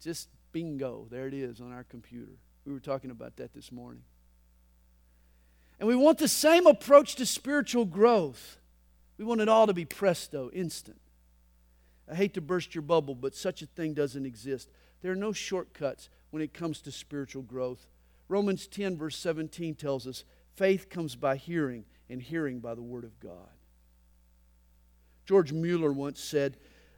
Just 0.00 0.28
bingo, 0.52 1.06
there 1.10 1.26
it 1.26 1.34
is 1.34 1.60
on 1.60 1.72
our 1.72 1.84
computer. 1.84 2.32
We 2.64 2.72
were 2.72 2.80
talking 2.80 3.10
about 3.10 3.36
that 3.36 3.52
this 3.52 3.72
morning. 3.72 4.04
And 5.78 5.88
we 5.88 5.96
want 5.96 6.18
the 6.18 6.28
same 6.28 6.66
approach 6.66 7.16
to 7.16 7.26
spiritual 7.26 7.84
growth. 7.84 8.60
We 9.18 9.24
want 9.24 9.40
it 9.40 9.48
all 9.48 9.66
to 9.66 9.74
be 9.74 9.84
presto, 9.84 10.50
instant. 10.52 11.00
I 12.10 12.14
hate 12.14 12.34
to 12.34 12.40
burst 12.40 12.74
your 12.74 12.82
bubble, 12.82 13.14
but 13.14 13.34
such 13.34 13.62
a 13.62 13.66
thing 13.66 13.94
doesn't 13.94 14.24
exist. 14.24 14.70
There 15.02 15.10
are 15.12 15.16
no 15.16 15.32
shortcuts 15.32 16.08
when 16.30 16.42
it 16.42 16.54
comes 16.54 16.80
to 16.82 16.92
spiritual 16.92 17.42
growth. 17.42 17.86
Romans 18.28 18.66
10, 18.66 18.96
verse 18.96 19.16
17 19.16 19.74
tells 19.74 20.06
us 20.06 20.24
faith 20.56 20.88
comes 20.88 21.16
by 21.16 21.36
hearing, 21.36 21.84
and 22.08 22.22
hearing 22.22 22.60
by 22.60 22.74
the 22.74 22.82
Word 22.82 23.04
of 23.04 23.18
God. 23.20 23.48
George 25.26 25.52
Mueller 25.52 25.92
once 25.92 26.20
said, 26.20 26.56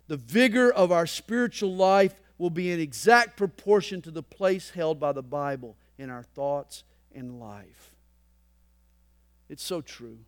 The 0.09 0.17
vigor 0.17 0.71
of 0.71 0.91
our 0.93 1.07
spiritual 1.07 1.75
life 1.75 2.15
will 2.39 2.51
be 2.51 2.71
in 2.71 2.81
exact 2.81 3.37
proportion 3.37 4.03
to 4.03 4.11
the 4.11 4.23
place 4.23 4.71
held 4.71 5.01
by 5.01 5.13
the 5.13 5.23
Bible 5.23 5.77
in 5.99 6.11
our 6.11 6.23
thoughts 6.23 6.85
and 7.15 7.41
life. 7.41 7.95
It's 9.49 9.63
so 9.63 9.81
true. 9.81 10.19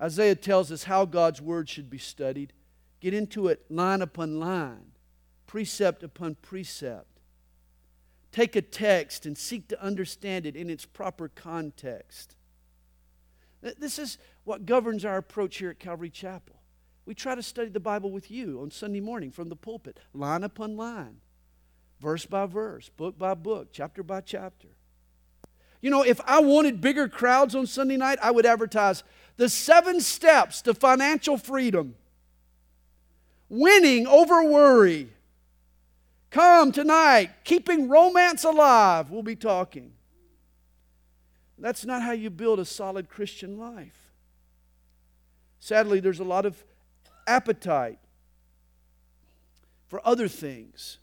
Isaiah 0.00 0.34
tells 0.34 0.70
us 0.70 0.84
how 0.84 1.04
God's 1.04 1.40
Word 1.40 1.68
should 1.68 1.88
be 1.88 1.98
studied. 1.98 2.52
Get 3.00 3.14
into 3.14 3.48
it 3.48 3.64
line 3.70 4.02
upon 4.02 4.38
line, 4.38 4.92
precept 5.46 6.02
upon 6.02 6.34
precept. 6.36 7.15
Take 8.36 8.54
a 8.54 8.60
text 8.60 9.24
and 9.24 9.38
seek 9.38 9.66
to 9.68 9.82
understand 9.82 10.44
it 10.44 10.56
in 10.56 10.68
its 10.68 10.84
proper 10.84 11.30
context. 11.30 12.36
This 13.62 13.98
is 13.98 14.18
what 14.44 14.66
governs 14.66 15.06
our 15.06 15.16
approach 15.16 15.56
here 15.56 15.70
at 15.70 15.78
Calvary 15.78 16.10
Chapel. 16.10 16.56
We 17.06 17.14
try 17.14 17.34
to 17.34 17.42
study 17.42 17.70
the 17.70 17.80
Bible 17.80 18.10
with 18.10 18.30
you 18.30 18.60
on 18.60 18.70
Sunday 18.70 19.00
morning 19.00 19.30
from 19.30 19.48
the 19.48 19.56
pulpit, 19.56 19.98
line 20.12 20.44
upon 20.44 20.76
line, 20.76 21.16
verse 21.98 22.26
by 22.26 22.44
verse, 22.44 22.90
book 22.90 23.16
by 23.16 23.32
book, 23.32 23.68
chapter 23.72 24.02
by 24.02 24.20
chapter. 24.20 24.68
You 25.80 25.88
know, 25.88 26.02
if 26.02 26.20
I 26.26 26.40
wanted 26.40 26.82
bigger 26.82 27.08
crowds 27.08 27.54
on 27.54 27.66
Sunday 27.66 27.96
night, 27.96 28.18
I 28.20 28.32
would 28.32 28.44
advertise 28.44 29.02
the 29.38 29.48
seven 29.48 29.98
steps 30.02 30.60
to 30.60 30.74
financial 30.74 31.38
freedom 31.38 31.94
winning 33.48 34.06
over 34.06 34.44
worry. 34.44 35.08
Come 36.36 36.70
tonight, 36.70 37.30
keeping 37.44 37.88
romance 37.88 38.44
alive. 38.44 39.10
We'll 39.10 39.22
be 39.22 39.36
talking. 39.36 39.94
That's 41.58 41.86
not 41.86 42.02
how 42.02 42.12
you 42.12 42.28
build 42.28 42.60
a 42.60 42.66
solid 42.66 43.08
Christian 43.08 43.58
life. 43.58 44.12
Sadly, 45.60 45.98
there's 45.98 46.20
a 46.20 46.24
lot 46.24 46.44
of 46.44 46.62
appetite 47.26 47.98
for 49.88 50.06
other 50.06 50.28
things. 50.28 50.98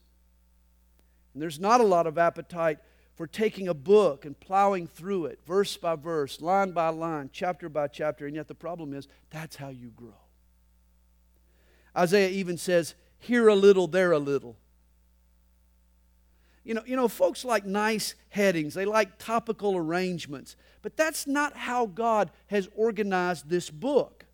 And 1.33 1.41
there's 1.41 1.59
not 1.59 1.81
a 1.81 1.83
lot 1.83 2.05
of 2.05 2.19
appetite 2.19 2.77
for 3.15 3.25
taking 3.25 3.67
a 3.67 3.73
book 3.73 4.25
and 4.25 4.39
plowing 4.39 4.85
through 4.85 5.25
it, 5.25 5.39
verse 5.47 5.75
by 5.77 5.95
verse, 5.95 6.41
line 6.41 6.73
by 6.73 6.89
line, 6.89 7.31
chapter 7.33 7.69
by 7.69 7.87
chapter. 7.87 8.27
And 8.27 8.35
yet 8.35 8.47
the 8.47 8.53
problem 8.53 8.93
is 8.93 9.07
that's 9.31 9.55
how 9.55 9.69
you 9.69 9.87
grow. 9.95 10.13
Isaiah 11.97 12.29
even 12.29 12.55
says, 12.55 12.93
here 13.17 13.47
a 13.47 13.55
little, 13.55 13.87
there 13.87 14.11
a 14.11 14.19
little. 14.19 14.57
You 16.63 16.75
know, 16.75 16.83
you 16.85 16.95
know, 16.95 17.07
folks 17.07 17.43
like 17.43 17.65
nice 17.65 18.15
headings, 18.29 18.73
they 18.73 18.85
like 18.85 19.17
topical 19.17 19.75
arrangements, 19.75 20.55
but 20.81 20.95
that's 20.95 21.27
not 21.27 21.55
how 21.55 21.85
God 21.85 22.31
has 22.47 22.69
organized 22.75 23.49
this 23.49 23.69
book. 23.69 24.25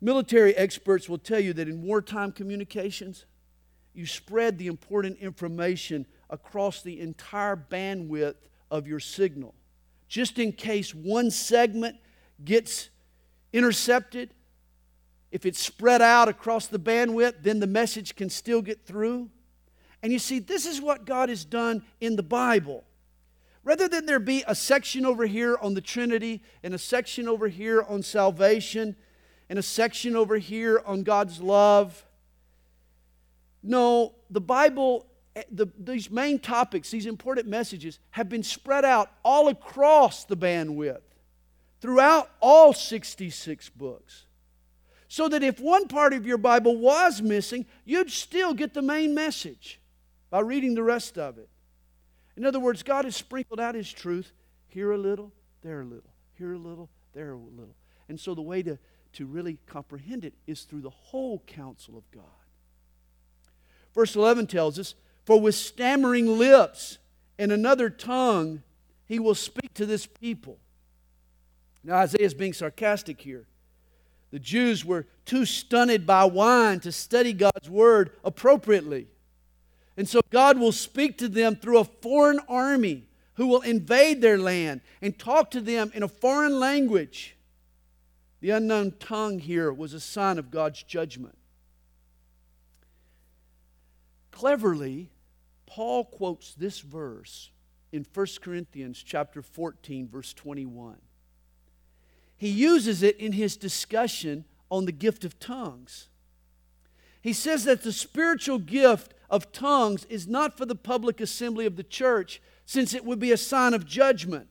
Military 0.00 0.56
experts 0.56 1.08
will 1.08 1.18
tell 1.18 1.40
you 1.40 1.52
that 1.54 1.68
in 1.68 1.82
wartime 1.82 2.32
communications, 2.32 3.26
you 3.94 4.06
spread 4.06 4.56
the 4.58 4.68
important 4.68 5.18
information 5.18 6.06
across 6.30 6.82
the 6.82 7.00
entire 7.00 7.56
bandwidth 7.56 8.36
of 8.70 8.86
your 8.86 9.00
signal. 9.00 9.54
Just 10.08 10.38
in 10.38 10.52
case 10.52 10.94
one 10.94 11.30
segment 11.30 11.96
gets 12.44 12.90
intercepted, 13.52 14.30
if 15.30 15.44
it's 15.44 15.58
spread 15.58 16.00
out 16.00 16.28
across 16.28 16.68
the 16.68 16.78
bandwidth, 16.78 17.42
then 17.42 17.58
the 17.60 17.66
message 17.66 18.14
can 18.16 18.30
still 18.30 18.62
get 18.62 18.86
through. 18.86 19.28
And 20.02 20.12
you 20.12 20.18
see, 20.18 20.38
this 20.38 20.66
is 20.66 20.80
what 20.80 21.04
God 21.04 21.28
has 21.28 21.44
done 21.44 21.82
in 22.00 22.16
the 22.16 22.22
Bible. 22.22 22.84
Rather 23.64 23.88
than 23.88 24.06
there 24.06 24.20
be 24.20 24.44
a 24.46 24.54
section 24.54 25.04
over 25.04 25.26
here 25.26 25.56
on 25.60 25.74
the 25.74 25.80
Trinity, 25.80 26.42
and 26.62 26.72
a 26.72 26.78
section 26.78 27.28
over 27.28 27.48
here 27.48 27.82
on 27.82 28.02
salvation, 28.02 28.96
and 29.48 29.58
a 29.58 29.62
section 29.62 30.14
over 30.14 30.38
here 30.38 30.80
on 30.86 31.02
God's 31.02 31.40
love, 31.40 32.04
no, 33.62 34.14
the 34.30 34.40
Bible, 34.40 35.06
eh, 35.34 35.42
the, 35.50 35.66
these 35.78 36.10
main 36.10 36.38
topics, 36.38 36.90
these 36.90 37.06
important 37.06 37.48
messages, 37.48 37.98
have 38.10 38.28
been 38.28 38.44
spread 38.44 38.84
out 38.84 39.10
all 39.24 39.48
across 39.48 40.24
the 40.24 40.36
bandwidth 40.36 41.00
throughout 41.80 42.30
all 42.40 42.72
66 42.72 43.68
books 43.70 44.26
so 45.08 45.28
that 45.28 45.42
if 45.42 45.58
one 45.58 45.88
part 45.88 46.12
of 46.12 46.26
your 46.26 46.38
Bible 46.38 46.76
was 46.76 47.22
missing, 47.22 47.66
you'd 47.84 48.10
still 48.10 48.52
get 48.52 48.74
the 48.74 48.82
main 48.82 49.14
message 49.14 49.77
by 50.30 50.40
reading 50.40 50.74
the 50.74 50.82
rest 50.82 51.18
of 51.18 51.38
it. 51.38 51.48
In 52.36 52.44
other 52.44 52.60
words, 52.60 52.82
God 52.82 53.04
has 53.04 53.16
sprinkled 53.16 53.60
out 53.60 53.74
His 53.74 53.90
truth 53.92 54.32
here 54.68 54.92
a 54.92 54.98
little, 54.98 55.32
there 55.62 55.80
a 55.80 55.84
little, 55.84 56.10
here 56.34 56.52
a 56.52 56.58
little, 56.58 56.88
there 57.12 57.32
a 57.32 57.36
little. 57.36 57.74
And 58.08 58.18
so 58.18 58.34
the 58.34 58.42
way 58.42 58.62
to, 58.62 58.78
to 59.14 59.26
really 59.26 59.58
comprehend 59.66 60.24
it 60.24 60.34
is 60.46 60.62
through 60.62 60.82
the 60.82 60.90
whole 60.90 61.42
counsel 61.46 61.96
of 61.96 62.10
God. 62.10 62.24
Verse 63.94 64.14
11 64.14 64.46
tells 64.46 64.78
us, 64.78 64.94
For 65.24 65.40
with 65.40 65.54
stammering 65.54 66.38
lips 66.38 66.98
and 67.38 67.50
another 67.50 67.90
tongue 67.90 68.62
he 69.06 69.18
will 69.18 69.34
speak 69.34 69.74
to 69.74 69.86
this 69.86 70.06
people. 70.06 70.58
Now, 71.82 71.96
Isaiah 71.96 72.26
is 72.26 72.34
being 72.34 72.52
sarcastic 72.52 73.20
here. 73.20 73.46
The 74.30 74.38
Jews 74.38 74.84
were 74.84 75.06
too 75.24 75.46
stunted 75.46 76.06
by 76.06 76.24
wine 76.26 76.80
to 76.80 76.92
study 76.92 77.32
God's 77.32 77.70
word 77.70 78.10
appropriately. 78.22 79.08
And 79.98 80.08
so 80.08 80.20
God 80.30 80.60
will 80.60 80.70
speak 80.70 81.18
to 81.18 81.28
them 81.28 81.56
through 81.56 81.78
a 81.78 81.84
foreign 81.84 82.38
army 82.48 83.08
who 83.34 83.48
will 83.48 83.62
invade 83.62 84.22
their 84.22 84.38
land 84.38 84.80
and 85.02 85.18
talk 85.18 85.50
to 85.50 85.60
them 85.60 85.90
in 85.92 86.04
a 86.04 86.08
foreign 86.08 86.60
language. 86.60 87.36
The 88.40 88.50
unknown 88.50 88.92
tongue 89.00 89.40
here 89.40 89.72
was 89.72 89.92
a 89.92 90.00
sign 90.00 90.38
of 90.38 90.52
God's 90.52 90.84
judgment. 90.84 91.36
Cleverly, 94.30 95.10
Paul 95.66 96.04
quotes 96.04 96.54
this 96.54 96.78
verse 96.78 97.50
in 97.90 98.06
1 98.14 98.26
Corinthians 98.40 99.02
chapter 99.02 99.42
14 99.42 100.08
verse 100.08 100.32
21. 100.32 100.98
He 102.36 102.50
uses 102.50 103.02
it 103.02 103.16
in 103.18 103.32
his 103.32 103.56
discussion 103.56 104.44
on 104.70 104.84
the 104.84 104.92
gift 104.92 105.24
of 105.24 105.40
tongues. 105.40 106.08
He 107.28 107.34
says 107.34 107.64
that 107.64 107.82
the 107.82 107.92
spiritual 107.92 108.58
gift 108.58 109.12
of 109.28 109.52
tongues 109.52 110.06
is 110.06 110.26
not 110.26 110.56
for 110.56 110.64
the 110.64 110.74
public 110.74 111.20
assembly 111.20 111.66
of 111.66 111.76
the 111.76 111.82
church, 111.82 112.40
since 112.64 112.94
it 112.94 113.04
would 113.04 113.18
be 113.18 113.32
a 113.32 113.36
sign 113.36 113.74
of 113.74 113.84
judgment. 113.84 114.48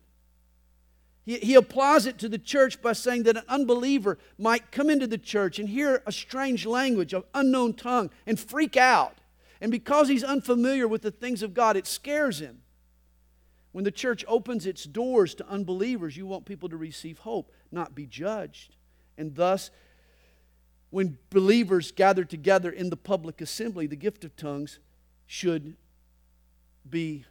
He, 1.25 1.39
he 1.39 1.55
applies 1.55 2.05
it 2.05 2.19
to 2.19 2.29
the 2.29 2.37
church 2.37 2.79
by 2.79 2.93
saying 2.93 3.23
that 3.23 3.35
an 3.35 3.45
unbeliever 3.49 4.19
might 4.37 4.71
come 4.71 4.91
into 4.91 5.07
the 5.07 5.17
church 5.17 5.57
and 5.57 5.67
hear 5.67 6.03
a 6.05 6.11
strange 6.11 6.67
language, 6.67 7.15
an 7.15 7.23
unknown 7.33 7.73
tongue, 7.73 8.11
and 8.27 8.39
freak 8.39 8.77
out. 8.77 9.17
And 9.59 9.71
because 9.71 10.07
he's 10.07 10.23
unfamiliar 10.23 10.87
with 10.87 11.01
the 11.01 11.09
things 11.09 11.41
of 11.41 11.55
God, 11.55 11.77
it 11.77 11.87
scares 11.87 12.39
him. 12.39 12.61
When 13.71 13.85
the 13.85 13.91
church 13.91 14.23
opens 14.27 14.67
its 14.67 14.83
doors 14.83 15.33
to 15.33 15.49
unbelievers, 15.49 16.15
you 16.15 16.27
want 16.27 16.45
people 16.45 16.69
to 16.69 16.77
receive 16.77 17.17
hope, 17.17 17.51
not 17.71 17.95
be 17.95 18.05
judged. 18.05 18.75
And 19.17 19.33
thus, 19.33 19.71
when 20.89 21.17
believers 21.29 21.91
gather 21.91 22.23
together 22.23 22.71
in 22.71 22.89
the 22.89 22.97
public 22.97 23.41
assembly, 23.41 23.87
the 23.87 23.95
gift 23.95 24.23
of 24.23 24.35
tongues 24.35 24.79
should 25.25 25.75
be, 26.89 27.25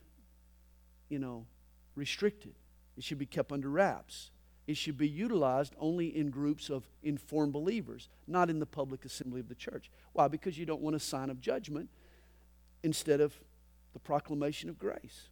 you 1.09 1.19
know, 1.19 1.47
restricted. 1.95 2.55
It 2.97 3.05
should 3.05 3.19
be 3.19 3.27
kept 3.27 3.53
under 3.53 3.71
wraps. 3.71 4.31
It 4.67 4.77
should 4.77 4.99
be 4.99 5.09
utilized 5.09 5.75
only 5.79 6.17
in 6.17 6.31
groups 6.31 6.71
of 6.71 6.89
informed 7.03 7.53
believers, 7.53 8.09
not 8.27 8.51
in 8.51 8.59
the 8.59 8.67
public 8.67 9.05
assembly 9.05 9.41
of 9.41 9.49
the 9.49 9.55
church. 9.55 9.91
Why? 10.13 10.29
Because 10.29 10.59
you 10.59 10.67
don't 10.67 10.83
want 10.83 10.97
a 10.97 11.01
sign 11.01 11.31
of 11.31 11.41
judgment 11.41 11.89
instead 12.83 13.21
of 13.21 13.39
the 13.93 14.01
proclamation 14.01 14.69
of 14.69 14.79
grace. 14.79 15.29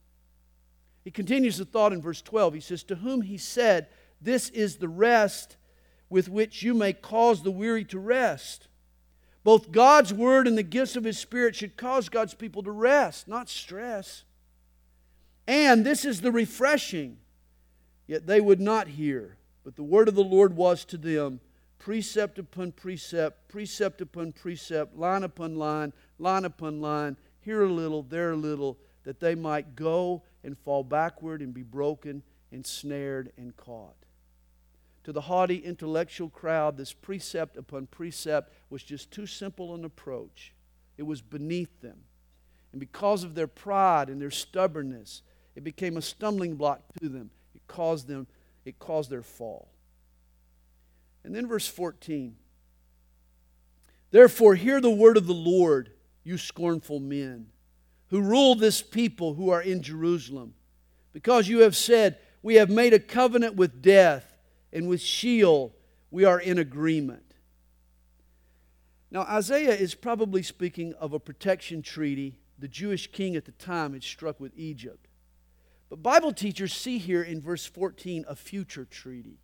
He 1.03 1.11
continues 1.11 1.59
the 1.59 1.65
thought 1.65 1.93
in 1.93 2.01
verse 2.01 2.23
12. 2.23 2.55
He 2.55 2.61
says, 2.61 2.83
To 2.85 2.95
whom 2.95 3.23
he 3.23 3.37
said, 3.37 3.89
This 4.21 4.49
is 4.51 4.77
the 4.77 4.89
rest 4.89 5.57
with 6.15 6.29
which 6.29 6.63
you 6.63 6.75
may 6.75 6.93
cause 6.93 7.43
the 7.43 7.51
weary 7.51 7.85
to 7.85 7.99
rest. 7.99 8.69
Both 9.43 9.73
God's 9.73 10.15
word 10.15 10.47
and 10.47 10.57
the 10.57 10.63
gifts 10.63 10.95
of 10.95 11.03
his 11.03 11.19
spirit 11.19 11.57
should 11.57 11.77
cause 11.77 12.09
God's 12.09 12.35
people 12.35 12.63
to 12.63 12.71
rest, 12.71 13.27
not 13.27 13.49
stress. 13.49 14.23
And 15.49 15.85
this 15.85 16.05
is 16.05 16.21
the 16.21 16.31
refreshing. 16.31 17.19
Yet 18.07 18.29
they 18.29 18.41
would 18.41 18.61
not 18.61 18.87
hear. 18.87 19.39
But 19.65 19.75
the 19.75 19.83
word 19.83 20.07
of 20.07 20.15
the 20.15 20.23
Lord 20.23 20.55
was 20.55 20.85
to 20.85 20.97
them 20.97 21.41
precept 21.81 22.39
upon 22.39 22.71
precept, 22.71 23.49
precept 23.49 24.01
upon 24.01 24.31
precept, 24.31 24.97
line 24.97 25.25
upon 25.25 25.57
line, 25.57 25.93
line 26.21 26.45
upon 26.45 26.81
line, 26.81 27.17
here 27.41 27.65
a 27.65 27.69
little, 27.69 28.05
there 28.05 28.31
a 28.31 28.37
little, 28.37 28.79
that 29.03 29.19
they 29.19 29.35
might 29.35 29.75
go 29.75 30.23
and 30.45 30.57
fall 30.57 30.85
backward 30.85 31.43
and 31.43 31.53
be 31.53 31.65
broken 31.65 32.23
and 32.53 32.65
snared 32.65 33.33
and 33.37 33.57
caught. 33.57 34.04
To 35.05 35.13
the 35.13 35.23
haughty 35.23 35.59
intellectual 35.59 36.31
crowd, 36.31 36.77
this 36.77 36.93
precept 36.93 37.57
upon 37.57 37.87
precept 37.87 38.53
was 38.71 38.83
just 38.83 39.11
too 39.11 39.27
simple 39.27 39.75
an 39.75 39.85
approach. 39.85 40.53
It 40.97 41.03
was 41.03 41.21
beneath 41.21 41.81
them. 41.81 41.99
And 42.73 42.81
because 42.81 43.23
of 43.23 43.35
their 43.35 43.47
pride 43.47 44.09
and 44.09 44.21
their 44.21 44.31
stubbornness, 44.31 45.23
it 45.55 45.63
became 45.63 45.97
a 45.97 46.03
stumbling 46.03 46.57
block 46.57 46.81
to 47.01 47.09
them. 47.09 47.31
It 47.55 47.63
caused 47.67 48.09
them, 48.09 48.27
it 48.65 48.79
caused 48.79 49.11
their 49.11 49.23
fall. 49.23 49.69
And 51.23 51.35
then 51.35 51.47
verse 51.47 51.69
14. 51.69 52.37
Therefore, 54.11 54.55
hear 54.55 54.81
the 54.81 54.91
word 54.91 55.17
of 55.17 55.27
the 55.27 55.35
Lord 55.35 55.91
you 56.25 56.39
scornful 56.39 57.01
men, 57.01 57.47
who 58.09 58.21
rule 58.21 58.55
this 58.55 58.83
people 58.83 59.35
who 59.35 59.51
are 59.51 59.63
in 59.63 59.83
Jerusalem. 59.83 60.55
Because 61.13 61.49
you 61.49 61.61
have 61.61 61.77
said, 61.77 62.19
We 62.43 62.55
have 62.55 62.71
made 62.71 62.95
a 62.95 62.99
covenant 62.99 63.57
with 63.57 63.83
death, 63.83 64.34
and 64.75 64.89
with 64.89 65.01
Sheol 65.01 65.75
we 66.11 66.25
are 66.25 66.39
in 66.39 66.59
agreement. 66.59 67.35
Now, 69.11 69.23
Isaiah 69.23 69.75
is 69.75 69.95
probably 69.95 70.43
speaking 70.43 70.93
of 70.95 71.13
a 71.13 71.21
protection 71.21 71.83
treaty 71.83 72.37
the 72.59 72.69
Jewish 72.69 73.11
king 73.11 73.37
at 73.37 73.45
the 73.45 73.53
time 73.53 73.93
had 73.93 74.03
struck 74.03 74.39
with 74.39 74.53
Egypt. 74.57 75.09
But 75.89 76.03
Bible 76.03 76.33
teachers 76.33 76.73
see 76.73 76.99
here 76.99 77.23
in 77.23 77.41
verse 77.41 77.67
14 77.67 78.25
a 78.29 78.37
future 78.37 78.85
treaty. 78.85 79.39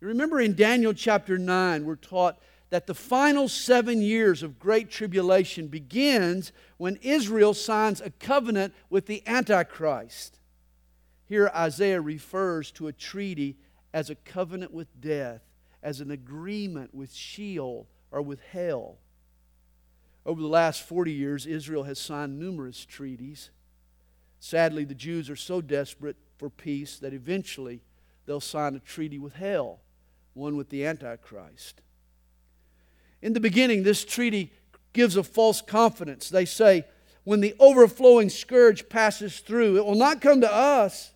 You 0.00 0.08
remember 0.08 0.40
in 0.40 0.54
Daniel 0.54 0.92
chapter 0.92 1.38
9, 1.38 1.84
we're 1.84 1.96
taught 1.96 2.38
that 2.70 2.86
the 2.86 2.94
final 2.94 3.48
seven 3.48 4.02
years 4.02 4.42
of 4.42 4.58
great 4.58 4.90
tribulation 4.90 5.68
begins 5.68 6.52
when 6.76 6.96
Israel 7.02 7.54
signs 7.54 8.00
a 8.00 8.10
covenant 8.10 8.74
with 8.90 9.06
the 9.06 9.22
Antichrist. 9.26 10.38
Here, 11.26 11.50
Isaiah 11.54 12.00
refers 12.00 12.70
to 12.72 12.88
a 12.88 12.92
treaty 12.92 13.56
as 13.96 14.10
a 14.10 14.14
covenant 14.14 14.74
with 14.74 15.00
death, 15.00 15.40
as 15.82 16.02
an 16.02 16.10
agreement 16.10 16.94
with 16.94 17.14
Sheol 17.14 17.88
or 18.10 18.20
with 18.20 18.40
hell. 18.52 18.98
Over 20.26 20.42
the 20.42 20.48
last 20.48 20.82
40 20.82 21.14
years, 21.14 21.46
Israel 21.46 21.84
has 21.84 21.98
signed 21.98 22.38
numerous 22.38 22.84
treaties. 22.84 23.48
Sadly, 24.38 24.84
the 24.84 24.94
Jews 24.94 25.30
are 25.30 25.36
so 25.36 25.62
desperate 25.62 26.16
for 26.36 26.50
peace 26.50 26.98
that 26.98 27.14
eventually 27.14 27.80
they'll 28.26 28.38
sign 28.38 28.74
a 28.74 28.80
treaty 28.80 29.18
with 29.18 29.32
hell, 29.32 29.80
one 30.34 30.58
with 30.58 30.68
the 30.68 30.84
Antichrist. 30.84 31.80
In 33.22 33.32
the 33.32 33.40
beginning, 33.40 33.82
this 33.82 34.04
treaty 34.04 34.52
gives 34.92 35.16
a 35.16 35.22
false 35.22 35.62
confidence. 35.62 36.28
They 36.28 36.44
say, 36.44 36.84
when 37.24 37.40
the 37.40 37.54
overflowing 37.58 38.28
scourge 38.28 38.90
passes 38.90 39.40
through, 39.40 39.78
it 39.78 39.86
will 39.86 39.94
not 39.94 40.20
come 40.20 40.42
to 40.42 40.54
us, 40.54 41.12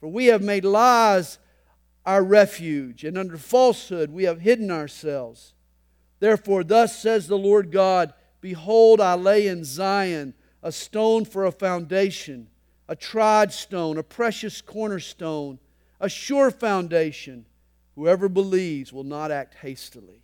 for 0.00 0.08
we 0.08 0.28
have 0.28 0.40
made 0.40 0.64
lies 0.64 1.36
our 2.04 2.22
refuge, 2.22 3.04
and 3.04 3.16
under 3.16 3.36
falsehood 3.36 4.10
we 4.10 4.24
have 4.24 4.40
hidden 4.40 4.70
ourselves. 4.70 5.54
Therefore, 6.20 6.64
thus 6.64 6.98
says 6.98 7.26
the 7.26 7.38
Lord 7.38 7.70
God 7.70 8.14
Behold, 8.40 9.00
I 9.00 9.14
lay 9.14 9.46
in 9.46 9.64
Zion 9.64 10.34
a 10.64 10.72
stone 10.72 11.24
for 11.24 11.44
a 11.44 11.52
foundation, 11.52 12.48
a 12.88 12.96
tried 12.96 13.52
stone, 13.52 13.98
a 13.98 14.02
precious 14.02 14.60
cornerstone, 14.60 15.60
a 16.00 16.08
sure 16.08 16.50
foundation. 16.50 17.46
Whoever 17.94 18.28
believes 18.28 18.92
will 18.92 19.04
not 19.04 19.30
act 19.30 19.54
hastily. 19.60 20.22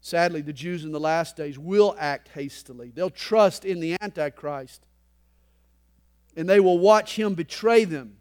Sadly, 0.00 0.42
the 0.42 0.52
Jews 0.52 0.84
in 0.84 0.92
the 0.92 1.00
last 1.00 1.36
days 1.36 1.58
will 1.58 1.96
act 1.98 2.28
hastily. 2.34 2.90
They'll 2.94 3.08
trust 3.08 3.64
in 3.64 3.80
the 3.80 3.96
Antichrist 4.02 4.82
and 6.36 6.48
they 6.48 6.60
will 6.60 6.78
watch 6.78 7.16
him 7.16 7.34
betray 7.34 7.84
them. 7.84 8.16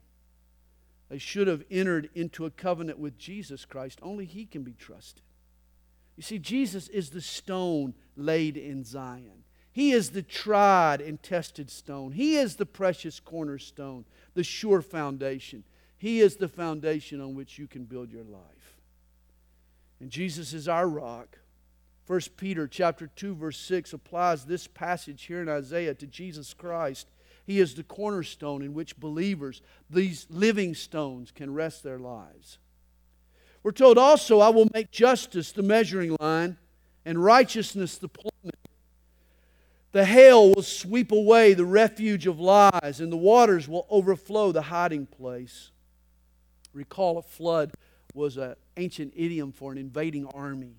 They 1.11 1.17
should 1.17 1.47
have 1.49 1.65
entered 1.69 2.09
into 2.15 2.45
a 2.45 2.49
covenant 2.49 2.97
with 2.97 3.17
Jesus 3.17 3.65
Christ. 3.65 3.99
Only 4.01 4.23
he 4.23 4.45
can 4.45 4.63
be 4.63 4.71
trusted. 4.71 5.23
You 6.15 6.23
see, 6.23 6.39
Jesus 6.39 6.87
is 6.87 7.09
the 7.09 7.19
stone 7.19 7.95
laid 8.15 8.55
in 8.55 8.85
Zion. 8.85 9.43
He 9.73 9.91
is 9.91 10.11
the 10.11 10.21
tried 10.21 11.01
and 11.01 11.21
tested 11.21 11.69
stone. 11.69 12.13
He 12.13 12.37
is 12.37 12.55
the 12.55 12.65
precious 12.65 13.19
cornerstone, 13.19 14.05
the 14.35 14.43
sure 14.45 14.81
foundation. 14.81 15.65
He 15.97 16.21
is 16.21 16.37
the 16.37 16.47
foundation 16.47 17.19
on 17.19 17.35
which 17.35 17.59
you 17.59 17.67
can 17.67 17.83
build 17.83 18.09
your 18.09 18.23
life. 18.23 18.79
And 19.99 20.09
Jesus 20.09 20.53
is 20.53 20.69
our 20.69 20.87
rock. 20.87 21.39
1 22.07 22.21
Peter 22.37 22.69
chapter 22.69 23.07
2 23.07 23.35
verse 23.35 23.59
6 23.59 23.91
applies 23.91 24.45
this 24.45 24.65
passage 24.65 25.23
here 25.23 25.41
in 25.41 25.49
Isaiah 25.49 25.93
to 25.93 26.07
Jesus 26.07 26.53
Christ. 26.53 27.09
He 27.45 27.59
is 27.59 27.75
the 27.75 27.83
cornerstone 27.83 28.61
in 28.61 28.73
which 28.73 28.99
believers, 28.99 29.61
these 29.89 30.27
living 30.29 30.75
stones, 30.75 31.31
can 31.31 31.53
rest 31.53 31.83
their 31.83 31.99
lives. 31.99 32.59
We're 33.63 33.71
told 33.71 33.97
also, 33.97 34.39
I 34.39 34.49
will 34.49 34.67
make 34.73 34.91
justice 34.91 35.51
the 35.51 35.63
measuring 35.63 36.15
line 36.19 36.57
and 37.05 37.23
righteousness 37.23 37.97
the 37.97 38.07
plummet. 38.07 38.55
The 39.91 40.05
hail 40.05 40.53
will 40.53 40.63
sweep 40.63 41.11
away 41.11 41.53
the 41.53 41.65
refuge 41.65 42.25
of 42.25 42.39
lies, 42.39 43.01
and 43.01 43.11
the 43.11 43.17
waters 43.17 43.67
will 43.67 43.85
overflow 43.89 44.51
the 44.51 44.61
hiding 44.63 45.05
place. 45.05 45.71
Recall 46.73 47.17
a 47.17 47.21
flood 47.21 47.73
was 48.13 48.37
an 48.37 48.55
ancient 48.77 49.13
idiom 49.15 49.51
for 49.51 49.71
an 49.71 49.77
invading 49.77 50.25
army. 50.27 50.75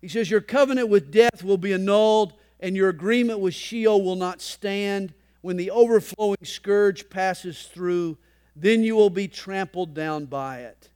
He 0.00 0.08
says, 0.08 0.30
Your 0.30 0.40
covenant 0.40 0.88
with 0.88 1.10
death 1.10 1.42
will 1.42 1.56
be 1.56 1.72
annulled, 1.72 2.34
and 2.60 2.76
your 2.76 2.90
agreement 2.90 3.40
with 3.40 3.54
Sheol 3.54 4.02
will 4.02 4.16
not 4.16 4.42
stand. 4.42 5.14
When 5.46 5.56
the 5.56 5.70
overflowing 5.70 6.38
scourge 6.42 7.08
passes 7.08 7.62
through, 7.72 8.18
then 8.56 8.82
you 8.82 8.96
will 8.96 9.10
be 9.10 9.28
trampled 9.28 9.94
down 9.94 10.24
by 10.24 10.62
it. 10.62 10.90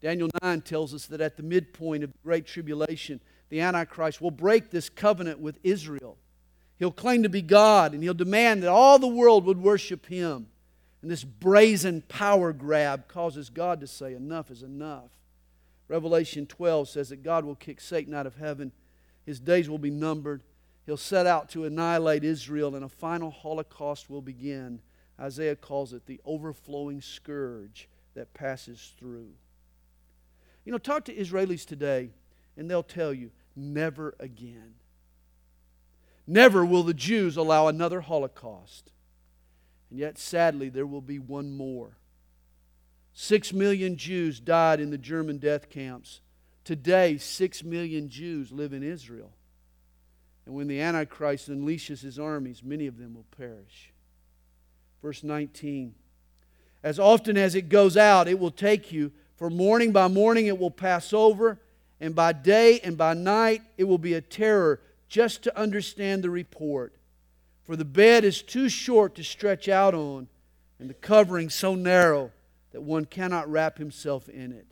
Daniel 0.00 0.30
9 0.42 0.62
tells 0.62 0.94
us 0.94 1.04
that 1.08 1.20
at 1.20 1.36
the 1.36 1.42
midpoint 1.42 2.02
of 2.02 2.10
the 2.10 2.18
Great 2.24 2.46
Tribulation, 2.46 3.20
the 3.50 3.60
Antichrist 3.60 4.22
will 4.22 4.30
break 4.30 4.70
this 4.70 4.88
covenant 4.88 5.40
with 5.40 5.58
Israel. 5.62 6.16
He'll 6.78 6.90
claim 6.90 7.22
to 7.22 7.28
be 7.28 7.42
God, 7.42 7.92
and 7.92 8.02
he'll 8.02 8.14
demand 8.14 8.62
that 8.62 8.70
all 8.70 8.98
the 8.98 9.06
world 9.06 9.44
would 9.44 9.60
worship 9.60 10.06
him. 10.06 10.46
And 11.02 11.10
this 11.10 11.22
brazen 11.22 12.00
power 12.08 12.54
grab 12.54 13.08
causes 13.08 13.50
God 13.50 13.82
to 13.82 13.86
say, 13.86 14.14
Enough 14.14 14.50
is 14.50 14.62
enough. 14.62 15.10
Revelation 15.86 16.46
12 16.46 16.88
says 16.88 17.10
that 17.10 17.22
God 17.22 17.44
will 17.44 17.56
kick 17.56 17.78
Satan 17.78 18.14
out 18.14 18.26
of 18.26 18.36
heaven. 18.36 18.72
His 19.26 19.38
days 19.38 19.68
will 19.68 19.76
be 19.76 19.90
numbered. 19.90 20.44
He'll 20.86 20.96
set 20.96 21.26
out 21.26 21.50
to 21.50 21.64
annihilate 21.64 22.24
Israel, 22.24 22.74
and 22.74 22.84
a 22.84 22.88
final 22.88 23.30
Holocaust 23.30 24.10
will 24.10 24.22
begin. 24.22 24.80
Isaiah 25.18 25.56
calls 25.56 25.92
it 25.92 26.06
the 26.06 26.20
overflowing 26.24 27.00
scourge 27.00 27.88
that 28.14 28.34
passes 28.34 28.94
through. 28.98 29.32
You 30.64 30.72
know, 30.72 30.78
talk 30.78 31.04
to 31.06 31.14
Israelis 31.14 31.66
today, 31.66 32.10
and 32.56 32.70
they'll 32.70 32.82
tell 32.82 33.12
you 33.12 33.30
never 33.54 34.14
again. 34.18 34.74
Never 36.26 36.64
will 36.64 36.82
the 36.82 36.94
Jews 36.94 37.36
allow 37.36 37.66
another 37.66 38.00
Holocaust. 38.00 38.92
And 39.90 39.98
yet, 39.98 40.18
sadly, 40.18 40.68
there 40.68 40.86
will 40.86 41.00
be 41.00 41.18
one 41.18 41.56
more. 41.56 41.96
Six 43.12 43.52
million 43.52 43.96
Jews 43.96 44.38
died 44.38 44.80
in 44.80 44.90
the 44.90 44.98
German 44.98 45.38
death 45.38 45.68
camps. 45.68 46.20
Today, 46.64 47.18
six 47.18 47.64
million 47.64 48.08
Jews 48.08 48.52
live 48.52 48.72
in 48.72 48.82
Israel. 48.82 49.32
And 50.50 50.56
when 50.56 50.66
the 50.66 50.80
Antichrist 50.80 51.48
unleashes 51.48 52.00
his 52.00 52.18
armies, 52.18 52.60
many 52.64 52.88
of 52.88 52.98
them 52.98 53.14
will 53.14 53.26
perish. 53.38 53.92
Verse 55.00 55.22
19 55.22 55.94
As 56.82 56.98
often 56.98 57.36
as 57.36 57.54
it 57.54 57.68
goes 57.68 57.96
out, 57.96 58.26
it 58.26 58.36
will 58.36 58.50
take 58.50 58.90
you, 58.90 59.12
for 59.36 59.48
morning 59.48 59.92
by 59.92 60.08
morning 60.08 60.46
it 60.46 60.58
will 60.58 60.72
pass 60.72 61.12
over, 61.12 61.60
and 62.00 62.16
by 62.16 62.32
day 62.32 62.80
and 62.80 62.98
by 62.98 63.14
night 63.14 63.62
it 63.78 63.84
will 63.84 63.96
be 63.96 64.14
a 64.14 64.20
terror 64.20 64.80
just 65.08 65.44
to 65.44 65.56
understand 65.56 66.24
the 66.24 66.30
report. 66.30 66.96
For 67.62 67.76
the 67.76 67.84
bed 67.84 68.24
is 68.24 68.42
too 68.42 68.68
short 68.68 69.14
to 69.14 69.22
stretch 69.22 69.68
out 69.68 69.94
on, 69.94 70.26
and 70.80 70.90
the 70.90 70.94
covering 70.94 71.48
so 71.48 71.76
narrow 71.76 72.32
that 72.72 72.82
one 72.82 73.04
cannot 73.04 73.48
wrap 73.48 73.78
himself 73.78 74.28
in 74.28 74.50
it. 74.50 74.66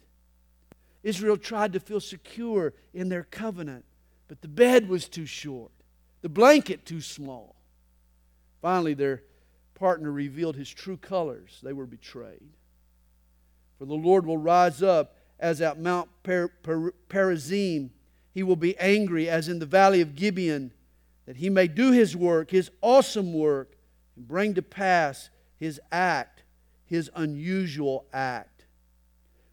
Israel 1.04 1.36
tried 1.36 1.72
to 1.74 1.78
feel 1.78 2.00
secure 2.00 2.74
in 2.92 3.10
their 3.10 3.22
covenant, 3.22 3.84
but 4.28 4.42
the 4.42 4.48
bed 4.48 4.88
was 4.88 5.08
too 5.08 5.26
short, 5.26 5.72
the 6.22 6.28
blanket 6.28 6.84
too 6.86 7.00
small. 7.00 7.56
Finally, 8.60 8.94
their 8.94 9.22
partner 9.74 10.10
revealed 10.10 10.56
his 10.56 10.68
true 10.68 10.96
colors. 10.96 11.60
They 11.62 11.72
were 11.72 11.86
betrayed. 11.86 12.50
For 13.78 13.84
the 13.84 13.94
Lord 13.94 14.26
will 14.26 14.38
rise 14.38 14.82
up 14.82 15.16
as 15.38 15.60
at 15.60 15.80
Mount 15.80 16.08
per- 16.24 16.48
per- 16.48 16.92
Perazim. 17.08 17.90
He 18.34 18.42
will 18.42 18.56
be 18.56 18.76
angry 18.78 19.28
as 19.28 19.48
in 19.48 19.60
the 19.60 19.66
valley 19.66 20.00
of 20.00 20.16
Gibeon, 20.16 20.72
that 21.26 21.36
he 21.36 21.48
may 21.48 21.68
do 21.68 21.92
his 21.92 22.16
work, 22.16 22.50
his 22.50 22.70
awesome 22.82 23.32
work, 23.32 23.76
and 24.16 24.26
bring 24.26 24.54
to 24.54 24.62
pass 24.62 25.30
his 25.58 25.80
act 25.92 26.38
his 26.88 27.10
unusual 27.14 28.06
act. 28.12 28.64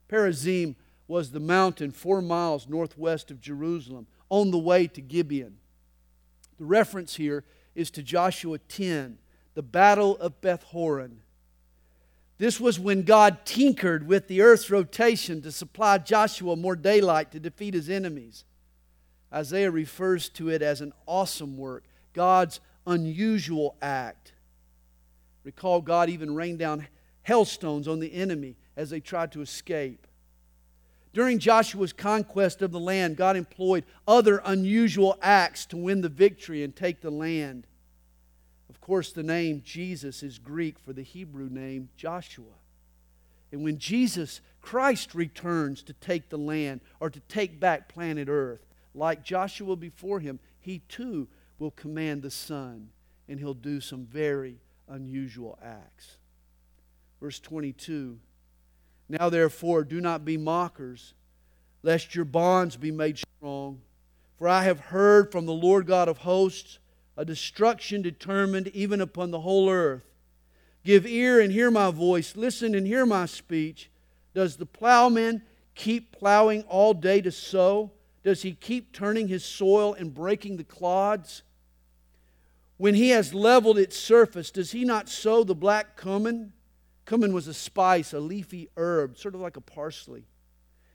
Perazim 0.10 0.76
was 1.08 1.32
the 1.32 1.40
mountain 1.40 1.92
four 1.92 2.22
miles 2.22 2.68
northwest 2.68 3.30
of 3.30 3.42
Jerusalem 3.42 4.08
on 4.30 4.52
the 4.52 4.58
way 4.58 4.88
to 4.88 5.02
Gibeon. 5.02 5.58
The 6.58 6.66
reference 6.66 7.16
here 7.16 7.44
is 7.76 7.92
to 7.92 8.04
Joshua 8.04 8.58
10, 8.58 9.18
the 9.54 9.62
Battle 9.62 10.18
of 10.18 10.42
Beth 10.42 10.64
Horon. 10.64 11.22
This 12.38 12.60
was 12.60 12.80
when 12.80 13.04
God 13.04 13.46
tinkered 13.46 14.08
with 14.08 14.28
the 14.28 14.42
earth's 14.42 14.70
rotation 14.70 15.42
to 15.42 15.52
supply 15.52 15.98
Joshua 15.98 16.56
more 16.56 16.76
daylight 16.76 17.32
to 17.32 17.40
defeat 17.40 17.74
his 17.74 17.90
enemies. 17.90 18.44
Isaiah 19.34 19.72
refers 19.72 20.30
to 20.30 20.50
it 20.50 20.62
as 20.62 20.82
an 20.82 20.94
awesome 21.06 21.58
work, 21.58 21.84
God's 22.14 22.60
unusual 22.86 23.76
act. 23.82 24.34
Recall, 25.44 25.82
God 25.82 26.10
even 26.10 26.36
rained 26.36 26.60
down 26.60 26.88
hailstones 27.24 27.88
on 27.88 28.00
the 28.00 28.14
enemy 28.14 28.56
as 28.76 28.90
they 28.90 29.00
tried 29.00 29.32
to 29.34 29.42
escape. 29.42 30.05
During 31.16 31.40
Joshua's 31.40 31.94
conquest 31.94 32.62
of 32.62 32.74
the 32.74 32.80
land, 32.80 33.16
God 33.16 33.38
employed 33.38 33.86
other 34.06 34.42
unusual 34.44 35.18
acts 35.22 35.66
to 35.68 35.78
win 35.78 36.02
the 36.02 36.10
victory 36.10 36.62
and 36.62 36.76
take 36.76 37.00
the 37.00 37.10
land. 37.10 37.68
Of 38.70 38.82
course, 38.82 39.14
the 39.14 39.24
name 39.24 39.62
Jesus 39.64 40.24
is 40.24 40.38
Greek 40.40 40.78
for 40.78 40.92
the 40.92 41.04
Hebrew 41.04 41.48
name 41.50 41.88
Joshua. 41.96 42.60
And 43.54 43.64
when 43.64 43.78
Jesus 43.78 44.42
Christ 44.62 45.16
returns 45.16 45.84
to 45.84 45.94
take 45.94 46.28
the 46.28 46.38
land 46.38 46.82
or 47.00 47.10
to 47.10 47.22
take 47.22 47.62
back 47.62 47.88
planet 47.88 48.28
Earth, 48.28 48.66
like 48.94 49.24
Joshua 49.24 49.78
before 49.78 50.20
him, 50.20 50.38
he 50.60 50.80
too 50.90 51.30
will 51.60 51.72
command 51.72 52.24
the 52.24 52.30
sun 52.30 52.90
and 53.30 53.40
he'll 53.40 53.54
do 53.54 53.80
some 53.80 54.06
very 54.06 54.58
unusual 54.90 55.58
acts. 55.64 56.18
Verse 57.22 57.40
22 57.40 58.20
Now 59.08 59.30
therefore, 59.30 59.84
do 59.84 60.02
not 60.02 60.26
be 60.26 60.38
mockers, 60.38 61.14
lest 61.84 62.16
your 62.16 62.26
bonds 62.26 62.76
be 62.78 62.92
made 62.92 63.20
strong. 63.20 63.82
For 64.38 64.48
I 64.48 64.64
have 64.64 64.80
heard 64.80 65.32
from 65.32 65.46
the 65.46 65.54
Lord 65.54 65.86
God 65.86 66.10
of 66.10 66.20
hosts 66.20 66.80
a 67.16 67.24
destruction 67.24 68.02
determined 68.02 68.68
even 68.70 69.00
upon 69.00 69.32
the 69.32 69.42
whole 69.42 69.70
earth. 69.70 70.04
Give 70.84 71.06
ear 71.06 71.40
and 71.40 71.52
hear 71.52 71.72
my 71.72 71.92
voice, 71.92 72.36
listen 72.36 72.76
and 72.76 72.86
hear 72.86 73.06
my 73.06 73.26
speech. 73.26 73.90
Does 74.34 74.58
the 74.58 74.66
plowman 74.66 75.42
keep 75.74 76.12
plowing 76.12 76.64
all 76.64 76.94
day 76.94 77.22
to 77.22 77.32
sow? 77.32 77.92
Does 78.24 78.42
he 78.42 78.54
keep 78.54 78.92
turning 78.92 79.28
his 79.28 79.46
soil 79.46 79.94
and 79.94 80.14
breaking 80.14 80.58
the 80.58 80.64
clods? 80.64 81.44
When 82.78 82.96
he 82.96 83.10
has 83.10 83.34
leveled 83.34 83.78
its 83.78 83.98
surface, 83.98 84.52
does 84.52 84.72
he 84.72 84.84
not 84.84 85.08
sow 85.08 85.44
the 85.44 85.56
black 85.56 86.00
cumin? 86.00 86.52
Cumin 87.06 87.34
was 87.34 87.48
a 87.48 87.54
spice, 87.54 88.14
a 88.14 88.20
leafy 88.20 88.70
herb, 88.78 89.18
sort 89.18 89.36
of 89.36 89.42
like 89.42 89.58
a 89.58 89.62
parsley. 89.62 90.26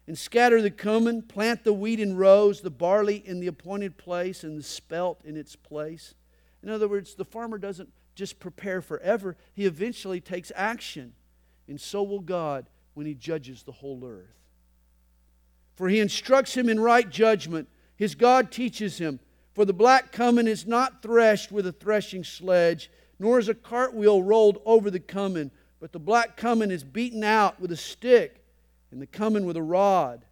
And 0.06 0.18
scatter 0.18 0.60
the 0.60 0.70
cumin, 0.70 1.22
plant 1.22 1.62
the 1.62 1.72
wheat 1.72 2.00
in 2.00 2.16
rows, 2.16 2.60
the 2.60 2.70
barley 2.70 3.22
in 3.24 3.38
the 3.38 3.46
appointed 3.46 3.96
place, 3.96 4.42
and 4.42 4.58
the 4.58 4.62
spelt 4.62 5.20
in 5.24 5.36
its 5.36 5.54
place. 5.54 6.14
In 6.62 6.68
other 6.68 6.88
words, 6.88 7.14
the 7.14 7.24
farmer 7.24 7.58
doesn't 7.58 7.92
just 8.16 8.40
prepare 8.40 8.82
forever, 8.82 9.36
he 9.54 9.66
eventually 9.66 10.20
takes 10.20 10.50
action. 10.56 11.14
And 11.68 11.80
so 11.80 12.02
will 12.02 12.20
God 12.20 12.68
when 12.94 13.06
he 13.06 13.14
judges 13.14 13.62
the 13.62 13.72
whole 13.72 14.04
earth. 14.04 14.34
For 15.76 15.88
he 15.88 16.00
instructs 16.00 16.54
him 16.54 16.68
in 16.68 16.80
right 16.80 17.08
judgment. 17.08 17.68
His 17.96 18.16
God 18.16 18.50
teaches 18.50 18.98
him. 18.98 19.20
For 19.54 19.64
the 19.64 19.72
black 19.72 20.10
cumin 20.10 20.48
is 20.48 20.66
not 20.66 21.02
threshed 21.02 21.52
with 21.52 21.66
a 21.66 21.72
threshing 21.72 22.24
sledge, 22.24 22.90
nor 23.18 23.38
is 23.38 23.48
a 23.48 23.54
cartwheel 23.54 24.22
rolled 24.22 24.60
over 24.64 24.90
the 24.90 25.00
cumin 25.00 25.52
but 25.80 25.92
the 25.92 25.98
black 25.98 26.36
cumin 26.36 26.70
is 26.70 26.84
beaten 26.84 27.24
out 27.24 27.58
with 27.58 27.72
a 27.72 27.76
stick, 27.76 28.44
and 28.90 29.00
the 29.00 29.06
cumin 29.06 29.46
with 29.46 29.56
a 29.56 29.62
rod. 29.62 30.24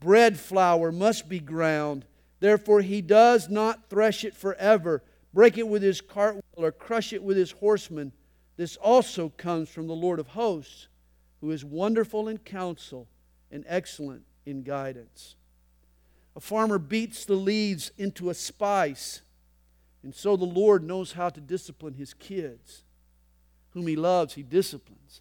Bread 0.00 0.38
flour 0.38 0.92
must 0.92 1.28
be 1.28 1.40
ground. 1.40 2.04
Therefore, 2.40 2.82
he 2.82 3.00
does 3.00 3.48
not 3.48 3.88
thresh 3.88 4.24
it 4.24 4.36
forever, 4.36 5.02
break 5.32 5.56
it 5.56 5.66
with 5.66 5.82
his 5.82 6.00
cartwheel, 6.00 6.42
or 6.56 6.70
crush 6.70 7.12
it 7.12 7.22
with 7.22 7.36
his 7.36 7.52
horsemen. 7.52 8.12
This 8.56 8.76
also 8.76 9.30
comes 9.30 9.70
from 9.70 9.86
the 9.86 9.94
Lord 9.94 10.18
of 10.18 10.28
hosts, 10.28 10.88
who 11.40 11.50
is 11.50 11.64
wonderful 11.64 12.28
in 12.28 12.38
counsel 12.38 13.08
and 13.50 13.64
excellent 13.66 14.24
in 14.44 14.62
guidance. 14.62 15.36
A 16.36 16.40
farmer 16.40 16.78
beats 16.78 17.24
the 17.24 17.34
leaves 17.34 17.92
into 17.96 18.28
a 18.28 18.34
spice, 18.34 19.22
and 20.02 20.14
so 20.14 20.36
the 20.36 20.44
Lord 20.44 20.82
knows 20.82 21.12
how 21.12 21.30
to 21.30 21.40
discipline 21.40 21.94
his 21.94 22.12
kids 22.12 22.84
whom 23.72 23.86
he 23.86 23.96
loves, 23.96 24.34
he 24.34 24.42
disciplines. 24.42 25.20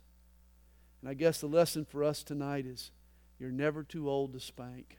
And 1.02 1.10
I 1.10 1.14
guess 1.14 1.40
the 1.40 1.48
lesson 1.48 1.86
for 1.86 2.04
us 2.04 2.24
tonight 2.24 2.66
is 2.66 2.92
you're 3.40 3.52
never 3.52 3.84
too 3.84 4.10
old 4.10 4.34
to 4.34 4.40
spank. 4.40 4.98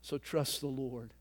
So 0.00 0.18
trust 0.18 0.60
the 0.60 0.66
Lord. 0.68 1.12